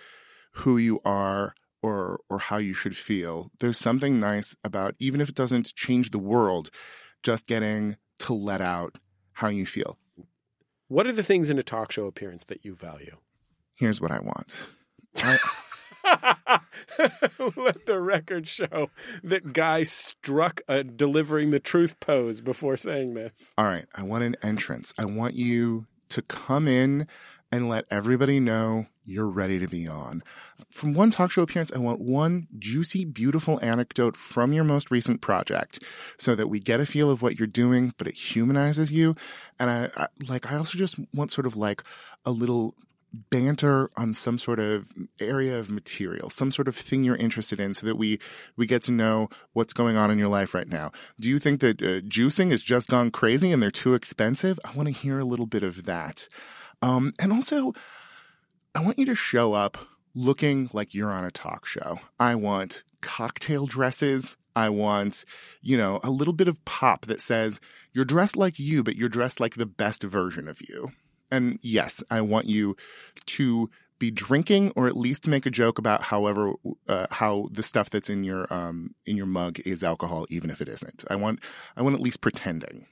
who 0.53 0.77
you 0.77 0.99
are 1.03 1.53
or 1.81 2.19
or 2.29 2.39
how 2.39 2.57
you 2.57 2.73
should 2.73 2.95
feel. 2.95 3.51
There's 3.59 3.77
something 3.77 4.19
nice 4.19 4.55
about 4.63 4.95
even 4.99 5.21
if 5.21 5.29
it 5.29 5.35
doesn't 5.35 5.73
change 5.75 6.11
the 6.11 6.19
world 6.19 6.69
just 7.23 7.47
getting 7.47 7.97
to 8.19 8.33
let 8.33 8.61
out 8.61 8.97
how 9.33 9.47
you 9.47 9.65
feel. 9.65 9.97
What 10.87 11.07
are 11.07 11.13
the 11.13 11.23
things 11.23 11.49
in 11.49 11.57
a 11.57 11.63
talk 11.63 11.91
show 11.91 12.05
appearance 12.05 12.45
that 12.45 12.65
you 12.65 12.75
value? 12.75 13.17
here's 13.81 13.99
what 13.99 14.11
i 14.11 14.19
want. 14.19 14.63
I, 15.17 15.37
Let 17.55 17.85
the 17.85 17.99
record 17.99 18.47
show 18.47 18.89
that 19.23 19.53
Guy 19.53 19.83
struck 19.83 20.61
a 20.67 20.83
delivering 20.83 21.51
the 21.51 21.59
truth 21.59 21.99
pose 21.99 22.41
before 22.41 22.77
saying 22.77 23.13
this. 23.13 23.53
all 23.57 23.65
right 23.65 23.85
i 23.95 24.03
want 24.03 24.23
an 24.23 24.35
entrance 24.41 24.93
i 24.97 25.05
want 25.05 25.35
you 25.35 25.85
to 26.09 26.21
come 26.21 26.67
in 26.67 27.07
and 27.51 27.67
let 27.67 27.85
everybody 27.91 28.39
know 28.39 28.85
you're 29.03 29.27
ready 29.27 29.59
to 29.59 29.67
be 29.67 29.87
on. 29.87 30.23
From 30.69 30.93
one 30.93 31.11
talk 31.11 31.31
show 31.31 31.41
appearance, 31.41 31.71
I 31.73 31.79
want 31.79 31.99
one 31.99 32.47
juicy, 32.57 33.03
beautiful 33.03 33.59
anecdote 33.61 34.15
from 34.15 34.53
your 34.53 34.63
most 34.63 34.89
recent 34.89 35.21
project 35.21 35.83
so 36.17 36.33
that 36.35 36.47
we 36.47 36.59
get 36.59 36.79
a 36.79 36.85
feel 36.85 37.09
of 37.09 37.21
what 37.21 37.37
you're 37.37 37.47
doing, 37.47 37.93
but 37.97 38.07
it 38.07 38.13
humanizes 38.13 38.91
you. 38.91 39.15
And 39.59 39.69
I, 39.69 39.89
I 39.97 40.07
like, 40.27 40.49
I 40.51 40.55
also 40.55 40.77
just 40.77 40.97
want 41.13 41.31
sort 41.31 41.45
of 41.45 41.57
like 41.57 41.83
a 42.25 42.31
little 42.31 42.75
banter 43.13 43.89
on 43.97 44.13
some 44.13 44.37
sort 44.37 44.59
of 44.59 44.91
area 45.19 45.57
of 45.57 45.69
material, 45.69 46.29
some 46.29 46.51
sort 46.51 46.67
of 46.67 46.75
thing 46.75 47.03
you're 47.03 47.15
interested 47.15 47.59
in 47.59 47.73
so 47.73 47.85
that 47.85 47.97
we, 47.97 48.19
we 48.55 48.65
get 48.65 48.83
to 48.83 48.91
know 48.91 49.29
what's 49.53 49.73
going 49.73 49.97
on 49.97 50.09
in 50.09 50.17
your 50.17 50.29
life 50.29 50.53
right 50.53 50.67
now. 50.67 50.91
Do 51.19 51.29
you 51.29 51.39
think 51.39 51.59
that 51.59 51.81
uh, 51.81 52.01
juicing 52.01 52.51
has 52.51 52.61
just 52.61 52.89
gone 52.89 53.11
crazy 53.11 53.51
and 53.51 53.61
they're 53.61 53.71
too 53.71 53.93
expensive? 53.93 54.59
I 54.63 54.73
want 54.73 54.87
to 54.87 54.93
hear 54.93 55.19
a 55.19 55.25
little 55.25 55.45
bit 55.45 55.63
of 55.63 55.83
that. 55.85 56.27
Um, 56.81 57.13
and 57.19 57.33
also, 57.33 57.73
I 58.73 58.81
want 58.81 58.97
you 58.97 59.05
to 59.05 59.15
show 59.15 59.53
up 59.53 59.77
looking 60.15 60.69
like 60.73 60.93
you're 60.93 61.11
on 61.11 61.25
a 61.25 61.31
talk 61.31 61.65
show. 61.65 61.99
I 62.19 62.35
want 62.35 62.83
cocktail 63.01 63.65
dresses. 63.65 64.37
I 64.55 64.69
want, 64.69 65.25
you 65.61 65.77
know, 65.77 65.99
a 66.03 66.09
little 66.09 66.33
bit 66.33 66.47
of 66.47 66.63
pop 66.65 67.05
that 67.05 67.21
says 67.21 67.59
you're 67.93 68.05
dressed 68.05 68.35
like 68.35 68.59
you, 68.59 68.83
but 68.83 68.95
you're 68.95 69.09
dressed 69.09 69.39
like 69.39 69.55
the 69.55 69.65
best 69.65 70.03
version 70.03 70.47
of 70.47 70.61
you. 70.67 70.91
And 71.31 71.59
yes, 71.61 72.03
I 72.09 72.21
want 72.21 72.47
you 72.47 72.75
to 73.27 73.69
be 74.01 74.09
drinking 74.09 74.71
or 74.75 74.87
at 74.87 74.97
least 74.97 75.27
make 75.27 75.45
a 75.45 75.51
joke 75.51 75.77
about 75.77 76.01
however 76.01 76.53
uh, 76.87 77.05
how 77.11 77.47
the 77.51 77.61
stuff 77.61 77.91
that's 77.91 78.09
in 78.09 78.23
your 78.23 78.51
um, 78.51 78.95
in 79.05 79.15
your 79.15 79.27
mug 79.27 79.59
is 79.59 79.83
alcohol, 79.83 80.25
even 80.29 80.49
if 80.49 80.59
it 80.59 80.67
isn't. 80.67 81.05
I 81.09 81.15
want 81.15 81.39
I 81.77 81.83
want 81.83 81.95
at 81.95 82.01
least 82.01 82.19
pretending. 82.19 82.87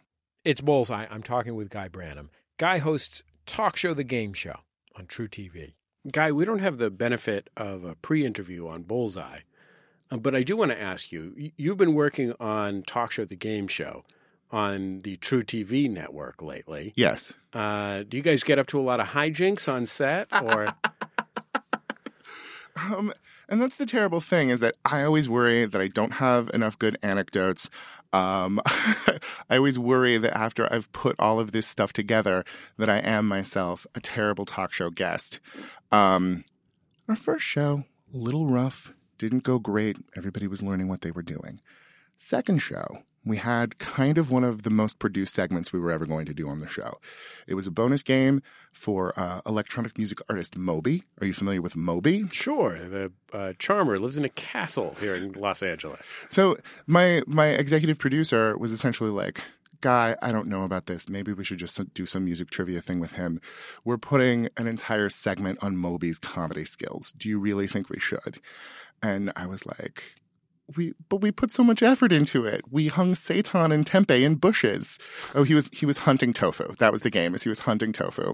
It's 0.45 0.61
Bullseye. 0.61 1.07
I'm 1.09 1.23
talking 1.23 1.55
with 1.55 1.69
Guy 1.69 1.89
Branum. 1.89 2.29
Guy 2.57 2.77
hosts 2.77 3.23
Talk 3.45 3.75
Show 3.75 3.95
the 3.95 4.03
Game 4.03 4.33
Show 4.33 4.57
on 4.95 5.07
truTV. 5.07 5.73
Guy, 6.13 6.31
we 6.31 6.45
don't 6.45 6.59
have 6.59 6.77
the 6.77 6.91
benefit 6.91 7.49
of 7.57 7.83
a 7.83 7.95
pre 7.95 8.23
interview 8.23 8.67
on 8.67 8.83
Bullseye, 8.83 9.39
uh, 10.11 10.17
but 10.17 10.35
I 10.35 10.43
do 10.43 10.55
want 10.55 10.71
to 10.71 10.81
ask 10.81 11.11
you 11.11 11.33
you've 11.57 11.77
been 11.77 11.95
working 11.95 12.33
on 12.39 12.83
Talk 12.83 13.11
Show 13.11 13.25
the 13.25 13.35
Game 13.35 13.67
Show 13.67 14.05
on 14.51 15.01
the 15.01 15.17
truTV 15.17 15.89
network 15.89 16.41
lately. 16.41 16.93
Yes. 16.95 17.33
Uh, 17.53 18.03
do 18.07 18.17
you 18.17 18.23
guys 18.23 18.43
get 18.43 18.59
up 18.59 18.67
to 18.67 18.79
a 18.79 18.81
lot 18.81 18.99
of 18.99 19.07
hijinks 19.07 19.71
on 19.71 19.85
set? 19.85 20.27
Or 20.43 20.67
Um, 22.91 23.13
and 23.49 23.61
that's 23.61 23.75
the 23.77 23.85
terrible 23.85 24.21
thing 24.21 24.49
is 24.49 24.59
that 24.59 24.75
I 24.85 25.03
always 25.03 25.27
worry 25.27 25.65
that 25.65 25.81
I 25.81 25.87
don't 25.87 26.13
have 26.13 26.49
enough 26.53 26.77
good 26.77 26.97
anecdotes. 27.01 27.69
Um, 28.13 28.61
I 28.65 29.57
always 29.57 29.77
worry 29.77 30.17
that 30.17 30.35
after 30.35 30.71
I've 30.71 30.91
put 30.91 31.15
all 31.19 31.39
of 31.39 31.51
this 31.51 31.67
stuff 31.67 31.91
together, 31.93 32.45
that 32.77 32.89
I 32.89 32.97
am 32.99 33.27
myself 33.27 33.85
a 33.95 33.99
terrible 33.99 34.45
talk 34.45 34.71
show 34.71 34.89
guest. 34.89 35.39
Um, 35.91 36.43
our 37.07 37.15
first 37.15 37.43
show, 37.45 37.83
a 38.13 38.17
little 38.17 38.47
rough, 38.47 38.93
didn't 39.17 39.43
go 39.43 39.59
great. 39.59 39.97
Everybody 40.15 40.47
was 40.47 40.63
learning 40.63 40.87
what 40.87 41.01
they 41.01 41.11
were 41.11 41.23
doing. 41.23 41.59
Second 42.15 42.59
show, 42.59 42.99
we 43.25 43.37
had 43.37 43.77
kind 43.77 44.17
of 44.17 44.31
one 44.31 44.43
of 44.43 44.63
the 44.63 44.69
most 44.69 44.99
produced 44.99 45.33
segments 45.33 45.73
we 45.73 45.79
were 45.79 45.91
ever 45.91 46.05
going 46.05 46.25
to 46.25 46.33
do 46.33 46.47
on 46.47 46.59
the 46.59 46.67
show. 46.67 46.99
It 47.47 47.53
was 47.53 47.67
a 47.67 47.71
bonus 47.71 48.01
game 48.03 48.41
for 48.71 49.17
uh, 49.19 49.41
electronic 49.45 49.97
music 49.97 50.19
artist 50.29 50.57
Moby. 50.57 51.03
Are 51.19 51.27
you 51.27 51.33
familiar 51.33 51.61
with 51.61 51.75
Moby? 51.75 52.27
sure, 52.31 52.79
the 52.79 53.11
uh, 53.33 53.53
charmer 53.59 53.99
lives 53.99 54.17
in 54.17 54.25
a 54.25 54.29
castle 54.29 54.95
here 54.99 55.15
in 55.15 55.33
Los 55.33 55.61
Angeles. 55.61 56.13
So 56.29 56.57
my 56.87 57.21
my 57.27 57.47
executive 57.47 57.97
producer 57.99 58.57
was 58.57 58.73
essentially 58.73 59.09
like, 59.09 59.41
"Guy, 59.81 60.15
I 60.21 60.31
don't 60.31 60.47
know 60.47 60.63
about 60.63 60.85
this. 60.85 61.09
Maybe 61.09 61.33
we 61.33 61.43
should 61.43 61.59
just 61.59 61.93
do 61.93 62.05
some 62.05 62.25
music 62.25 62.49
trivia 62.49 62.81
thing 62.81 62.99
with 62.99 63.13
him. 63.13 63.41
We're 63.83 63.97
putting 63.97 64.49
an 64.57 64.67
entire 64.67 65.09
segment 65.09 65.59
on 65.61 65.77
Moby's 65.77 66.19
comedy 66.19 66.65
skills. 66.65 67.11
Do 67.11 67.27
you 67.27 67.39
really 67.39 67.67
think 67.67 67.89
we 67.89 67.99
should?" 67.99 68.39
And 69.01 69.31
I 69.35 69.45
was 69.45 69.65
like, 69.65 70.18
"We, 70.75 70.93
but 71.09 71.21
we 71.21 71.31
put 71.31 71.51
so 71.51 71.63
much 71.63 71.81
effort 71.83 72.11
into 72.11 72.45
it. 72.45 72.61
We 72.71 72.87
hung 72.87 73.13
seitan 73.13 73.73
and 73.73 73.85
tempeh 73.85 74.21
in 74.21 74.35
bushes. 74.35 74.99
Oh, 75.35 75.43
he 75.43 75.53
was 75.53 75.69
he 75.71 75.85
was 75.85 75.99
hunting 75.99 76.33
tofu. 76.33 76.75
That 76.79 76.91
was 76.91 77.01
the 77.01 77.09
game. 77.09 77.35
Is 77.35 77.43
he 77.43 77.49
was 77.49 77.61
hunting 77.61 77.93
tofu, 77.93 78.33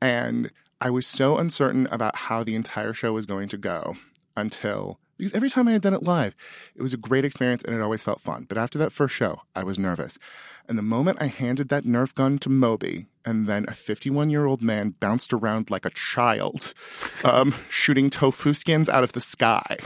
and." 0.00 0.50
I 0.82 0.88
was 0.88 1.06
so 1.06 1.36
uncertain 1.36 1.86
about 1.90 2.16
how 2.16 2.42
the 2.42 2.54
entire 2.54 2.94
show 2.94 3.12
was 3.12 3.26
going 3.26 3.50
to 3.50 3.58
go 3.58 3.98
until 4.34 4.98
because 5.20 5.34
every 5.34 5.50
time 5.50 5.68
I 5.68 5.72
had 5.72 5.82
done 5.82 5.92
it 5.92 6.02
live, 6.02 6.34
it 6.74 6.80
was 6.80 6.94
a 6.94 6.96
great 6.96 7.26
experience 7.26 7.62
and 7.62 7.76
it 7.76 7.82
always 7.82 8.02
felt 8.02 8.22
fun. 8.22 8.46
But 8.48 8.56
after 8.56 8.78
that 8.78 8.90
first 8.90 9.14
show, 9.14 9.42
I 9.54 9.62
was 9.62 9.78
nervous. 9.78 10.18
And 10.66 10.78
the 10.78 10.82
moment 10.82 11.20
I 11.20 11.26
handed 11.26 11.68
that 11.68 11.84
Nerf 11.84 12.14
gun 12.14 12.38
to 12.38 12.48
Moby, 12.48 13.06
and 13.26 13.46
then 13.46 13.66
a 13.68 13.74
51 13.74 14.30
year 14.30 14.46
old 14.46 14.62
man 14.62 14.94
bounced 14.98 15.34
around 15.34 15.70
like 15.70 15.84
a 15.84 15.90
child, 15.90 16.72
um, 17.22 17.54
shooting 17.68 18.08
tofu 18.08 18.54
skins 18.54 18.88
out 18.88 19.04
of 19.04 19.12
the 19.12 19.20
sky, 19.20 19.76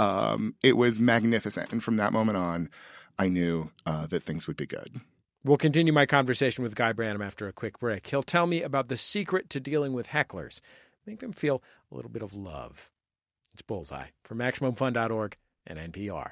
um, 0.00 0.54
it 0.62 0.78
was 0.78 0.98
magnificent. 0.98 1.72
And 1.72 1.84
from 1.84 1.96
that 1.96 2.12
moment 2.12 2.38
on, 2.38 2.70
I 3.18 3.28
knew 3.28 3.70
uh, 3.84 4.06
that 4.06 4.22
things 4.22 4.46
would 4.46 4.56
be 4.56 4.66
good. 4.66 5.00
We'll 5.44 5.58
continue 5.58 5.92
my 5.92 6.06
conversation 6.06 6.64
with 6.64 6.74
Guy 6.74 6.94
Branum 6.94 7.24
after 7.24 7.46
a 7.46 7.52
quick 7.52 7.78
break. 7.78 8.06
He'll 8.06 8.22
tell 8.22 8.46
me 8.46 8.62
about 8.62 8.88
the 8.88 8.96
secret 8.96 9.50
to 9.50 9.60
dealing 9.60 9.92
with 9.92 10.08
hecklers, 10.08 10.60
make 11.06 11.20
them 11.20 11.32
feel 11.32 11.62
a 11.92 11.94
little 11.94 12.10
bit 12.10 12.22
of 12.22 12.32
love. 12.34 12.90
It's 13.52 13.62
Bullseye 13.62 14.08
from 14.24 14.38
MaximumFun.org 14.38 15.36
and 15.66 15.78
NPR. 15.92 16.30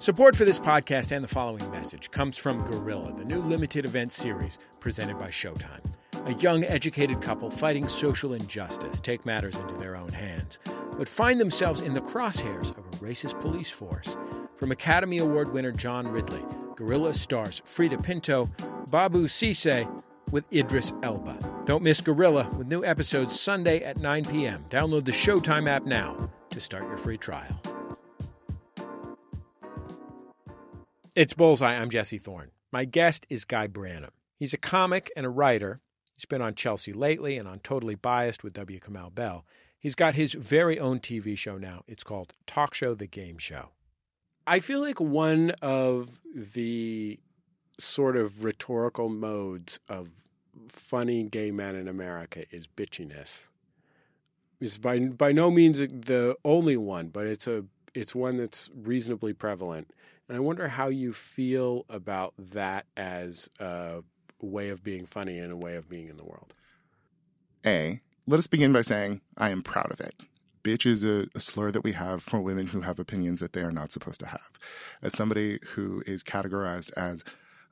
Support 0.00 0.34
for 0.34 0.44
this 0.44 0.58
podcast 0.58 1.12
and 1.12 1.22
the 1.22 1.28
following 1.28 1.70
message 1.70 2.10
comes 2.10 2.38
from 2.38 2.64
Guerrilla, 2.64 3.12
the 3.16 3.24
new 3.24 3.40
limited 3.40 3.84
event 3.84 4.12
series 4.12 4.58
presented 4.80 5.18
by 5.18 5.28
Showtime. 5.28 5.92
A 6.26 6.34
young, 6.34 6.64
educated 6.64 7.22
couple 7.22 7.50
fighting 7.50 7.88
social 7.88 8.34
injustice 8.34 9.00
take 9.00 9.24
matters 9.24 9.56
into 9.56 9.74
their 9.74 9.96
own 9.96 10.10
hands, 10.10 10.58
but 10.98 11.08
find 11.08 11.40
themselves 11.40 11.80
in 11.80 11.94
the 11.94 12.00
crosshairs 12.00 12.70
of 12.76 12.86
a 12.86 13.04
racist 13.04 13.40
police 13.40 13.70
force. 13.70 14.16
From 14.56 14.70
Academy 14.70 15.18
Award 15.18 15.52
winner 15.52 15.72
John 15.72 16.06
Ridley, 16.06 16.44
Guerrilla 16.76 17.14
stars 17.14 17.62
Freida 17.64 18.02
Pinto, 18.02 18.50
Babou 18.90 19.24
Ceesay, 19.24 19.88
with 20.30 20.44
Idris 20.52 20.92
Elba. 21.02 21.38
Don't 21.64 21.82
miss 21.82 22.00
Guerrilla 22.00 22.48
with 22.56 22.66
new 22.66 22.84
episodes 22.84 23.40
Sunday 23.40 23.82
at 23.82 23.96
9 23.96 24.26
p.m. 24.26 24.64
Download 24.68 25.04
the 25.04 25.12
Showtime 25.12 25.68
app 25.68 25.84
now 25.84 26.30
to 26.50 26.60
start 26.60 26.84
your 26.84 26.96
free 26.96 27.18
trial. 27.18 27.60
It's 31.16 31.32
Bullseye. 31.32 31.74
I'm 31.74 31.90
Jesse 31.90 32.18
Thorn. 32.18 32.50
My 32.70 32.84
guest 32.84 33.26
is 33.28 33.44
Guy 33.44 33.66
Branum. 33.66 34.10
He's 34.38 34.54
a 34.54 34.58
comic 34.58 35.10
and 35.16 35.26
a 35.26 35.30
writer. 35.30 35.80
He's 36.20 36.26
been 36.26 36.42
on 36.42 36.54
Chelsea 36.54 36.92
lately 36.92 37.38
and 37.38 37.48
on 37.48 37.60
Totally 37.60 37.94
Biased 37.94 38.44
with 38.44 38.52
W. 38.52 38.78
Kamau 38.78 39.14
Bell. 39.14 39.46
He's 39.78 39.94
got 39.94 40.16
his 40.16 40.34
very 40.34 40.78
own 40.78 41.00
TV 41.00 41.34
show 41.38 41.56
now. 41.56 41.82
It's 41.88 42.04
called 42.04 42.34
Talk 42.46 42.74
Show 42.74 42.94
the 42.94 43.06
Game 43.06 43.38
Show. 43.38 43.70
I 44.46 44.60
feel 44.60 44.80
like 44.80 45.00
one 45.00 45.52
of 45.62 46.20
the 46.34 47.18
sort 47.78 48.18
of 48.18 48.44
rhetorical 48.44 49.08
modes 49.08 49.80
of 49.88 50.10
funny 50.68 51.22
gay 51.22 51.50
men 51.52 51.74
in 51.74 51.88
America 51.88 52.44
is 52.50 52.66
bitchiness. 52.66 53.46
It's 54.60 54.76
by 54.76 54.98
by 54.98 55.32
no 55.32 55.50
means 55.50 55.78
the 55.78 56.36
only 56.44 56.76
one, 56.76 57.08
but 57.08 57.26
it's 57.26 57.46
a 57.46 57.64
it's 57.94 58.14
one 58.14 58.36
that's 58.36 58.68
reasonably 58.74 59.32
prevalent. 59.32 59.90
And 60.28 60.36
I 60.36 60.40
wonder 60.40 60.68
how 60.68 60.88
you 60.88 61.14
feel 61.14 61.86
about 61.88 62.34
that 62.36 62.84
as 62.94 63.48
a 63.58 64.02
way 64.40 64.68
of 64.68 64.82
being 64.82 65.06
funny 65.06 65.38
and 65.38 65.52
a 65.52 65.56
way 65.56 65.76
of 65.76 65.88
being 65.88 66.08
in 66.08 66.16
the 66.16 66.24
world. 66.24 66.54
A, 67.64 68.00
let 68.26 68.38
us 68.38 68.46
begin 68.46 68.72
by 68.72 68.82
saying 68.82 69.20
I 69.36 69.50
am 69.50 69.62
proud 69.62 69.90
of 69.90 70.00
it. 70.00 70.14
Bitch 70.62 70.86
is 70.86 71.04
a, 71.04 71.26
a, 71.34 71.40
slur 71.40 71.70
that 71.70 71.84
we 71.84 71.92
have 71.92 72.22
for 72.22 72.40
women 72.40 72.66
who 72.68 72.82
have 72.82 72.98
opinions 72.98 73.40
that 73.40 73.54
they 73.54 73.62
are 73.62 73.72
not 73.72 73.90
supposed 73.90 74.20
to 74.20 74.26
have. 74.26 74.58
As 75.02 75.16
somebody 75.16 75.58
who 75.68 76.02
is 76.06 76.22
categorized 76.22 76.92
as 76.98 77.24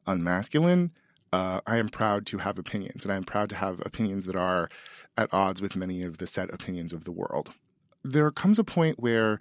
unmasculine, 0.07 0.91
uh, 1.33 1.61
I 1.67 1.77
am 1.77 1.91
proud 1.91 2.25
to 2.27 2.39
have 2.39 2.59
opinions, 2.59 3.05
and 3.05 3.13
I 3.13 3.17
am 3.17 3.25
proud 3.25 3.51
to 3.51 3.57
have 3.57 3.81
opinions 3.85 4.25
that 4.25 4.37
are 4.37 4.71
at 5.19 5.33
odds 5.35 5.61
with 5.61 5.77
many 5.77 6.03
of 6.03 6.17
the 6.17 6.27
set 6.27 6.53
opinions 6.53 6.95
of 6.95 7.05
the 7.05 7.13
world. 7.13 7.53
There 8.03 8.31
comes 8.31 8.59
a 8.59 8.65
point 8.65 8.99
where 8.99 9.41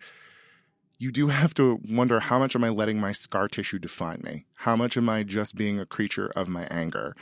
you 0.99 1.11
do 1.11 1.27
have 1.27 1.53
to 1.55 1.79
wonder 1.89 2.19
how 2.19 2.39
much 2.39 2.55
am 2.55 2.63
I 2.63 2.69
letting 2.69 2.99
my 2.99 3.11
scar 3.11 3.47
tissue 3.47 3.79
define 3.79 4.21
me? 4.23 4.45
How 4.55 4.75
much 4.75 4.97
am 4.97 5.09
I 5.09 5.23
just 5.23 5.55
being 5.55 5.79
a 5.79 5.85
creature 5.85 6.27
of 6.35 6.47
my 6.47 6.63
anger? 6.71 7.15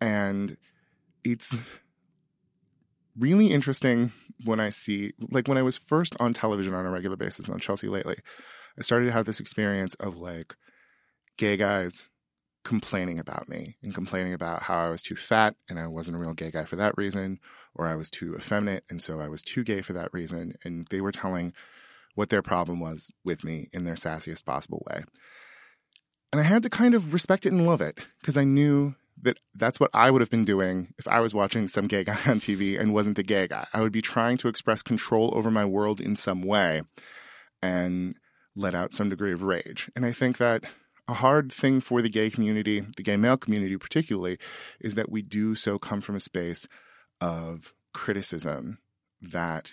And 0.00 0.56
it's 1.24 1.56
really 3.16 3.52
interesting 3.52 4.12
when 4.44 4.58
I 4.58 4.70
see, 4.70 5.12
like, 5.30 5.46
when 5.46 5.58
I 5.58 5.62
was 5.62 5.76
first 5.76 6.16
on 6.18 6.32
television 6.32 6.74
on 6.74 6.84
a 6.84 6.90
regular 6.90 7.16
basis 7.16 7.48
on 7.48 7.60
Chelsea 7.60 7.88
lately, 7.88 8.16
I 8.78 8.82
started 8.82 9.06
to 9.06 9.12
have 9.12 9.26
this 9.26 9.40
experience 9.40 9.94
of 9.96 10.16
like 10.16 10.54
gay 11.36 11.56
guys 11.56 12.08
complaining 12.64 13.18
about 13.18 13.48
me 13.48 13.76
and 13.82 13.94
complaining 13.94 14.32
about 14.32 14.62
how 14.62 14.78
I 14.78 14.90
was 14.90 15.02
too 15.02 15.16
fat 15.16 15.56
and 15.68 15.78
I 15.78 15.86
wasn't 15.88 16.16
a 16.16 16.20
real 16.20 16.34
gay 16.34 16.50
guy 16.50 16.64
for 16.64 16.76
that 16.76 16.96
reason, 16.96 17.38
or 17.74 17.86
I 17.86 17.96
was 17.96 18.10
too 18.10 18.34
effeminate 18.34 18.84
and 18.88 19.02
so 19.02 19.20
I 19.20 19.28
was 19.28 19.42
too 19.42 19.62
gay 19.64 19.82
for 19.82 19.92
that 19.92 20.12
reason. 20.12 20.54
And 20.64 20.86
they 20.88 21.00
were 21.00 21.12
telling 21.12 21.52
what 22.14 22.28
their 22.28 22.42
problem 22.42 22.80
was 22.80 23.10
with 23.24 23.44
me 23.44 23.68
in 23.72 23.84
their 23.84 23.94
sassiest 23.94 24.44
possible 24.44 24.84
way. 24.90 25.04
And 26.32 26.40
I 26.40 26.44
had 26.44 26.62
to 26.62 26.70
kind 26.70 26.94
of 26.94 27.12
respect 27.12 27.46
it 27.46 27.52
and 27.52 27.66
love 27.66 27.80
it 27.80 27.98
because 28.20 28.36
I 28.36 28.44
knew 28.44 28.94
that 29.20 29.38
that's 29.54 29.78
what 29.78 29.90
I 29.94 30.10
would 30.10 30.20
have 30.20 30.30
been 30.30 30.44
doing 30.44 30.94
if 30.98 31.06
I 31.06 31.20
was 31.20 31.34
watching 31.34 31.68
some 31.68 31.86
gay 31.86 32.04
guy 32.04 32.12
on 32.26 32.40
TV 32.40 32.78
and 32.78 32.94
wasn't 32.94 33.16
the 33.16 33.22
gay 33.22 33.46
guy. 33.48 33.66
I 33.72 33.80
would 33.80 33.92
be 33.92 34.02
trying 34.02 34.36
to 34.38 34.48
express 34.48 34.82
control 34.82 35.32
over 35.34 35.50
my 35.50 35.64
world 35.64 36.00
in 36.00 36.16
some 36.16 36.42
way 36.42 36.82
and 37.62 38.16
let 38.56 38.74
out 38.74 38.92
some 38.92 39.08
degree 39.08 39.32
of 39.32 39.42
rage. 39.42 39.90
And 39.94 40.04
I 40.04 40.12
think 40.12 40.38
that 40.38 40.64
a 41.08 41.14
hard 41.14 41.52
thing 41.52 41.80
for 41.80 42.00
the 42.00 42.08
gay 42.08 42.30
community, 42.30 42.80
the 42.96 43.02
gay 43.02 43.16
male 43.16 43.36
community 43.36 43.76
particularly, 43.76 44.38
is 44.80 44.94
that 44.94 45.10
we 45.10 45.22
do 45.22 45.54
so 45.54 45.78
come 45.78 46.00
from 46.00 46.16
a 46.16 46.20
space 46.20 46.66
of 47.20 47.72
criticism 47.92 48.78
that 49.20 49.72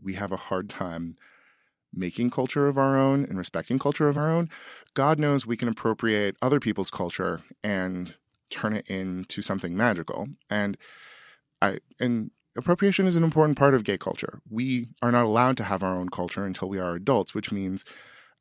we 0.00 0.14
have 0.14 0.32
a 0.32 0.36
hard 0.36 0.68
time 0.68 1.16
making 1.94 2.30
culture 2.30 2.66
of 2.66 2.76
our 2.78 2.96
own 2.96 3.24
and 3.24 3.38
respecting 3.38 3.78
culture 3.78 4.08
of 4.08 4.16
our 4.16 4.30
own. 4.30 4.48
God 4.94 5.18
knows 5.18 5.46
we 5.46 5.56
can 5.56 5.68
appropriate 5.68 6.36
other 6.42 6.60
people's 6.60 6.90
culture 6.90 7.40
and 7.62 8.16
turn 8.50 8.74
it 8.74 8.86
into 8.88 9.42
something 9.42 9.76
magical. 9.76 10.28
And 10.48 10.76
I 11.60 11.78
and 11.98 12.30
appropriation 12.56 13.06
is 13.06 13.16
an 13.16 13.24
important 13.24 13.58
part 13.58 13.74
of 13.74 13.84
gay 13.84 13.98
culture. 13.98 14.40
We 14.48 14.88
are 15.02 15.12
not 15.12 15.24
allowed 15.24 15.56
to 15.58 15.64
have 15.64 15.82
our 15.82 15.96
own 15.96 16.08
culture 16.08 16.44
until 16.44 16.68
we 16.68 16.78
are 16.78 16.94
adults, 16.94 17.34
which 17.34 17.52
means 17.52 17.84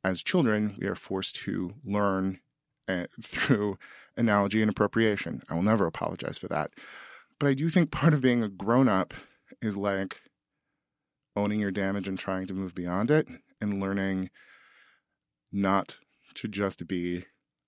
as 0.03 0.23
children 0.23 0.75
we 0.79 0.87
are 0.87 0.95
forced 0.95 1.35
to 1.37 1.73
learn 1.83 2.39
uh, 2.87 3.05
through 3.21 3.77
analogy 4.17 4.61
and 4.61 4.69
appropriation. 4.69 5.41
I 5.49 5.55
will 5.55 5.63
never 5.63 5.87
apologize 5.87 6.37
for 6.37 6.47
that. 6.49 6.71
But 7.39 7.47
I 7.47 7.53
do 7.53 7.69
think 7.69 7.91
part 7.91 8.13
of 8.13 8.21
being 8.21 8.43
a 8.43 8.49
grown 8.49 8.87
up 8.87 9.13
is 9.61 9.75
like 9.75 10.21
owning 11.35 11.59
your 11.59 11.71
damage 11.71 12.07
and 12.07 12.17
trying 12.17 12.47
to 12.47 12.53
move 12.53 12.75
beyond 12.75 13.11
it 13.11 13.27
and 13.61 13.81
learning 13.81 14.29
not 15.51 15.99
to 16.35 16.47
just 16.47 16.87
be 16.87 17.25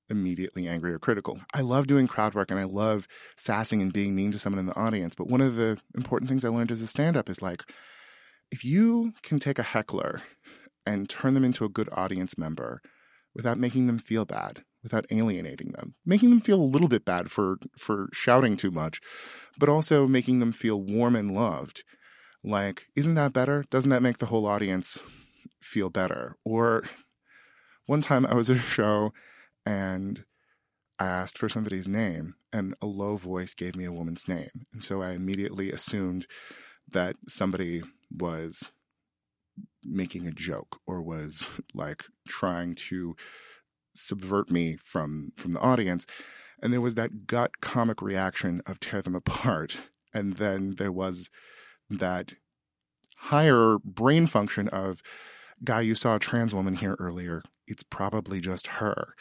immediately 0.09 0.67
angry 0.67 0.93
or 0.93 0.99
critical. 0.99 1.39
I 1.53 1.61
love 1.61 1.87
doing 1.87 2.07
crowd 2.07 2.35
work 2.35 2.51
and 2.51 2.59
I 2.59 2.65
love 2.65 3.07
sassing 3.35 3.81
and 3.81 3.91
being 3.91 4.15
mean 4.15 4.31
to 4.31 4.39
someone 4.39 4.59
in 4.59 4.67
the 4.67 4.75
audience. 4.75 5.15
But 5.15 5.27
one 5.27 5.41
of 5.41 5.55
the 5.55 5.79
important 5.95 6.29
things 6.29 6.45
I 6.45 6.49
learned 6.49 6.71
as 6.71 6.81
a 6.81 6.87
stand 6.87 7.17
up 7.17 7.29
is 7.29 7.41
like, 7.41 7.63
if 8.51 8.63
you 8.63 9.13
can 9.23 9.39
take 9.39 9.57
a 9.57 9.63
heckler 9.63 10.21
and 10.85 11.09
turn 11.09 11.33
them 11.33 11.43
into 11.43 11.65
a 11.65 11.69
good 11.69 11.89
audience 11.91 12.37
member 12.37 12.81
without 13.33 13.57
making 13.57 13.87
them 13.87 13.97
feel 13.97 14.25
bad, 14.25 14.63
without 14.83 15.05
alienating 15.09 15.71
them, 15.71 15.95
making 16.05 16.29
them 16.29 16.39
feel 16.39 16.61
a 16.61 16.63
little 16.63 16.87
bit 16.87 17.03
bad 17.03 17.31
for, 17.31 17.57
for 17.77 18.07
shouting 18.13 18.55
too 18.55 18.71
much, 18.71 19.01
but 19.57 19.69
also 19.69 20.07
making 20.07 20.39
them 20.39 20.51
feel 20.51 20.79
warm 20.81 21.15
and 21.15 21.33
loved. 21.33 21.83
Like, 22.45 22.89
isn't 22.95 23.15
that 23.15 23.33
better? 23.33 23.65
Doesn't 23.71 23.89
that 23.89 24.03
make 24.03 24.19
the 24.19 24.27
whole 24.27 24.45
audience 24.45 24.99
feel 25.61 25.89
better? 25.89 26.37
Or 26.45 26.83
one 27.87 28.01
time 28.01 28.23
I 28.23 28.35
was 28.35 28.51
at 28.51 28.57
a 28.57 28.61
show 28.61 29.13
and 29.65 30.25
I 30.99 31.07
asked 31.07 31.39
for 31.39 31.49
somebody's 31.49 31.87
name, 31.87 32.35
and 32.53 32.75
a 32.81 32.85
low 32.85 33.17
voice 33.17 33.53
gave 33.53 33.75
me 33.75 33.83
a 33.83 33.91
woman's 33.91 34.27
name. 34.27 34.67
And 34.73 34.83
so 34.83 35.01
I 35.01 35.11
immediately 35.11 35.71
assumed 35.71 36.27
that 36.89 37.15
somebody 37.27 37.81
was 38.15 38.71
making 39.83 40.27
a 40.27 40.31
joke 40.31 40.79
or 40.85 41.01
was 41.01 41.49
like 41.73 42.05
trying 42.27 42.75
to 42.75 43.15
subvert 43.95 44.51
me 44.51 44.77
from 44.83 45.31
from 45.37 45.53
the 45.53 45.59
audience 45.59 46.05
and 46.61 46.73
there 46.73 46.81
was 46.81 46.95
that 46.95 47.27
gut 47.27 47.61
comic 47.61 48.01
reaction 48.01 48.61
of 48.65 48.79
tear 48.79 49.01
them 49.01 49.15
apart 49.15 49.83
and 50.13 50.35
then 50.35 50.75
there 50.77 50.91
was 50.91 51.29
that 51.89 52.33
higher 53.17 53.77
brain 53.83 54.27
function 54.27 54.67
of 54.69 55.01
guy 55.63 55.81
you 55.81 55.95
saw 55.95 56.15
a 56.15 56.19
trans 56.19 56.53
woman 56.53 56.75
here 56.75 56.95
earlier 56.99 57.41
it's 57.67 57.83
probably 57.83 58.39
just 58.39 58.67
her 58.67 59.15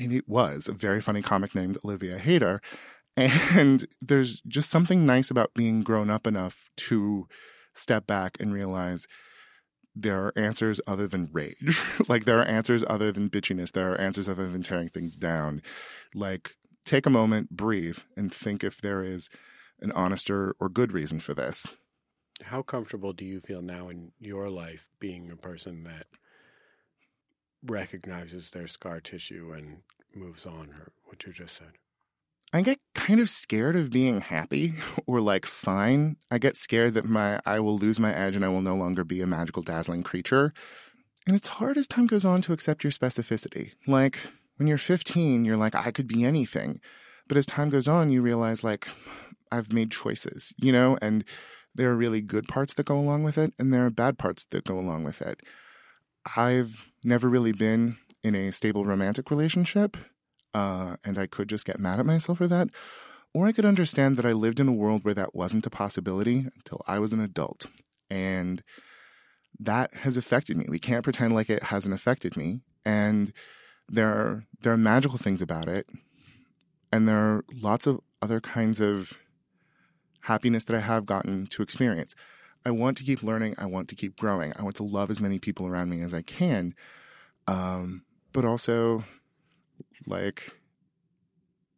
and 0.00 0.12
it 0.12 0.28
was 0.28 0.66
a 0.66 0.72
very 0.72 1.00
funny 1.00 1.20
comic 1.20 1.54
named 1.54 1.78
Olivia 1.84 2.18
Hayter. 2.18 2.60
And 3.16 3.86
there's 4.02 4.40
just 4.48 4.70
something 4.70 5.04
nice 5.04 5.30
about 5.30 5.54
being 5.54 5.82
grown 5.82 6.10
up 6.10 6.26
enough 6.26 6.70
to 6.78 7.28
step 7.74 8.06
back 8.06 8.38
and 8.40 8.52
realize 8.52 9.06
there 9.94 10.24
are 10.24 10.38
answers 10.38 10.80
other 10.86 11.06
than 11.06 11.28
rage. 11.32 11.82
like 12.08 12.24
there 12.24 12.38
are 12.38 12.44
answers 12.44 12.82
other 12.88 13.12
than 13.12 13.28
bitchiness. 13.28 13.72
There 13.72 13.92
are 13.92 14.00
answers 14.00 14.28
other 14.28 14.50
than 14.50 14.62
tearing 14.62 14.88
things 14.88 15.16
down. 15.16 15.62
Like 16.14 16.52
take 16.86 17.04
a 17.04 17.10
moment, 17.10 17.50
breathe, 17.50 17.98
and 18.16 18.32
think 18.32 18.64
if 18.64 18.80
there 18.80 19.02
is 19.02 19.28
an 19.80 19.92
honest 19.92 20.30
or, 20.30 20.54
or 20.58 20.68
good 20.68 20.92
reason 20.92 21.20
for 21.20 21.34
this. 21.34 21.76
How 22.42 22.62
comfortable 22.62 23.12
do 23.12 23.24
you 23.24 23.40
feel 23.40 23.62
now 23.62 23.88
in 23.88 24.12
your 24.20 24.48
life 24.50 24.88
being 24.98 25.30
a 25.30 25.36
person 25.36 25.84
that 25.84 26.06
recognizes 27.62 28.50
their 28.50 28.66
scar 28.66 29.00
tissue 29.00 29.52
and 29.56 29.78
moves 30.14 30.46
on, 30.46 30.70
or 30.70 30.92
what 31.04 31.24
you 31.26 31.32
just 31.32 31.56
said? 31.56 31.72
I 32.52 32.62
get 32.62 32.80
kind 32.94 33.20
of 33.20 33.30
scared 33.30 33.76
of 33.76 33.90
being 33.90 34.20
happy 34.20 34.74
or 35.06 35.20
like 35.20 35.46
fine. 35.46 36.16
I 36.30 36.38
get 36.38 36.56
scared 36.56 36.94
that 36.94 37.04
my 37.04 37.40
I 37.46 37.60
will 37.60 37.78
lose 37.78 38.00
my 38.00 38.14
edge 38.14 38.36
and 38.36 38.44
I 38.44 38.48
will 38.48 38.62
no 38.62 38.74
longer 38.74 39.04
be 39.04 39.20
a 39.20 39.26
magical 39.26 39.62
dazzling 39.62 40.02
creature. 40.02 40.52
And 41.26 41.36
it's 41.36 41.48
hard 41.48 41.76
as 41.76 41.86
time 41.86 42.06
goes 42.06 42.24
on 42.24 42.42
to 42.42 42.52
accept 42.52 42.82
your 42.82 42.90
specificity. 42.90 43.72
Like 43.86 44.18
when 44.56 44.66
you're 44.66 44.78
15, 44.78 45.44
you're 45.44 45.56
like 45.56 45.74
I 45.74 45.92
could 45.92 46.08
be 46.08 46.24
anything. 46.24 46.80
But 47.28 47.36
as 47.36 47.46
time 47.46 47.70
goes 47.70 47.86
on, 47.86 48.10
you 48.10 48.22
realize 48.22 48.64
like 48.64 48.88
I've 49.52 49.72
made 49.72 49.92
choices, 49.92 50.52
you 50.58 50.72
know, 50.72 50.98
and 51.00 51.24
there 51.74 51.90
are 51.90 51.96
really 51.96 52.20
good 52.20 52.48
parts 52.48 52.74
that 52.74 52.86
go 52.86 52.98
along 52.98 53.22
with 53.22 53.38
it 53.38 53.52
and 53.58 53.72
there 53.72 53.86
are 53.86 53.90
bad 53.90 54.18
parts 54.18 54.44
that 54.46 54.64
go 54.64 54.78
along 54.78 55.04
with 55.04 55.22
it. 55.22 55.40
I've 56.36 56.84
never 57.04 57.28
really 57.28 57.52
been 57.52 57.96
in 58.22 58.34
a 58.34 58.52
stable 58.52 58.84
romantic 58.84 59.30
relationship, 59.30 59.96
uh, 60.52 60.96
and 61.04 61.18
I 61.18 61.26
could 61.26 61.48
just 61.48 61.64
get 61.64 61.80
mad 61.80 62.00
at 62.00 62.06
myself 62.06 62.38
for 62.38 62.48
that. 62.48 62.68
Or 63.32 63.46
I 63.46 63.52
could 63.52 63.64
understand 63.64 64.16
that 64.16 64.26
I 64.26 64.32
lived 64.32 64.58
in 64.58 64.68
a 64.68 64.72
world 64.72 65.04
where 65.04 65.14
that 65.14 65.34
wasn't 65.34 65.66
a 65.66 65.70
possibility 65.70 66.46
until 66.56 66.82
I 66.86 66.98
was 66.98 67.12
an 67.12 67.20
adult. 67.20 67.66
And 68.10 68.62
that 69.58 69.94
has 69.94 70.16
affected 70.16 70.56
me. 70.56 70.66
We 70.68 70.80
can't 70.80 71.04
pretend 71.04 71.34
like 71.34 71.48
it 71.48 71.64
hasn't 71.64 71.94
affected 71.94 72.36
me. 72.36 72.62
And 72.84 73.32
there 73.88 74.08
are 74.08 74.44
there 74.62 74.72
are 74.72 74.76
magical 74.76 75.18
things 75.18 75.40
about 75.40 75.68
it. 75.68 75.86
And 76.92 77.08
there 77.08 77.18
are 77.18 77.44
lots 77.52 77.86
of 77.86 78.00
other 78.20 78.40
kinds 78.40 78.80
of 78.80 79.12
happiness 80.22 80.64
that 80.64 80.76
I 80.76 80.80
have 80.80 81.06
gotten 81.06 81.46
to 81.48 81.62
experience. 81.62 82.14
I 82.64 82.70
want 82.70 82.96
to 82.98 83.04
keep 83.04 83.22
learning. 83.22 83.54
I 83.58 83.66
want 83.66 83.88
to 83.88 83.94
keep 83.94 84.18
growing. 84.18 84.52
I 84.56 84.62
want 84.62 84.76
to 84.76 84.82
love 84.82 85.10
as 85.10 85.20
many 85.20 85.38
people 85.38 85.66
around 85.66 85.88
me 85.88 86.02
as 86.02 86.12
I 86.12 86.22
can. 86.22 86.74
Um, 87.46 88.04
but 88.32 88.44
also, 88.44 89.04
like, 90.06 90.52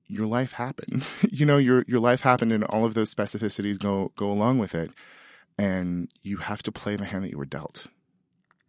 your 0.06 0.26
life 0.26 0.52
happened. 0.52 1.06
you 1.30 1.46
know, 1.46 1.58
your 1.58 1.84
your 1.86 2.00
life 2.00 2.20
happened, 2.22 2.52
and 2.52 2.64
all 2.64 2.84
of 2.84 2.94
those 2.94 3.14
specificities 3.14 3.78
go 3.78 4.12
go 4.16 4.30
along 4.30 4.58
with 4.58 4.74
it, 4.74 4.90
and 5.58 6.10
you 6.22 6.38
have 6.38 6.62
to 6.64 6.72
play 6.72 6.96
the 6.96 7.04
hand 7.04 7.24
that 7.24 7.30
you 7.30 7.38
were 7.38 7.44
dealt. 7.44 7.86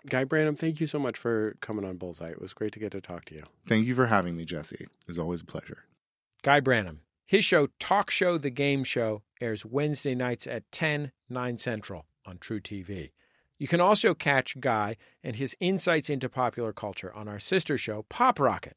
Guy 0.07 0.25
Branum, 0.25 0.57
thank 0.57 0.81
you 0.81 0.87
so 0.87 0.99
much 0.99 1.17
for 1.17 1.55
coming 1.61 1.85
on 1.85 1.95
Bullseye. 1.95 2.29
It 2.29 2.41
was 2.41 2.53
great 2.53 2.73
to 2.73 2.79
get 2.79 2.91
to 2.91 2.99
talk 2.99 3.23
to 3.25 3.35
you. 3.35 3.43
Thank 3.65 3.85
you 3.85 3.95
for 3.95 4.07
having 4.07 4.35
me, 4.35 4.43
Jesse. 4.43 4.87
It's 5.07 5.17
always 5.17 5.41
a 5.41 5.45
pleasure. 5.45 5.85
Guy 6.41 6.59
Branum. 6.59 6.97
His 7.25 7.45
show, 7.45 7.67
Talk 7.79 8.11
Show 8.11 8.37
The 8.37 8.49
Game 8.49 8.83
Show, 8.83 9.23
airs 9.39 9.65
Wednesday 9.65 10.13
nights 10.13 10.45
at 10.45 10.69
10, 10.71 11.11
9 11.29 11.57
Central 11.57 12.05
on 12.25 12.37
truTV. 12.37 13.11
You 13.57 13.67
can 13.67 13.79
also 13.79 14.13
catch 14.13 14.59
Guy 14.59 14.97
and 15.23 15.37
his 15.37 15.55
insights 15.59 16.09
into 16.09 16.27
popular 16.27 16.73
culture 16.73 17.13
on 17.13 17.27
our 17.27 17.39
sister 17.39 17.77
show, 17.77 18.05
Pop 18.09 18.39
Rocket, 18.39 18.75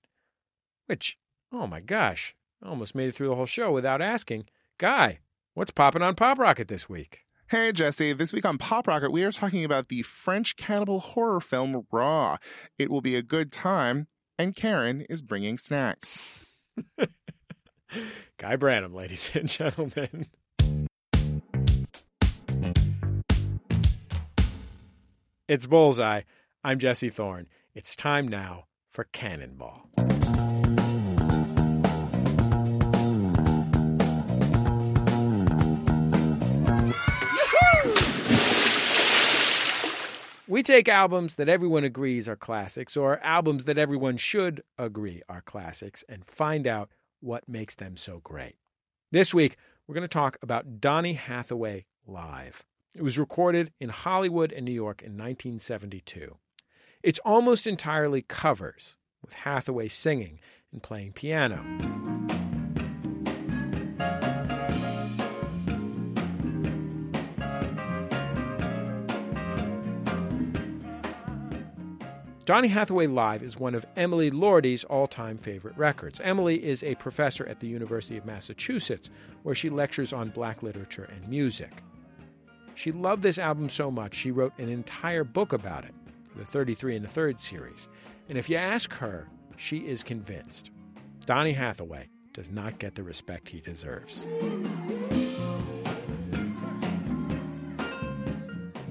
which, 0.86 1.18
oh 1.52 1.66
my 1.66 1.80
gosh, 1.80 2.36
I 2.62 2.68
almost 2.68 2.94
made 2.94 3.08
it 3.08 3.14
through 3.14 3.28
the 3.28 3.34
whole 3.34 3.46
show 3.46 3.72
without 3.72 4.00
asking, 4.00 4.46
Guy, 4.78 5.20
what's 5.54 5.72
popping 5.72 6.02
on 6.02 6.14
Pop 6.14 6.38
Rocket 6.38 6.68
this 6.68 6.88
week? 6.88 7.24
Hey, 7.48 7.70
Jesse. 7.72 8.12
This 8.12 8.32
week 8.32 8.44
on 8.44 8.58
Pop 8.58 8.88
Rocket, 8.88 9.12
we 9.12 9.22
are 9.22 9.32
talking 9.32 9.64
about 9.64 9.88
the 9.88 10.02
French 10.02 10.56
cannibal 10.56 11.00
horror 11.00 11.40
film 11.40 11.86
Raw. 11.92 12.38
It 12.78 12.90
will 12.90 13.00
be 13.00 13.14
a 13.14 13.22
good 13.22 13.52
time, 13.52 14.08
and 14.38 14.54
Karen 14.54 15.02
is 15.02 15.22
bringing 15.22 15.56
snacks. 15.56 16.44
Guy 18.38 18.56
Branum, 18.56 18.94
ladies 18.94 19.30
and 19.34 19.48
gentlemen. 19.48 20.26
It's 25.48 25.66
Bullseye. 25.66 26.22
I'm 26.64 26.78
Jesse 26.78 27.10
Thorn. 27.10 27.46
It's 27.74 27.94
time 27.94 28.26
now 28.26 28.64
for 28.90 29.04
Cannonball. 29.04 29.88
We 40.48 40.62
take 40.62 40.88
albums 40.88 41.34
that 41.34 41.48
everyone 41.48 41.84
agrees 41.84 42.28
are 42.28 42.36
classics, 42.36 42.96
or 42.96 43.18
albums 43.20 43.64
that 43.64 43.78
everyone 43.78 44.16
should 44.16 44.62
agree 44.78 45.22
are 45.28 45.40
classics, 45.40 46.04
and 46.08 46.24
find 46.24 46.66
out 46.66 46.88
what 47.26 47.48
makes 47.48 47.74
them 47.74 47.96
so 47.96 48.20
great. 48.22 48.54
This 49.10 49.34
week, 49.34 49.56
we're 49.86 49.94
going 49.94 50.02
to 50.02 50.08
talk 50.08 50.38
about 50.40 50.80
Donny 50.80 51.14
Hathaway 51.14 51.84
Live. 52.06 52.64
It 52.96 53.02
was 53.02 53.18
recorded 53.18 53.72
in 53.80 53.88
Hollywood 53.88 54.52
and 54.52 54.64
New 54.64 54.72
York 54.72 55.02
in 55.02 55.12
1972. 55.12 56.36
It's 57.02 57.20
almost 57.24 57.66
entirely 57.66 58.22
covers, 58.22 58.96
with 59.22 59.32
Hathaway 59.34 59.88
singing 59.88 60.38
and 60.72 60.82
playing 60.82 61.12
piano. 61.12 61.62
Donny 72.46 72.68
Hathaway 72.68 73.08
Live 73.08 73.42
is 73.42 73.58
one 73.58 73.74
of 73.74 73.84
Emily 73.96 74.30
Lordi's 74.30 74.84
all 74.84 75.08
time 75.08 75.36
favorite 75.36 75.76
records. 75.76 76.20
Emily 76.22 76.64
is 76.64 76.84
a 76.84 76.94
professor 76.94 77.44
at 77.46 77.58
the 77.58 77.66
University 77.66 78.16
of 78.16 78.24
Massachusetts, 78.24 79.10
where 79.42 79.56
she 79.56 79.68
lectures 79.68 80.12
on 80.12 80.28
black 80.28 80.62
literature 80.62 81.10
and 81.12 81.28
music. 81.28 81.82
She 82.76 82.92
loved 82.92 83.24
this 83.24 83.38
album 83.38 83.68
so 83.68 83.90
much, 83.90 84.14
she 84.14 84.30
wrote 84.30 84.56
an 84.58 84.68
entire 84.68 85.24
book 85.24 85.52
about 85.52 85.84
it, 85.86 85.94
the 86.36 86.44
33 86.44 86.94
and 86.94 87.04
the 87.04 87.10
Third 87.10 87.42
series. 87.42 87.88
And 88.28 88.38
if 88.38 88.48
you 88.48 88.58
ask 88.58 88.92
her, 88.92 89.26
she 89.56 89.78
is 89.78 90.04
convinced 90.04 90.70
Donny 91.24 91.52
Hathaway 91.52 92.08
does 92.32 92.52
not 92.52 92.78
get 92.78 92.94
the 92.94 93.02
respect 93.02 93.48
he 93.48 93.60
deserves. 93.60 94.24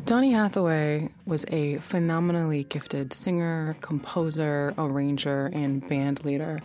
Donny 0.05 0.33
Hathaway 0.33 1.09
was 1.25 1.45
a 1.47 1.77
phenomenally 1.77 2.63
gifted 2.65 3.11
singer, 3.11 3.75
composer, 3.81 4.71
arranger, 4.77 5.47
and 5.47 5.87
band 5.89 6.23
leader 6.23 6.59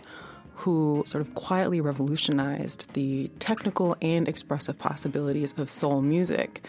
who 0.57 1.01
sort 1.07 1.21
of 1.21 1.33
quietly 1.33 1.81
revolutionized 1.81 2.93
the 2.93 3.31
technical 3.39 3.97
and 3.99 4.27
expressive 4.27 4.77
possibilities 4.77 5.55
of 5.57 5.71
soul 5.71 6.03
music. 6.03 6.63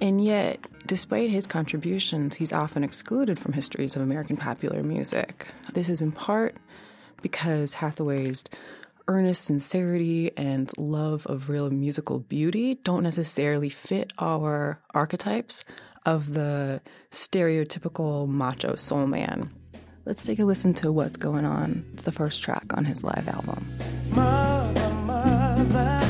And 0.00 0.20
yet, 0.20 0.58
despite 0.86 1.30
his 1.30 1.46
contributions, 1.46 2.34
he's 2.34 2.52
often 2.52 2.82
excluded 2.82 3.38
from 3.38 3.52
histories 3.52 3.94
of 3.94 4.02
American 4.02 4.36
popular 4.36 4.82
music. 4.82 5.46
This 5.72 5.88
is 5.88 6.02
in 6.02 6.10
part 6.10 6.56
because 7.22 7.74
Hathaway's 7.74 8.42
earnest 9.06 9.44
sincerity 9.44 10.32
and 10.36 10.76
love 10.76 11.26
of 11.26 11.48
real 11.48 11.70
musical 11.70 12.18
beauty 12.18 12.74
don't 12.74 13.04
necessarily 13.04 13.68
fit 13.68 14.12
our 14.18 14.80
archetypes 14.92 15.64
of 16.08 16.32
the 16.32 16.80
stereotypical 17.10 18.26
macho 18.26 18.74
soul 18.76 19.06
man. 19.06 19.50
Let's 20.06 20.24
take 20.24 20.38
a 20.38 20.44
listen 20.44 20.72
to 20.74 20.90
what's 20.90 21.18
going 21.18 21.44
on. 21.44 21.84
It's 21.92 22.04
the 22.04 22.12
first 22.12 22.42
track 22.42 22.64
on 22.72 22.86
his 22.86 23.04
live 23.04 23.28
album. 23.28 23.78
Mother, 24.10 24.88
mother, 25.04 26.08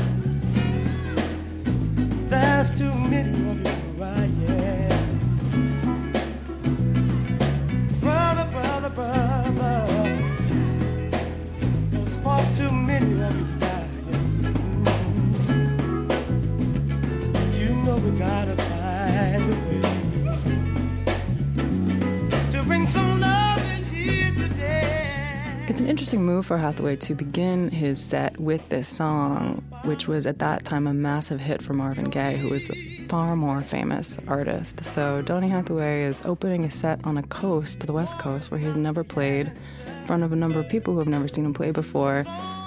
It's 25.79 25.85
an 25.85 25.89
interesting 25.89 26.25
move 26.25 26.45
for 26.45 26.57
Hathaway 26.57 26.97
to 26.97 27.15
begin 27.15 27.69
his 27.69 28.03
set 28.03 28.37
with 28.37 28.67
this 28.67 28.89
song, 28.89 29.63
which 29.85 30.09
was 30.09 30.27
at 30.27 30.39
that 30.39 30.65
time 30.65 30.87
a 30.87 30.93
massive 30.93 31.39
hit 31.39 31.61
for 31.61 31.71
Marvin 31.71 32.09
Gaye, 32.09 32.35
who 32.35 32.49
was 32.49 32.67
the 32.67 32.97
far 33.07 33.37
more 33.37 33.61
famous 33.61 34.17
artist. 34.27 34.83
So 34.83 35.21
Donny 35.21 35.47
Hathaway 35.47 36.03
is 36.03 36.21
opening 36.25 36.65
a 36.65 36.69
set 36.69 36.99
on 37.05 37.17
a 37.17 37.23
coast, 37.23 37.79
the 37.79 37.93
West 37.93 38.19
Coast, 38.19 38.51
where 38.51 38.59
he's 38.59 38.75
never 38.75 39.05
played, 39.05 39.53
in 39.87 40.05
front 40.05 40.23
of 40.23 40.33
a 40.33 40.35
number 40.35 40.59
of 40.59 40.67
people 40.67 40.95
who 40.95 40.99
have 40.99 41.07
never 41.07 41.29
seen 41.29 41.45
him 41.45 41.53
play 41.53 41.71
before, 41.71 42.25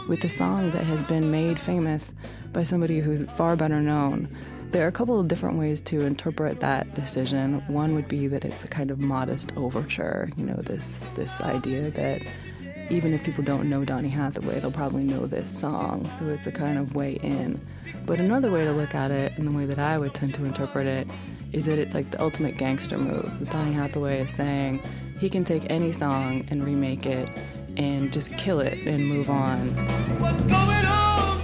with 0.08 0.24
a 0.24 0.30
song 0.30 0.70
that 0.70 0.84
has 0.84 1.02
been 1.02 1.30
made 1.30 1.60
famous 1.60 2.14
by 2.54 2.62
somebody 2.62 3.00
who's 3.00 3.20
far 3.36 3.56
better 3.56 3.82
known. 3.82 4.26
There 4.70 4.86
are 4.86 4.88
a 4.88 4.92
couple 4.92 5.20
of 5.20 5.28
different 5.28 5.58
ways 5.58 5.82
to 5.82 6.00
interpret 6.00 6.60
that 6.60 6.94
decision. 6.94 7.62
One 7.68 7.94
would 7.94 8.08
be 8.08 8.26
that 8.28 8.42
it's 8.46 8.64
a 8.64 8.68
kind 8.68 8.90
of 8.90 8.98
modest 8.98 9.52
overture, 9.54 10.30
you 10.34 10.46
know, 10.46 10.56
this 10.62 11.02
this 11.14 11.42
idea 11.42 11.90
that 11.90 12.22
even 12.92 13.14
if 13.14 13.24
people 13.24 13.42
don't 13.42 13.70
know 13.70 13.84
Donny 13.84 14.10
Hathaway, 14.10 14.60
they'll 14.60 14.70
probably 14.70 15.02
know 15.02 15.26
this 15.26 15.50
song. 15.50 16.08
So 16.18 16.28
it's 16.28 16.46
a 16.46 16.52
kind 16.52 16.78
of 16.78 16.94
way 16.94 17.14
in. 17.22 17.58
But 18.04 18.20
another 18.20 18.50
way 18.50 18.64
to 18.66 18.72
look 18.72 18.94
at 18.94 19.10
it, 19.10 19.32
and 19.38 19.46
the 19.46 19.52
way 19.52 19.64
that 19.64 19.78
I 19.78 19.96
would 19.96 20.12
tend 20.12 20.34
to 20.34 20.44
interpret 20.44 20.86
it, 20.86 21.08
is 21.52 21.64
that 21.64 21.78
it's 21.78 21.94
like 21.94 22.10
the 22.10 22.20
ultimate 22.20 22.58
gangster 22.58 22.98
move. 22.98 23.48
Donny 23.50 23.72
Hathaway 23.72 24.20
is 24.20 24.32
saying 24.32 24.82
he 25.18 25.30
can 25.30 25.44
take 25.44 25.70
any 25.70 25.92
song 25.92 26.46
and 26.50 26.64
remake 26.64 27.06
it 27.06 27.30
and 27.78 28.12
just 28.12 28.36
kill 28.36 28.60
it 28.60 28.78
and 28.86 29.06
move 29.06 29.30
on. 29.30 29.68
What's 30.20 30.42
going 30.42 30.84
on? 30.86 31.41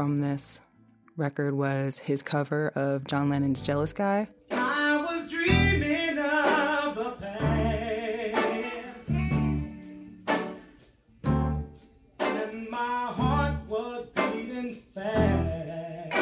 From 0.00 0.22
this 0.22 0.62
record 1.18 1.52
was 1.52 1.98
his 1.98 2.22
cover 2.22 2.68
of 2.68 3.06
John 3.06 3.28
Lennon's 3.28 3.60
Jealous 3.60 3.92
Guy. 3.92 4.28
I 4.50 4.96
was 4.96 5.30
dreaming 5.30 6.16
of 6.18 6.94
the 6.94 7.10
past, 7.20 9.10
and 12.18 12.70
my 12.70 13.12
heart 13.12 13.56
was 13.68 14.06
beating 14.16 14.82
fast. 14.94 16.16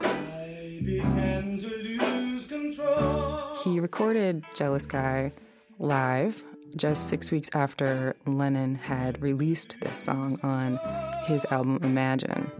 I 0.00 0.80
began 0.84 1.58
to 1.58 1.76
lose 1.76 2.46
control. 2.46 3.56
He 3.64 3.80
recorded 3.80 4.44
Jealous 4.54 4.86
Guy 4.86 5.32
live 5.80 6.44
just 6.76 7.08
six 7.08 7.30
weeks 7.30 7.50
after 7.54 8.16
Lennon 8.26 8.74
had 8.74 9.20
released 9.22 9.76
this 9.80 9.96
song 9.96 10.38
on 10.42 10.78
his 11.24 11.44
album 11.50 11.78
Imagine. 11.82 12.50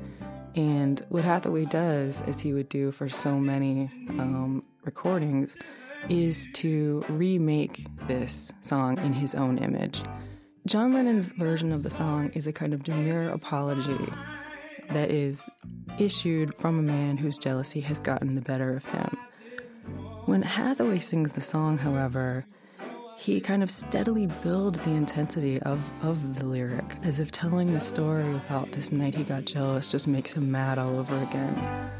And 0.55 1.01
what 1.09 1.25
Hathaway 1.25 1.67
does, 1.67 2.23
as 2.23 2.41
he 2.41 2.53
would 2.53 2.69
do 2.69 2.91
for 2.91 3.09
so 3.09 3.39
many 3.39 3.91
um, 4.11 4.65
recordings, 4.85 5.57
is 6.09 6.49
to 6.55 7.05
remake 7.09 7.87
this 8.07 8.53
song 8.61 8.99
in 8.99 9.13
his 9.13 9.35
own 9.35 9.59
image. 9.59 10.03
John 10.67 10.93
Lennon's 10.93 11.33
version 11.33 11.73
of 11.73 11.83
the 11.83 11.91
song 11.91 12.31
is 12.35 12.47
a 12.47 12.53
kind 12.53 12.75
of 12.75 12.83
demure 12.83 13.29
apology 13.31 14.13
that 14.91 15.11
is 15.11 15.49
issued 15.99 16.55
from 16.55 16.79
a 16.79 16.83
man 16.83 17.17
whose 17.17 17.39
jealousy 17.39 17.81
has 17.81 17.99
gotten 17.99 18.35
the 18.35 18.41
better 18.41 18.77
of 18.77 18.85
him. 18.87 19.17
When 20.27 20.43
Hathaway 20.43 20.99
sings 20.99 21.33
the 21.33 21.41
song, 21.41 21.79
however, 21.79 22.47
he 23.19 23.41
kind 23.41 23.65
of 23.65 23.71
steadily 23.71 24.29
builds 24.45 24.79
the 24.83 24.93
intensity 24.93 25.61
of, 25.63 25.81
of 26.05 26.37
the 26.37 26.45
lyric, 26.45 26.97
as 27.03 27.19
if 27.19 27.33
telling 27.33 27.73
the 27.75 27.81
story 27.81 28.23
about 28.37 28.71
this 28.71 28.93
night 28.93 29.13
he 29.13 29.25
got 29.25 29.45
jealous 29.45 29.91
just 29.91 30.07
makes 30.07 30.33
him 30.33 30.53
mad 30.53 30.79
all 30.79 30.97
over 30.97 31.17
again. 31.25 31.91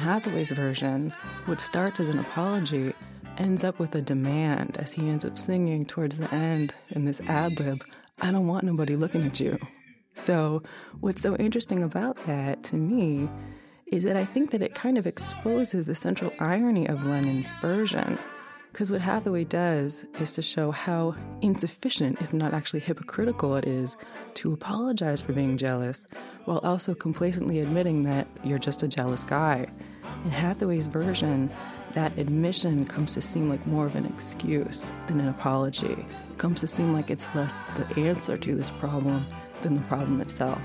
Hathaway's 0.00 0.50
version, 0.50 1.12
what 1.44 1.60
starts 1.60 2.00
as 2.00 2.08
an 2.08 2.18
apology 2.18 2.94
ends 3.36 3.64
up 3.64 3.78
with 3.78 3.94
a 3.94 4.02
demand 4.02 4.76
as 4.78 4.92
he 4.92 5.08
ends 5.08 5.24
up 5.24 5.38
singing 5.38 5.84
towards 5.84 6.16
the 6.16 6.32
end 6.34 6.74
in 6.90 7.04
this 7.04 7.20
ad 7.22 7.60
lib, 7.60 7.84
I 8.20 8.30
don't 8.30 8.46
want 8.46 8.64
nobody 8.64 8.96
looking 8.96 9.24
at 9.24 9.38
you. 9.38 9.58
So 10.14 10.62
what's 11.00 11.22
so 11.22 11.36
interesting 11.36 11.82
about 11.82 12.16
that 12.26 12.62
to 12.64 12.76
me 12.76 13.28
is 13.86 14.04
that 14.04 14.16
I 14.16 14.24
think 14.24 14.50
that 14.50 14.62
it 14.62 14.74
kind 14.74 14.96
of 14.96 15.06
exposes 15.06 15.86
the 15.86 15.94
central 15.94 16.32
irony 16.38 16.86
of 16.88 17.04
Lennon's 17.04 17.52
version. 17.60 18.18
Because 18.72 18.92
what 18.92 19.00
Hathaway 19.00 19.44
does 19.44 20.04
is 20.20 20.32
to 20.32 20.42
show 20.42 20.70
how 20.70 21.16
insufficient, 21.40 22.22
if 22.22 22.32
not 22.32 22.54
actually 22.54 22.80
hypocritical, 22.80 23.56
it 23.56 23.66
is 23.66 23.96
to 24.34 24.52
apologize 24.52 25.20
for 25.20 25.32
being 25.32 25.58
jealous, 25.58 26.04
while 26.44 26.58
also 26.58 26.94
complacently 26.94 27.58
admitting 27.58 28.04
that 28.04 28.28
you're 28.44 28.60
just 28.60 28.84
a 28.84 28.88
jealous 28.88 29.24
guy. 29.24 29.66
In 30.24 30.30
Hathaway's 30.30 30.86
version, 30.86 31.50
that 31.94 32.16
admission 32.18 32.84
comes 32.84 33.14
to 33.14 33.22
seem 33.22 33.48
like 33.48 33.66
more 33.66 33.86
of 33.86 33.96
an 33.96 34.06
excuse 34.06 34.92
than 35.06 35.20
an 35.20 35.28
apology. 35.28 36.06
It 36.30 36.38
comes 36.38 36.60
to 36.60 36.66
seem 36.66 36.92
like 36.92 37.10
it's 37.10 37.34
less 37.34 37.56
the 37.76 38.02
answer 38.02 38.36
to 38.38 38.54
this 38.54 38.70
problem 38.70 39.26
than 39.62 39.74
the 39.74 39.88
problem 39.88 40.20
itself. 40.20 40.60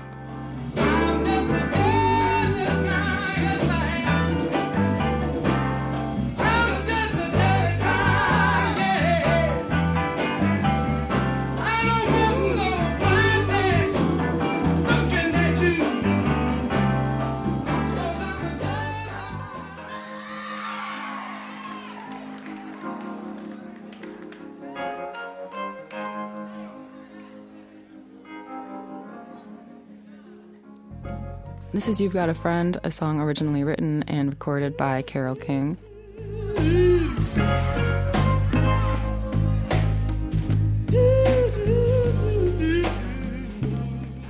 This 31.86 31.98
is 31.98 32.00
You've 32.00 32.14
Got 32.14 32.28
a 32.28 32.34
Friend, 32.34 32.76
a 32.82 32.90
song 32.90 33.20
originally 33.20 33.62
written 33.62 34.02
and 34.08 34.30
recorded 34.30 34.76
by 34.76 35.02
Carole 35.02 35.36
King. 35.36 35.78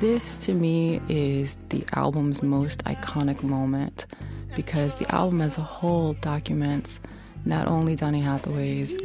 This 0.01 0.37
to 0.45 0.53
me 0.53 1.01
is 1.09 1.57
the 1.71 1.83
album's 1.95 2.43
most 2.43 2.85
iconic 2.85 3.43
moment 3.43 4.05
because 4.55 4.97
the 4.97 5.11
album 5.11 5.41
as 5.41 5.57
a 5.57 5.63
whole 5.63 6.13
documents 6.13 7.01
not 7.47 7.69
only 7.69 7.97
Donny 7.97 8.21
Hathaway's 8.21 8.97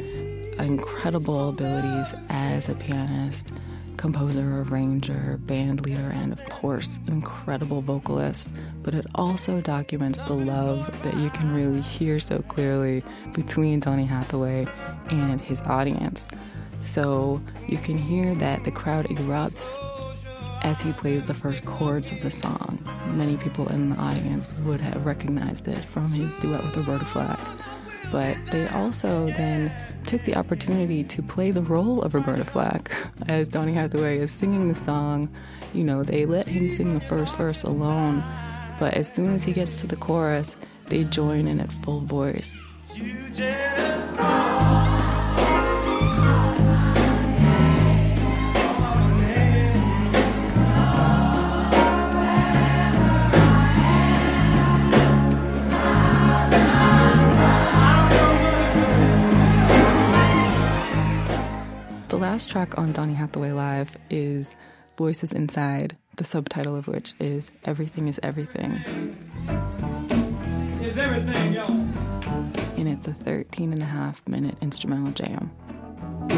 incredible 0.59 1.47
abilities 1.47 2.13
as 2.27 2.67
a 2.67 2.75
pianist, 2.75 3.53
composer, 4.01 4.63
arranger, 4.63 5.37
band 5.43 5.85
leader, 5.85 6.09
and 6.11 6.33
of 6.33 6.43
course, 6.49 6.99
an 7.05 7.13
incredible 7.13 7.81
vocalist, 7.81 8.49
but 8.81 8.95
it 8.95 9.05
also 9.13 9.61
documents 9.61 10.17
the 10.27 10.33
love 10.33 10.91
that 11.03 11.15
you 11.17 11.29
can 11.29 11.53
really 11.53 11.81
hear 11.81 12.19
so 12.19 12.41
clearly 12.41 13.03
between 13.33 13.79
Donny 13.79 14.05
Hathaway 14.05 14.67
and 15.11 15.39
his 15.39 15.61
audience. 15.61 16.27
So 16.81 17.39
you 17.67 17.77
can 17.77 17.95
hear 17.95 18.33
that 18.35 18.63
the 18.63 18.71
crowd 18.71 19.05
erupts 19.05 19.77
as 20.63 20.81
he 20.81 20.93
plays 20.93 21.23
the 21.25 21.35
first 21.35 21.63
chords 21.65 22.11
of 22.11 22.21
the 22.21 22.31
song. 22.31 22.79
Many 23.05 23.37
people 23.37 23.67
in 23.69 23.91
the 23.91 23.97
audience 23.97 24.55
would 24.65 24.81
have 24.81 25.05
recognized 25.05 25.67
it 25.67 25.85
from 25.85 26.11
his 26.11 26.35
duet 26.37 26.63
with 26.63 26.75
Roberta 26.75 27.05
Flack. 27.05 27.39
But 28.11 28.35
they 28.49 28.67
also 28.69 29.27
then 29.27 29.71
took 30.05 30.23
the 30.23 30.35
opportunity 30.35 31.03
to 31.03 31.21
play 31.21 31.51
the 31.51 31.61
role 31.61 32.01
of 32.01 32.13
Roberta 32.13 32.45
Flack 32.45 32.91
as 33.27 33.49
Donny 33.49 33.73
Hathaway 33.73 34.19
is 34.19 34.31
singing 34.31 34.67
the 34.67 34.75
song. 34.75 35.29
You 35.73 35.83
know, 35.83 36.03
they 36.03 36.25
let 36.25 36.47
him 36.47 36.69
sing 36.69 36.93
the 36.93 37.05
first 37.05 37.35
verse 37.35 37.63
alone, 37.63 38.23
but 38.79 38.93
as 38.93 39.11
soon 39.11 39.33
as 39.33 39.43
he 39.43 39.53
gets 39.53 39.79
to 39.81 39.87
the 39.87 39.95
chorus, 39.95 40.55
they 40.87 41.03
join 41.05 41.47
in 41.47 41.59
at 41.59 41.71
full 41.71 42.01
voice. 42.01 42.57
Last 62.21 62.51
track 62.51 62.77
on 62.77 62.91
Donny 62.91 63.15
Hathaway 63.15 63.51
Live 63.51 63.97
is 64.11 64.55
Voices 64.95 65.33
Inside, 65.33 65.97
the 66.17 66.23
subtitle 66.23 66.75
of 66.75 66.87
which 66.87 67.15
is 67.19 67.49
Everything 67.65 68.07
is 68.07 68.19
Everything. 68.21 68.73
Is 70.83 70.99
everything, 70.99 71.53
y'all. 71.53 71.71
And 72.77 72.87
it's 72.87 73.07
a 73.07 73.13
13 73.13 73.73
and 73.73 73.81
a 73.81 73.85
half 73.85 74.21
minute 74.27 74.55
instrumental 74.61 75.11
jam. 75.13 75.49
Feel 76.29 76.37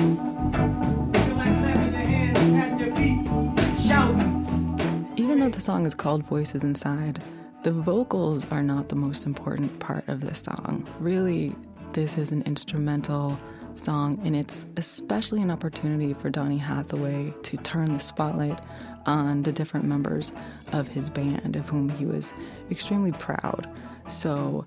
like 1.35 1.53
clapping 1.59 1.91
your 1.91 2.01
hands 2.01 2.39
at 2.39 2.79
your 2.79 2.95
feet, 2.95 3.85
shouting. 3.85 5.13
Even 5.17 5.41
though 5.41 5.49
the 5.49 5.59
song 5.59 5.85
is 5.85 5.93
called 5.93 6.23
Voices 6.23 6.63
Inside, 6.63 7.21
the 7.63 7.73
vocals 7.73 8.49
are 8.51 8.63
not 8.63 8.87
the 8.87 8.95
most 8.95 9.25
important 9.25 9.77
part 9.81 10.07
of 10.07 10.21
the 10.21 10.33
song. 10.33 10.87
Really, 11.01 11.53
this 11.91 12.17
is 12.17 12.31
an 12.31 12.41
instrumental 12.43 13.37
song, 13.75 14.19
and 14.23 14.35
it's 14.35 14.65
especially 14.77 15.41
an 15.41 15.51
opportunity 15.51 16.13
for 16.13 16.29
Donny 16.29 16.57
Hathaway 16.57 17.33
to 17.43 17.57
turn 17.57 17.93
the 17.93 17.99
spotlight 17.99 18.59
on 19.05 19.43
the 19.43 19.51
different 19.51 19.85
members 19.85 20.31
of 20.71 20.87
his 20.87 21.09
band, 21.09 21.55
of 21.55 21.67
whom 21.69 21.89
he 21.89 22.05
was 22.05 22.33
extremely 22.71 23.11
proud. 23.11 23.69
So, 24.07 24.65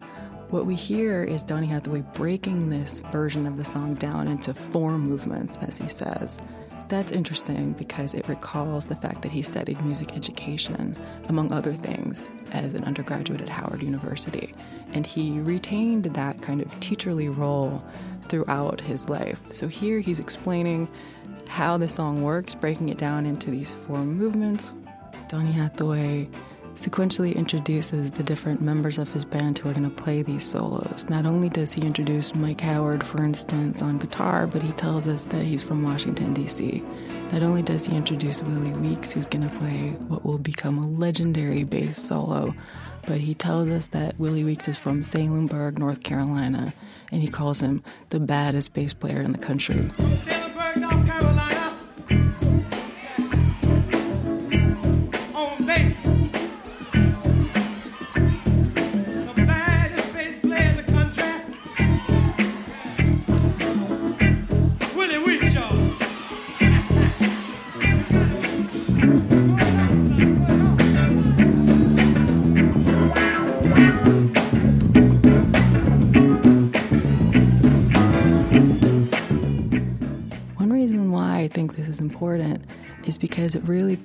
what 0.51 0.67
we 0.67 0.77
hear 0.77 1.25
is 1.25 1.43
Donny 1.43 1.67
Hathaway 1.67 2.03
breaking 2.15 2.71
this 2.71 3.01
version 3.11 3.47
of 3.47 3.57
the 3.57 3.65
song 3.65 3.95
down 3.95 4.29
into 4.29 4.55
four 4.55 4.97
movements, 4.97 5.59
as 5.61 5.79
he 5.79 5.89
says. 5.89 6.41
That's 6.89 7.11
interesting 7.11 7.73
because 7.73 8.15
it 8.15 8.29
recalls 8.29 8.87
the 8.87 8.95
fact 8.95 9.23
that 9.23 9.33
he 9.33 9.43
studied 9.43 9.85
music 9.85 10.17
education, 10.17 10.97
among 11.29 11.53
other 11.53 11.75
things, 11.75 12.31
as 12.53 12.75
an 12.75 12.85
undergraduate 12.85 13.41
at 13.41 13.49
Howard 13.49 13.83
University. 13.83 14.55
And 14.93 15.05
he 15.05 15.41
retained 15.41 16.05
that 16.05 16.43
kind 16.43 16.63
of 16.63 16.69
teacherly 16.79 17.37
role 17.37 17.83
throughout 18.29 18.81
his 18.81 19.09
life. 19.09 19.41
So 19.51 19.69
here 19.69 20.01
he's 20.01 20.21
explaining 20.21 20.89
how 21.49 21.79
the 21.79 21.89
song 21.89 22.23
works, 22.23 22.55
breaking 22.55 22.89
it 22.89 22.99
down 22.99 23.27
into 23.27 23.51
these 23.51 23.71
four 23.87 23.99
movements. 23.99 24.73
Donny 25.29 25.53
Hathaway 25.53 26.29
sequentially 26.77 27.35
introduces 27.35 28.11
the 28.11 28.23
different 28.23 28.61
members 28.61 28.99
of 28.99 29.11
his 29.13 29.25
band 29.25 29.59
who 29.59 29.69
are 29.69 29.73
going 29.73 29.89
to 29.89 30.03
play 30.03 30.23
these 30.23 30.45
solos. 30.45 31.07
Not 31.09 31.25
only 31.25 31.49
does 31.49 31.73
he 31.73 31.83
introduce 31.83 32.35
Mike 32.35 32.61
Howard, 32.61 33.03
for 33.03 33.25
instance, 33.25 33.83
on 33.83 33.99
guitar, 33.99 34.47
but 34.47 34.63
he 34.63 34.73
tells 34.73 35.09
us 35.09 35.25
that 35.27 35.43
he's 35.43 35.63
from 35.63 35.83
Washington, 35.83 36.35
D.C. 36.35 36.83
Not 37.33 37.43
only 37.43 37.63
does 37.63 37.87
he 37.87 37.97
introduce 37.97 38.43
Willie 38.43 38.71
Weeks, 38.73 39.13
who's 39.13 39.27
going 39.27 39.49
to 39.49 39.57
play 39.57 39.97
what 40.09 40.25
will 40.25 40.39
become 40.39 40.79
a 40.79 40.87
legendary 40.87 41.65
bass 41.65 42.01
solo, 42.01 42.55
but 43.07 43.21
he 43.21 43.35
tells 43.35 43.69
us 43.69 43.89
that 43.89 44.19
Willie 44.19 44.45
Weeks 44.45 44.69
is 44.69 44.77
from 44.77 45.03
Salemburg, 45.03 45.79
North 45.79 46.03
Carolina, 46.03 46.75
and 47.13 47.23
he 47.23 47.29
calls 47.29 47.61
him 47.61 47.83
the 48.11 48.21
baddest 48.21 48.75
bass 48.75 48.95
player 48.95 49.23
in 49.23 49.33
the 49.33 49.39
country. 49.39 49.91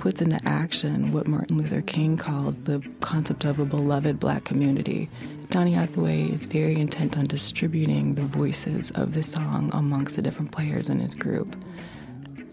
Puts 0.02 0.20
into 0.20 0.40
action 0.46 1.12
what 1.12 1.28
Martin 1.28 1.60
Luther 1.60 1.84
King 1.84 2.18
called 2.18 2.66
the 2.66 2.82
concept 3.02 3.46
of 3.46 3.60
a 3.60 3.66
beloved 3.66 4.20
black 4.20 4.44
community. 4.46 5.08
Donny 5.52 5.74
Hathaway 5.74 6.24
is 6.24 6.46
very 6.46 6.74
intent 6.80 7.20
on 7.20 7.28
distributing 7.28 8.16
the 8.16 8.24
voices 8.24 8.90
of 8.92 9.14
the 9.14 9.22
song 9.22 9.70
amongst 9.76 10.16
the 10.16 10.24
different 10.24 10.52
players 10.52 10.90
in 10.90 11.00
his 11.00 11.14
group. 11.14 11.56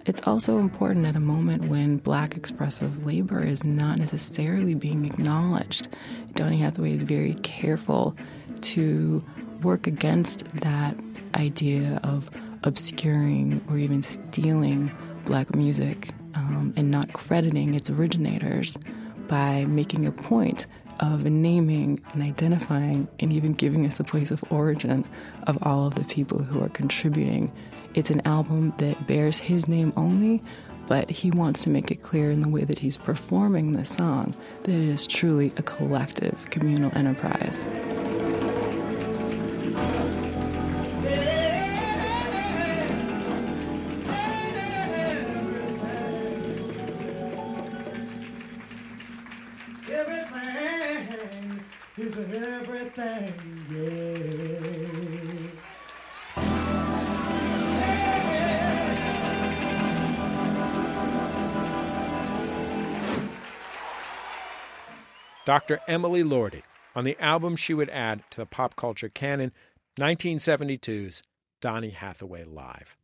It's 0.05 0.21
also 0.27 0.59
important 0.59 1.07
at 1.07 1.17
a 1.17 1.21
moment 1.21 1.71
when 1.71 1.97
black 1.97 2.37
expressive 2.37 3.07
labor 3.07 3.43
is 3.43 3.65
not 3.65 3.99
necessarily 3.99 4.75
being 4.75 5.07
acknowledged. 5.07 5.89
Donny 6.35 6.59
Hathaway 6.59 6.97
is 6.97 7.03
very 7.03 7.33
careful 7.33 8.15
to 8.61 9.25
work 9.63 9.87
against 9.87 10.45
that 10.57 11.01
idea 11.35 11.99
of 12.05 12.29
obscuring 12.65 13.65
or 13.71 13.79
even 13.79 14.03
stealing 14.03 14.93
black 15.25 15.55
music 15.55 16.11
um, 16.35 16.73
and 16.77 16.91
not 16.91 17.13
crediting 17.13 17.75
its 17.75 17.91
originators 17.91 18.77
by 19.29 19.65
making 19.67 20.07
a 20.07 20.13
point 20.13 20.67
of 21.01 21.25
naming 21.25 22.01
and 22.13 22.23
identifying 22.23 23.07
and 23.21 23.33
even 23.33 23.53
giving 23.53 23.87
us 23.87 24.01
a 24.01 24.05
place 24.05 24.31
of 24.31 24.43
origin 24.51 25.05
of 25.47 25.59
all 25.63 25.87
of 25.87 25.95
the 25.95 26.05
people 26.05 26.43
who 26.43 26.63
are 26.63 26.69
contributing. 26.69 27.53
It's 27.95 28.11
an 28.11 28.21
album 28.27 28.75
that 28.79 29.07
bears 29.07 29.39
his 29.39 29.69
name 29.69 29.93
only, 29.97 30.43
but 30.89 31.11
he 31.11 31.31
wants 31.31 31.63
to 31.65 31.71
make 31.71 31.91
it 31.91 32.03
clear 32.03 32.31
in 32.31 32.41
the 32.41 32.49
way 32.49 32.65
that 32.65 32.79
he's 32.79 32.97
performing 32.97 33.73
the 33.73 33.85
song 33.85 34.35
that 34.65 34.73
it 34.73 34.89
is 34.89 35.07
truly 35.07 35.53
a 35.57 35.63
collective 35.63 36.51
communal 36.51 36.91
enterprise. 36.97 37.69
Is 52.01 52.17
everything. 52.17 53.33
Dr. 65.45 65.81
Emily 65.89 66.23
Lordi 66.23 66.63
on 66.95 67.03
the 67.03 67.17
album 67.19 67.57
she 67.57 67.75
would 67.75 67.91
add 67.91 68.23
to 68.31 68.43
the 68.43 68.47
pop 68.47 68.77
culture 68.77 69.09
canon, 69.09 69.51
1972's 69.99 71.21
Donny 71.61 71.91
Hathaway 71.91 72.45
Live. 72.45 72.97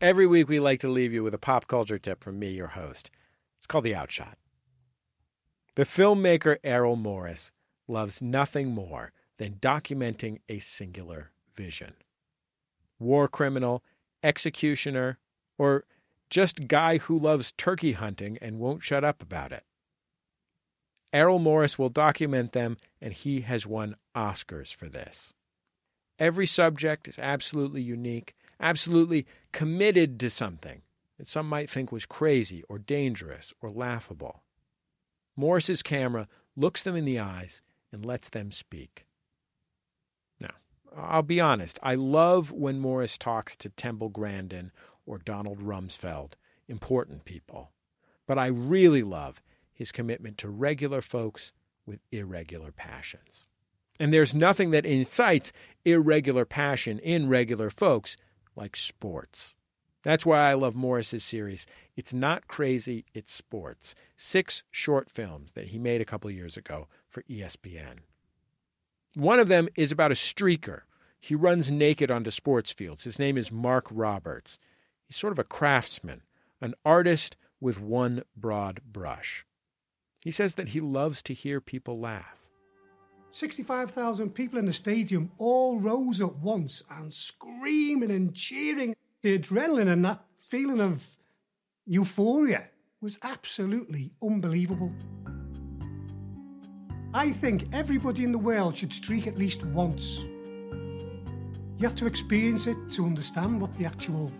Every 0.00 0.26
week, 0.26 0.48
we 0.48 0.58
like 0.58 0.80
to 0.80 0.88
leave 0.88 1.12
you 1.12 1.22
with 1.22 1.34
a 1.34 1.38
pop 1.38 1.68
culture 1.68 2.00
tip 2.00 2.24
from 2.24 2.40
me, 2.40 2.50
your 2.50 2.66
host. 2.66 3.12
It's 3.58 3.66
called 3.66 3.84
The 3.84 3.94
Outshot. 3.94 4.38
The 5.76 5.82
filmmaker 5.82 6.56
Errol 6.64 6.96
Morris 6.96 7.52
loves 7.86 8.22
nothing 8.22 8.68
more 8.68 9.12
than 9.38 9.54
documenting 9.54 10.40
a 10.48 10.58
singular 10.58 11.30
vision. 11.54 11.94
War 12.98 13.28
criminal, 13.28 13.84
executioner, 14.22 15.18
or 15.58 15.84
just 16.30 16.66
guy 16.66 16.98
who 16.98 17.18
loves 17.18 17.52
turkey 17.52 17.92
hunting 17.92 18.38
and 18.40 18.58
won't 18.58 18.82
shut 18.82 19.04
up 19.04 19.22
about 19.22 19.52
it. 19.52 19.64
Errol 21.12 21.38
Morris 21.38 21.78
will 21.78 21.88
document 21.88 22.52
them, 22.52 22.76
and 23.00 23.12
he 23.12 23.42
has 23.42 23.66
won 23.66 23.96
Oscars 24.14 24.74
for 24.74 24.88
this. 24.88 25.34
Every 26.18 26.46
subject 26.46 27.06
is 27.08 27.18
absolutely 27.18 27.82
unique, 27.82 28.34
absolutely 28.58 29.26
committed 29.52 30.18
to 30.20 30.30
something 30.30 30.82
that 31.18 31.28
some 31.28 31.48
might 31.48 31.70
think 31.70 31.90
was 31.90 32.06
crazy 32.06 32.62
or 32.68 32.78
dangerous 32.78 33.52
or 33.60 33.70
laughable. 33.70 34.42
Morris's 35.36 35.82
camera 35.82 36.28
looks 36.56 36.82
them 36.82 36.96
in 36.96 37.04
the 37.04 37.18
eyes 37.18 37.62
and 37.92 38.04
lets 38.04 38.28
them 38.28 38.50
speak. 38.50 39.06
Now, 40.40 40.54
I'll 40.96 41.22
be 41.22 41.40
honest, 41.40 41.78
I 41.82 41.94
love 41.94 42.52
when 42.52 42.78
Morris 42.78 43.18
talks 43.18 43.56
to 43.56 43.68
Temple 43.68 44.08
Grandin 44.08 44.72
or 45.04 45.18
Donald 45.18 45.60
Rumsfeld, 45.60 46.32
important 46.68 47.24
people. 47.24 47.72
But 48.26 48.38
I 48.38 48.46
really 48.46 49.02
love 49.02 49.40
his 49.72 49.92
commitment 49.92 50.38
to 50.38 50.48
regular 50.48 51.00
folks 51.00 51.52
with 51.86 52.00
irregular 52.10 52.72
passions. 52.72 53.44
And 54.00 54.12
there's 54.12 54.34
nothing 54.34 54.72
that 54.72 54.84
incites 54.84 55.52
irregular 55.84 56.44
passion 56.44 56.98
in 56.98 57.28
regular 57.28 57.70
folks 57.70 58.16
like 58.56 58.76
sports. 58.76 59.54
That's 60.06 60.24
why 60.24 60.48
I 60.48 60.54
love 60.54 60.76
Morris's 60.76 61.24
series. 61.24 61.66
It's 61.96 62.14
not 62.14 62.46
crazy, 62.46 63.06
it's 63.12 63.32
sports. 63.32 63.96
Six 64.16 64.62
short 64.70 65.10
films 65.10 65.50
that 65.54 65.66
he 65.66 65.80
made 65.80 66.00
a 66.00 66.04
couple 66.04 66.30
years 66.30 66.56
ago 66.56 66.86
for 67.08 67.24
ESPN. 67.24 67.96
One 69.16 69.40
of 69.40 69.48
them 69.48 69.68
is 69.74 69.90
about 69.90 70.12
a 70.12 70.14
streaker. 70.14 70.82
He 71.18 71.34
runs 71.34 71.72
naked 71.72 72.08
onto 72.12 72.30
sports 72.30 72.70
fields. 72.70 73.02
His 73.02 73.18
name 73.18 73.36
is 73.36 73.50
Mark 73.50 73.88
Roberts. 73.90 74.60
He's 75.02 75.16
sort 75.16 75.32
of 75.32 75.40
a 75.40 75.44
craftsman, 75.44 76.22
an 76.60 76.74
artist 76.84 77.36
with 77.60 77.80
one 77.80 78.22
broad 78.36 78.82
brush. 78.86 79.44
He 80.20 80.30
says 80.30 80.54
that 80.54 80.68
he 80.68 80.78
loves 80.78 81.20
to 81.22 81.34
hear 81.34 81.60
people 81.60 81.98
laugh. 81.98 82.46
65,000 83.32 84.30
people 84.30 84.60
in 84.60 84.66
the 84.66 84.72
stadium 84.72 85.32
all 85.38 85.80
rose 85.80 86.20
at 86.20 86.36
once 86.36 86.84
and 86.92 87.12
screaming 87.12 88.12
and 88.12 88.32
cheering. 88.32 88.94
The 89.26 89.40
adrenaline 89.40 89.88
and 89.88 90.04
that 90.04 90.20
feeling 90.48 90.80
of 90.80 91.04
euphoria 91.84 92.68
was 93.00 93.18
absolutely 93.24 94.12
unbelievable. 94.22 94.92
I 97.12 97.32
think 97.32 97.64
everybody 97.72 98.22
in 98.22 98.30
the 98.30 98.38
world 98.38 98.76
should 98.76 98.92
streak 98.92 99.26
at 99.26 99.36
least 99.36 99.64
once. 99.64 100.22
You 100.22 101.80
have 101.80 101.96
to 101.96 102.06
experience 102.06 102.68
it 102.68 102.76
to 102.90 103.04
understand 103.04 103.60
what 103.60 103.76
the 103.76 103.84
actual 103.84 104.30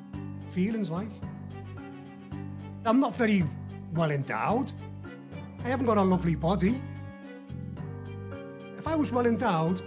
feeling's 0.53 0.89
like. 0.89 1.11
I'm 2.85 3.01
not 3.01 3.17
very 3.17 3.43
well 3.93 4.13
endowed. 4.13 4.71
I 5.65 5.69
haven't 5.69 5.87
got 5.87 5.99
a 5.99 6.03
lovely 6.05 6.37
body. 6.37 6.81
If 8.79 8.87
I 8.87 8.95
was 8.95 9.11
well 9.11 9.27
endowed, 9.27 9.83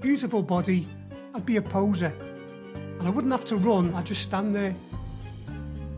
beautiful 0.00 0.44
body, 0.44 0.86
I'd 1.34 1.44
be 1.44 1.56
a 1.56 1.62
poser. 1.62 2.12
And 2.98 3.06
I 3.06 3.10
wouldn't 3.10 3.32
have 3.32 3.44
to 3.46 3.56
run, 3.56 3.94
I'd 3.94 4.06
just 4.06 4.22
stand 4.22 4.54
there. 4.54 4.74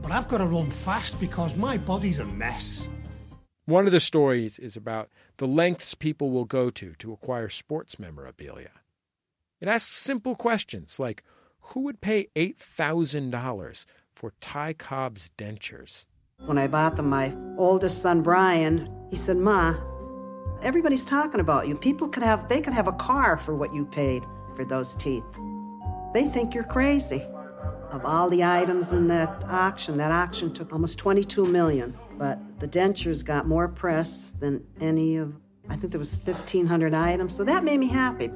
But 0.03 0.13
I've 0.13 0.29
got 0.29 0.39
to 0.39 0.47
run 0.47 0.71
fast 0.71 1.19
because 1.21 1.55
my 1.57 1.77
body's 1.77 2.19
a 2.19 2.25
mess. 2.25 2.87
One 3.65 3.87
of 3.87 3.93
the 3.93 4.01
stories 4.01 4.59
is 4.59 4.77
about 4.77 5.09
the 5.37 5.47
lengths 5.47 5.95
people 5.95 6.31
will 6.31 6.45
go 6.45 6.71
to 6.71 6.95
to 6.95 7.13
acquire 7.13 7.49
sports 7.49 7.99
memorabilia. 7.99 8.73
It 9.61 9.69
asks 9.69 9.91
simple 9.91 10.35
questions 10.35 10.99
like 10.99 11.23
who 11.61 11.81
would 11.81 12.01
pay 12.01 12.29
$8,000 12.35 13.87
for 14.15 14.33
Ty 14.41 14.73
Cobb's 14.75 15.31
dentures? 15.39 16.07
When 16.45 16.59
I 16.59 16.67
bought 16.67 16.97
them, 16.97 17.09
my 17.09 17.35
oldest 17.57 18.03
son 18.03 18.23
Brian, 18.23 18.91
he 19.11 19.17
said, 19.17 19.37
"Ma, 19.37 19.75
everybody's 20.63 21.05
talking 21.05 21.41
about 21.41 21.69
you. 21.69 21.77
People 21.77 22.09
could 22.09 22.23
have 22.23 22.49
they 22.49 22.61
could 22.61 22.73
have 22.73 22.89
a 22.89 22.93
car 22.93 23.37
for 23.37 23.55
what 23.55 23.75
you 23.75 23.85
paid 23.85 24.25
for 24.57 24.65
those 24.65 24.97
teeth. 24.97 25.25
They 26.13 26.25
think 26.25 26.55
you're 26.55 26.65
crazy." 26.65 27.27
Of 27.91 28.05
all 28.05 28.31
the 28.31 28.45
items 28.45 28.93
in 28.93 29.09
that 29.09 29.45
auction, 29.49 29.97
that 29.97 30.13
auction 30.13 30.53
took 30.53 30.73
almost 30.73 30.99
22 30.99 31.45
million, 31.45 31.95
but 32.19 32.39
the 32.61 32.69
dentures 32.69 33.25
got 33.25 33.49
more 33.49 33.67
press 33.67 34.35
than 34.39 34.63
any 34.81 35.17
of 35.17 35.35
I 35.69 35.77
think 35.77 35.93
there 35.93 35.99
was 35.99 36.17
1500 36.17 36.95
items, 36.95 37.35
so 37.35 37.45
that 37.45 37.63
made 37.63 37.79
me 37.79 37.87
happy. 37.87 38.31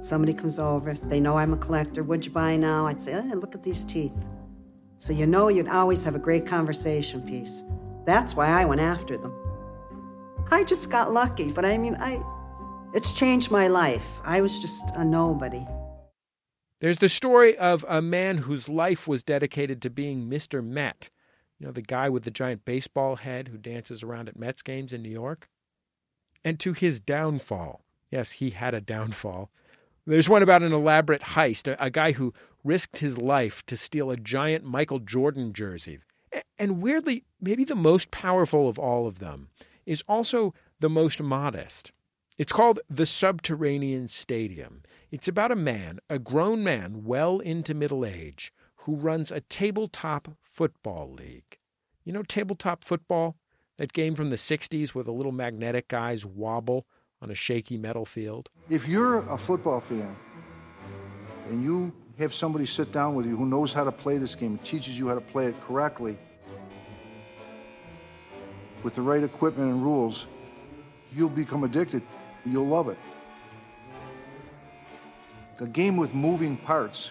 Somebody 0.00 0.32
comes 0.32 0.60
over, 0.60 0.94
they 0.94 1.18
know 1.18 1.36
I'm 1.36 1.52
a 1.52 1.56
collector. 1.56 2.04
What'd 2.04 2.24
you 2.24 2.32
buy 2.32 2.56
now? 2.56 2.86
I'd 2.86 3.02
say, 3.02 3.12
hey, 3.12 3.34
look 3.34 3.54
at 3.56 3.64
these 3.64 3.82
teeth. 3.82 4.12
So 4.96 5.12
you 5.12 5.26
know 5.26 5.48
you'd 5.48 5.68
always 5.68 6.04
have 6.04 6.14
a 6.14 6.20
great 6.20 6.46
conversation 6.46 7.20
piece. 7.22 7.64
That's 8.04 8.36
why 8.36 8.48
I 8.48 8.64
went 8.64 8.80
after 8.80 9.18
them. 9.18 9.34
I 10.50 10.62
just 10.62 10.90
got 10.90 11.12
lucky, 11.12 11.50
but 11.50 11.64
I 11.64 11.78
mean, 11.78 11.96
I 11.96 12.22
it's 12.94 13.12
changed 13.12 13.50
my 13.50 13.68
life. 13.68 14.20
I 14.24 14.40
was 14.40 14.60
just 14.60 14.94
a 14.94 15.04
nobody. 15.04 15.66
There's 16.82 16.98
the 16.98 17.08
story 17.08 17.56
of 17.56 17.84
a 17.88 18.02
man 18.02 18.38
whose 18.38 18.68
life 18.68 19.06
was 19.06 19.22
dedicated 19.22 19.80
to 19.82 19.88
being 19.88 20.28
Mr. 20.28 20.64
Met. 20.64 21.10
You 21.60 21.66
know, 21.66 21.72
the 21.72 21.80
guy 21.80 22.08
with 22.08 22.24
the 22.24 22.32
giant 22.32 22.64
baseball 22.64 23.14
head 23.14 23.46
who 23.46 23.56
dances 23.56 24.02
around 24.02 24.28
at 24.28 24.36
Mets 24.36 24.62
games 24.62 24.92
in 24.92 25.00
New 25.00 25.08
York. 25.08 25.48
And 26.44 26.58
to 26.58 26.72
his 26.72 27.00
downfall. 27.00 27.84
Yes, 28.10 28.32
he 28.32 28.50
had 28.50 28.74
a 28.74 28.80
downfall. 28.80 29.48
There's 30.08 30.28
one 30.28 30.42
about 30.42 30.64
an 30.64 30.72
elaborate 30.72 31.22
heist, 31.22 31.72
a, 31.78 31.88
guy 31.88 32.10
who 32.10 32.34
risked 32.64 32.98
his 32.98 33.16
life 33.16 33.64
to 33.66 33.76
steal 33.76 34.10
a 34.10 34.16
giant 34.16 34.64
Michael 34.64 34.98
Jordan 34.98 35.52
jersey. 35.52 36.00
And 36.58 36.82
weirdly, 36.82 37.22
maybe 37.40 37.62
the 37.62 37.76
most 37.76 38.10
powerful 38.10 38.68
of 38.68 38.80
all 38.80 39.06
of 39.06 39.20
them 39.20 39.50
is 39.86 40.02
also 40.08 40.52
the 40.80 40.90
most 40.90 41.22
modest. 41.22 41.92
It's 42.42 42.52
called 42.52 42.80
The 42.90 43.06
Subterranean 43.06 44.08
Stadium. 44.08 44.82
It's 45.12 45.28
about 45.28 45.52
a 45.52 45.54
man, 45.54 46.00
a 46.10 46.18
grown 46.18 46.64
man 46.64 47.04
well 47.04 47.38
into 47.38 47.72
middle 47.72 48.04
age, 48.04 48.52
who 48.78 48.96
runs 48.96 49.30
a 49.30 49.42
tabletop 49.42 50.26
football 50.42 51.12
league. 51.12 51.58
You 52.02 52.12
know, 52.12 52.24
tabletop 52.24 52.82
football? 52.82 53.36
That 53.78 53.92
game 53.92 54.16
from 54.16 54.30
the 54.30 54.34
60s 54.34 54.88
where 54.88 55.04
the 55.04 55.12
little 55.12 55.30
magnetic 55.30 55.86
guys 55.86 56.26
wobble 56.26 56.84
on 57.20 57.30
a 57.30 57.34
shaky 57.36 57.78
metal 57.78 58.04
field? 58.04 58.50
If 58.68 58.88
you're 58.88 59.18
a 59.18 59.38
football 59.38 59.78
fan 59.78 60.12
and 61.48 61.62
you 61.62 61.92
have 62.18 62.34
somebody 62.34 62.66
sit 62.66 62.90
down 62.90 63.14
with 63.14 63.24
you 63.24 63.36
who 63.36 63.46
knows 63.46 63.72
how 63.72 63.84
to 63.84 63.92
play 63.92 64.18
this 64.18 64.34
game, 64.34 64.58
teaches 64.64 64.98
you 64.98 65.06
how 65.06 65.14
to 65.14 65.20
play 65.20 65.46
it 65.46 65.54
correctly, 65.60 66.18
with 68.82 68.96
the 68.96 69.02
right 69.02 69.22
equipment 69.22 69.70
and 69.70 69.80
rules, 69.80 70.26
you'll 71.14 71.28
become 71.28 71.62
addicted. 71.62 72.02
You'll 72.44 72.66
love 72.66 72.88
it. 72.88 72.98
A 75.60 75.66
game 75.66 75.96
with 75.96 76.12
moving 76.14 76.56
parts 76.56 77.10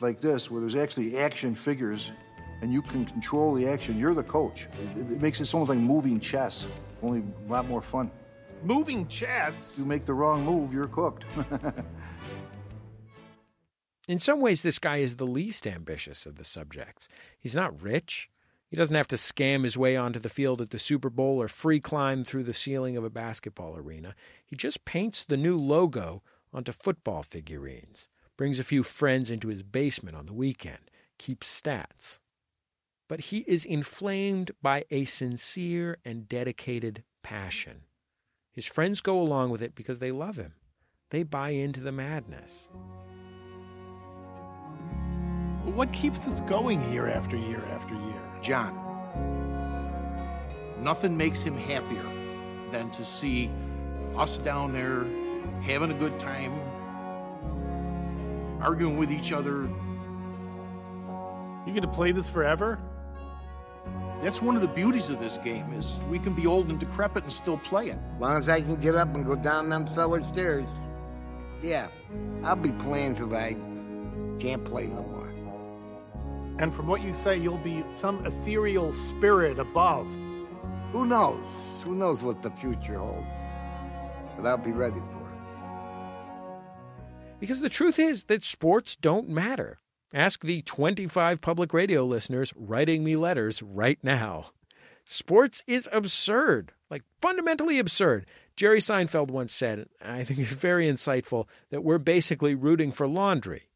like 0.00 0.20
this, 0.20 0.50
where 0.50 0.60
there's 0.60 0.76
actually 0.76 1.18
action 1.18 1.54
figures 1.54 2.12
and 2.60 2.72
you 2.72 2.82
can 2.82 3.04
control 3.04 3.54
the 3.54 3.66
action, 3.68 3.98
you're 3.98 4.14
the 4.14 4.22
coach. 4.22 4.68
It, 4.96 5.12
it 5.12 5.20
makes 5.20 5.40
it 5.40 5.52
almost 5.54 5.70
like 5.70 5.78
moving 5.78 6.20
chess, 6.20 6.66
only 7.02 7.22
a 7.46 7.50
lot 7.50 7.66
more 7.66 7.82
fun. 7.82 8.10
Moving 8.62 9.06
chess? 9.08 9.76
You 9.78 9.84
make 9.84 10.04
the 10.06 10.14
wrong 10.14 10.44
move, 10.44 10.72
you're 10.72 10.88
cooked. 10.88 11.24
In 14.08 14.18
some 14.20 14.40
ways, 14.40 14.62
this 14.62 14.78
guy 14.78 14.96
is 14.98 15.16
the 15.16 15.26
least 15.26 15.66
ambitious 15.66 16.24
of 16.26 16.36
the 16.36 16.44
subjects. 16.44 17.08
He's 17.38 17.54
not 17.54 17.82
rich. 17.82 18.30
He 18.68 18.76
doesn't 18.76 18.94
have 18.94 19.08
to 19.08 19.16
scam 19.16 19.64
his 19.64 19.78
way 19.78 19.96
onto 19.96 20.18
the 20.18 20.28
field 20.28 20.60
at 20.60 20.70
the 20.70 20.78
Super 20.78 21.08
Bowl 21.08 21.40
or 21.40 21.48
free 21.48 21.80
climb 21.80 22.24
through 22.24 22.44
the 22.44 22.52
ceiling 22.52 22.96
of 22.96 23.04
a 23.04 23.10
basketball 23.10 23.76
arena. 23.76 24.14
He 24.44 24.56
just 24.56 24.84
paints 24.84 25.24
the 25.24 25.38
new 25.38 25.56
logo 25.58 26.22
onto 26.52 26.72
football 26.72 27.22
figurines, 27.22 28.08
brings 28.36 28.58
a 28.58 28.64
few 28.64 28.82
friends 28.82 29.30
into 29.30 29.48
his 29.48 29.62
basement 29.62 30.16
on 30.16 30.26
the 30.26 30.34
weekend, 30.34 30.90
keeps 31.18 31.48
stats. 31.48 32.18
But 33.08 33.20
he 33.20 33.38
is 33.46 33.64
inflamed 33.64 34.50
by 34.62 34.84
a 34.90 35.06
sincere 35.06 35.96
and 36.04 36.28
dedicated 36.28 37.04
passion. 37.22 37.84
His 38.52 38.66
friends 38.66 39.00
go 39.00 39.18
along 39.18 39.50
with 39.50 39.62
it 39.62 39.74
because 39.74 39.98
they 39.98 40.12
love 40.12 40.36
him. 40.36 40.54
They 41.10 41.22
buy 41.22 41.50
into 41.50 41.80
the 41.80 41.92
madness. 41.92 42.68
What 45.74 45.92
keeps 45.92 46.26
us 46.26 46.40
going 46.40 46.92
year 46.92 47.08
after 47.08 47.36
year 47.36 47.64
after 47.72 47.94
year? 47.94 48.22
John. 48.42 48.74
Nothing 50.80 51.16
makes 51.16 51.42
him 51.42 51.56
happier 51.56 52.04
than 52.72 52.90
to 52.90 53.04
see 53.04 53.50
us 54.16 54.38
down 54.38 54.72
there 54.72 55.04
having 55.62 55.90
a 55.90 55.94
good 55.94 56.18
time, 56.18 56.52
arguing 58.60 58.96
with 58.96 59.12
each 59.12 59.32
other. 59.32 59.68
You 61.66 61.74
gonna 61.74 61.86
play 61.86 62.12
this 62.12 62.28
forever? 62.28 62.78
That's 64.20 64.42
one 64.42 64.56
of 64.56 64.62
the 64.62 64.68
beauties 64.68 65.10
of 65.10 65.20
this 65.20 65.38
game 65.38 65.72
is 65.72 66.00
we 66.10 66.18
can 66.18 66.32
be 66.34 66.46
old 66.46 66.70
and 66.70 66.80
decrepit 66.80 67.22
and 67.22 67.32
still 67.32 67.58
play 67.58 67.90
it. 67.90 67.98
As 68.16 68.20
long 68.20 68.36
as 68.36 68.48
I 68.48 68.60
can 68.60 68.76
get 68.76 68.96
up 68.96 69.14
and 69.14 69.24
go 69.24 69.36
down 69.36 69.68
them 69.68 69.86
cellar 69.86 70.22
stairs. 70.24 70.68
Yeah, 71.62 71.88
I'll 72.42 72.56
be 72.56 72.72
playing 72.72 73.14
till 73.16 73.34
I 73.34 73.56
can't 74.38 74.64
play 74.64 74.86
no 74.86 75.02
more. 75.02 75.17
And 76.58 76.74
from 76.74 76.86
what 76.88 77.02
you 77.02 77.12
say, 77.12 77.36
you'll 77.38 77.58
be 77.58 77.84
some 77.94 78.26
ethereal 78.26 78.90
spirit 78.92 79.58
above. 79.58 80.06
Who 80.92 81.06
knows? 81.06 81.44
Who 81.84 81.94
knows 81.94 82.22
what 82.22 82.42
the 82.42 82.50
future 82.50 82.98
holds? 82.98 83.26
But 84.36 84.46
I'll 84.46 84.58
be 84.58 84.72
ready 84.72 84.98
for 84.98 85.02
it. 85.02 86.58
Because 87.38 87.60
the 87.60 87.68
truth 87.68 87.98
is 87.98 88.24
that 88.24 88.44
sports 88.44 88.96
don't 88.96 89.28
matter. 89.28 89.78
Ask 90.12 90.42
the 90.42 90.62
25 90.62 91.40
public 91.40 91.72
radio 91.72 92.04
listeners 92.04 92.52
writing 92.56 93.04
me 93.04 93.14
letters 93.14 93.62
right 93.62 93.98
now. 94.02 94.46
Sports 95.04 95.62
is 95.66 95.88
absurd, 95.92 96.72
like 96.90 97.02
fundamentally 97.20 97.78
absurd. 97.78 98.26
Jerry 98.56 98.80
Seinfeld 98.80 99.30
once 99.30 99.52
said, 99.52 99.86
and 100.00 100.12
I 100.12 100.24
think 100.24 100.40
it's 100.40 100.52
very 100.52 100.86
insightful, 100.86 101.46
that 101.70 101.84
we're 101.84 101.98
basically 101.98 102.54
rooting 102.54 102.90
for 102.90 103.06
laundry. 103.06 103.67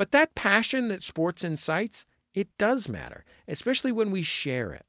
But 0.00 0.12
that 0.12 0.34
passion 0.34 0.88
that 0.88 1.02
sports 1.02 1.44
incites, 1.44 2.06
it 2.32 2.48
does 2.56 2.88
matter, 2.88 3.22
especially 3.46 3.92
when 3.92 4.10
we 4.10 4.22
share 4.22 4.72
it. 4.72 4.86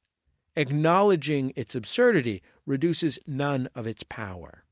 Acknowledging 0.55 1.51
its 1.57 1.75
absurdity 1.75 2.41
reduces 2.65 3.19
none 3.27 3.67
of 3.75 3.85
its 3.85 4.03
power. 4.03 4.63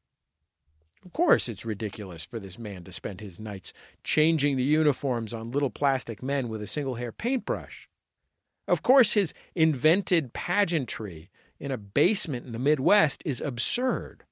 Of 1.06 1.12
course, 1.12 1.50
it's 1.50 1.66
ridiculous 1.66 2.24
for 2.24 2.40
this 2.40 2.58
man 2.58 2.86
to 2.86 2.94
spend 2.94 3.20
his 3.20 3.38
nights 3.38 3.74
changing 4.06 4.56
the 4.56 4.64
uniforms 4.64 5.34
on 5.34 5.52
little 5.52 5.70
plastic 5.70 6.24
men 6.24 6.48
with 6.48 6.62
a 6.62 6.68
single 6.68 6.96
hair 6.96 7.12
paintbrush. 7.12 7.90
Of 8.66 8.82
course, 8.82 9.16
his 9.16 9.34
invented 9.56 10.32
pageantry 10.32 11.30
in 11.60 11.70
a 11.70 11.78
basement 11.78 12.46
in 12.46 12.54
the 12.54 12.60
Midwest 12.60 13.22
is 13.26 13.42
absurd. 13.42 14.24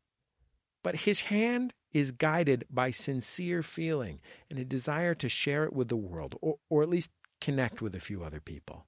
But 0.83 1.01
his 1.01 1.23
hand 1.23 1.73
is 1.97 2.11
guided 2.11 2.65
by 2.69 2.91
sincere 2.91 3.63
feeling 3.63 4.19
and 4.49 4.59
a 4.59 4.65
desire 4.65 5.15
to 5.15 5.29
share 5.29 5.63
it 5.63 5.73
with 5.73 5.89
the 5.89 5.95
world, 5.95 6.35
or, 6.41 6.57
or 6.69 6.83
at 6.83 6.89
least 6.89 7.11
connect 7.41 7.81
with 7.81 7.95
a 7.95 7.99
few 7.99 8.23
other 8.23 8.39
people. 8.39 8.85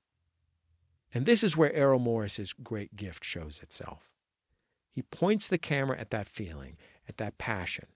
And 1.13 1.25
this 1.25 1.43
is 1.43 1.57
where 1.57 1.73
Errol 1.73 1.99
Morris's 1.99 2.53
great 2.53 2.95
gift 2.95 3.23
shows 3.23 3.61
itself. 3.63 4.09
He 4.91 5.01
points 5.01 5.47
the 5.47 5.57
camera 5.57 5.99
at 5.99 6.11
that 6.11 6.27
feeling, 6.27 6.77
at 7.07 7.17
that 7.17 7.37
passion, 7.37 7.87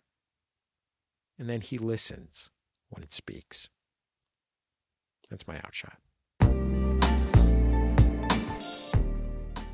and 1.38 1.49
then 1.49 1.61
he 1.61 1.78
listens 1.78 2.49
when 2.89 3.03
it 3.03 3.14
speaks. 3.14 3.70
That's 5.30 5.47
my 5.47 5.57
outshot. 5.57 5.97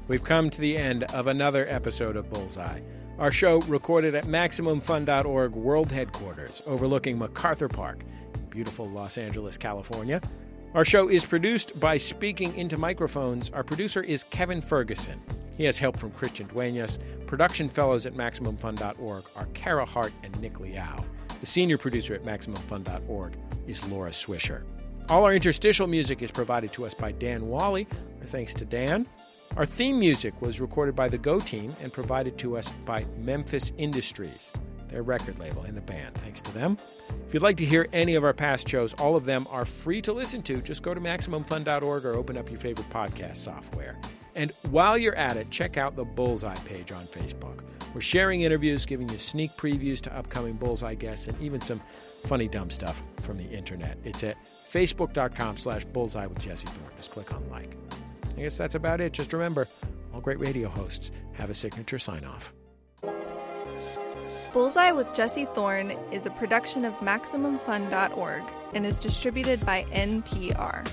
We've 0.07 0.23
come 0.23 0.49
to 0.49 0.59
the 0.59 0.75
end 0.75 1.03
of 1.03 1.27
another 1.27 1.65
episode 1.69 2.15
of 2.15 2.29
Bullseye. 2.31 2.81
Our 3.20 3.34
show 3.34 3.59
recorded 3.63 4.15
at 4.15 4.24
MaximumFun.org 4.24 5.51
World 5.51 5.91
Headquarters, 5.91 6.61
overlooking 6.65 7.17
MacArthur 7.17 7.67
Park, 7.67 8.05
beautiful 8.49 8.88
Los 8.88 9.17
Angeles, 9.17 9.57
California. 9.57 10.22
Our 10.74 10.86
show 10.86 11.09
is 11.09 11.26
produced 11.26 11.82
by 11.82 11.97
Speaking 11.97 12.55
Into 12.55 12.78
Microphones. 12.78 13.49
Our 13.49 13.63
producer 13.63 14.01
is 14.01 14.24
Kevin 14.24 14.61
Ferguson. 14.61 15.20
He 15.57 15.65
has 15.65 15.78
help 15.78 15.97
from 15.97 16.11
Christian 16.11 16.47
Duenas. 16.47 16.97
Production 17.28 17.67
fellows 17.67 18.05
at 18.05 18.13
MaximumFun.org 18.13 19.24
are 19.36 19.45
Kara 19.47 19.84
Hart 19.86 20.13
and 20.24 20.41
Nick 20.41 20.61
Liao. 20.61 21.03
The 21.41 21.45
senior 21.45 21.78
producer 21.78 22.13
at 22.13 22.24
MaximumFun.org 22.24 23.34
is 23.67 23.86
Laura 23.88 24.11
Swisher. 24.11 24.63
All 25.09 25.26
our 25.26 25.34
interstitial 25.34 25.88
music 25.88 26.22
is 26.22 26.32
provided 26.32 26.72
to 26.72 26.86
us 26.86 26.93
by 26.93 27.11
Dan 27.11 27.49
Wally. 27.49 27.86
Our 28.22 28.28
thanks 28.28 28.53
to 28.53 28.63
Dan. 28.63 29.07
Our 29.58 29.66
theme 29.66 30.00
music 30.00 30.39
was 30.41 30.62
recorded 30.62 30.95
by 30.95 31.08
the 31.08 31.18
Go 31.18 31.39
Team 31.39 31.72
and 31.82 31.91
provided 31.91 32.38
to 32.39 32.58
us 32.58 32.72
by 32.86 33.04
Memphis 33.18 33.72
Industries, 33.78 34.54
their 34.88 35.02
record 35.04 35.39
label 35.39 35.64
and 35.64 35.76
the 35.76 35.82
band. 35.82 36.16
Thanks 36.16 36.41
to 36.43 36.54
them. 36.54 36.78
If 37.28 37.34
you'd 37.34 37.43
like 37.43 37.58
to 37.58 37.66
hear 37.66 37.88
any 37.91 38.16
of 38.16 38.24
our 38.24 38.34
past 38.34 38.70
shows, 38.70 38.93
all 38.93 39.16
of 39.16 39.26
them 39.26 39.47
are 39.50 39.66
free 39.66 40.02
to 40.04 40.14
listen 40.14 40.43
to. 40.43 40.62
Just 40.62 40.84
go 40.84 40.93
to 40.93 41.02
MaximumFun.org 41.02 42.06
or 42.06 42.14
open 42.14 42.38
up 42.38 42.50
your 42.50 42.60
favorite 42.60 42.89
podcast 42.89 43.38
software. 43.38 44.00
And 44.36 44.52
while 44.70 44.97
you're 44.97 45.16
at 45.16 45.36
it, 45.36 45.50
check 45.50 45.78
out 45.78 45.95
the 45.95 46.06
Bullseye 46.06 46.56
page 46.66 46.91
on 46.91 47.04
Facebook. 47.06 47.62
We're 47.93 48.02
sharing 48.02 48.41
interviews, 48.41 48.86
giving 48.86 49.10
you 49.10 49.18
sneak 49.18 49.52
previews 49.54 50.00
to 50.02 50.16
upcoming 50.16 50.54
Bullseye 50.54 50.93
guests, 50.93 51.28
and 51.28 51.41
even 51.41 51.60
some 51.60 51.82
funny, 52.24 52.47
dumb 52.47 52.70
stuff 52.70 53.02
from 53.18 53.38
the 53.38 53.50
internet. 53.50 53.97
It's 54.06 54.24
at 54.24 54.41
facebook.com 54.45 55.58
slash 55.58 55.86
bullseye 55.86 56.28
with 56.28 56.39
Jesse 56.39 56.68
Thorn. 56.68 56.91
Just 56.97 57.12
click 57.12 57.34
on 57.34 57.50
like. 57.50 57.76
I 58.38 58.41
guess 58.41 58.57
that's 58.57 58.75
about 58.75 59.01
it. 59.01 59.13
Just 59.13 59.34
remember, 59.34 59.67
all 60.13 60.21
great 60.21 60.39
radio 60.39 60.69
hosts 60.69 61.11
have 61.34 61.49
a 61.49 61.53
signature 61.53 61.99
sign 61.99 62.23
off. 62.23 62.53
Bullseye 64.53 64.91
with 64.91 65.13
Jesse 65.13 65.45
Thorn 65.45 65.91
is 66.11 66.25
a 66.25 66.32
production 66.32 66.84
of 66.84 66.93
MaximumFun.org 66.95 68.43
and 68.73 68.86
is 68.86 68.97
distributed 68.97 69.63
by 69.65 69.86
NPR. 69.91 70.89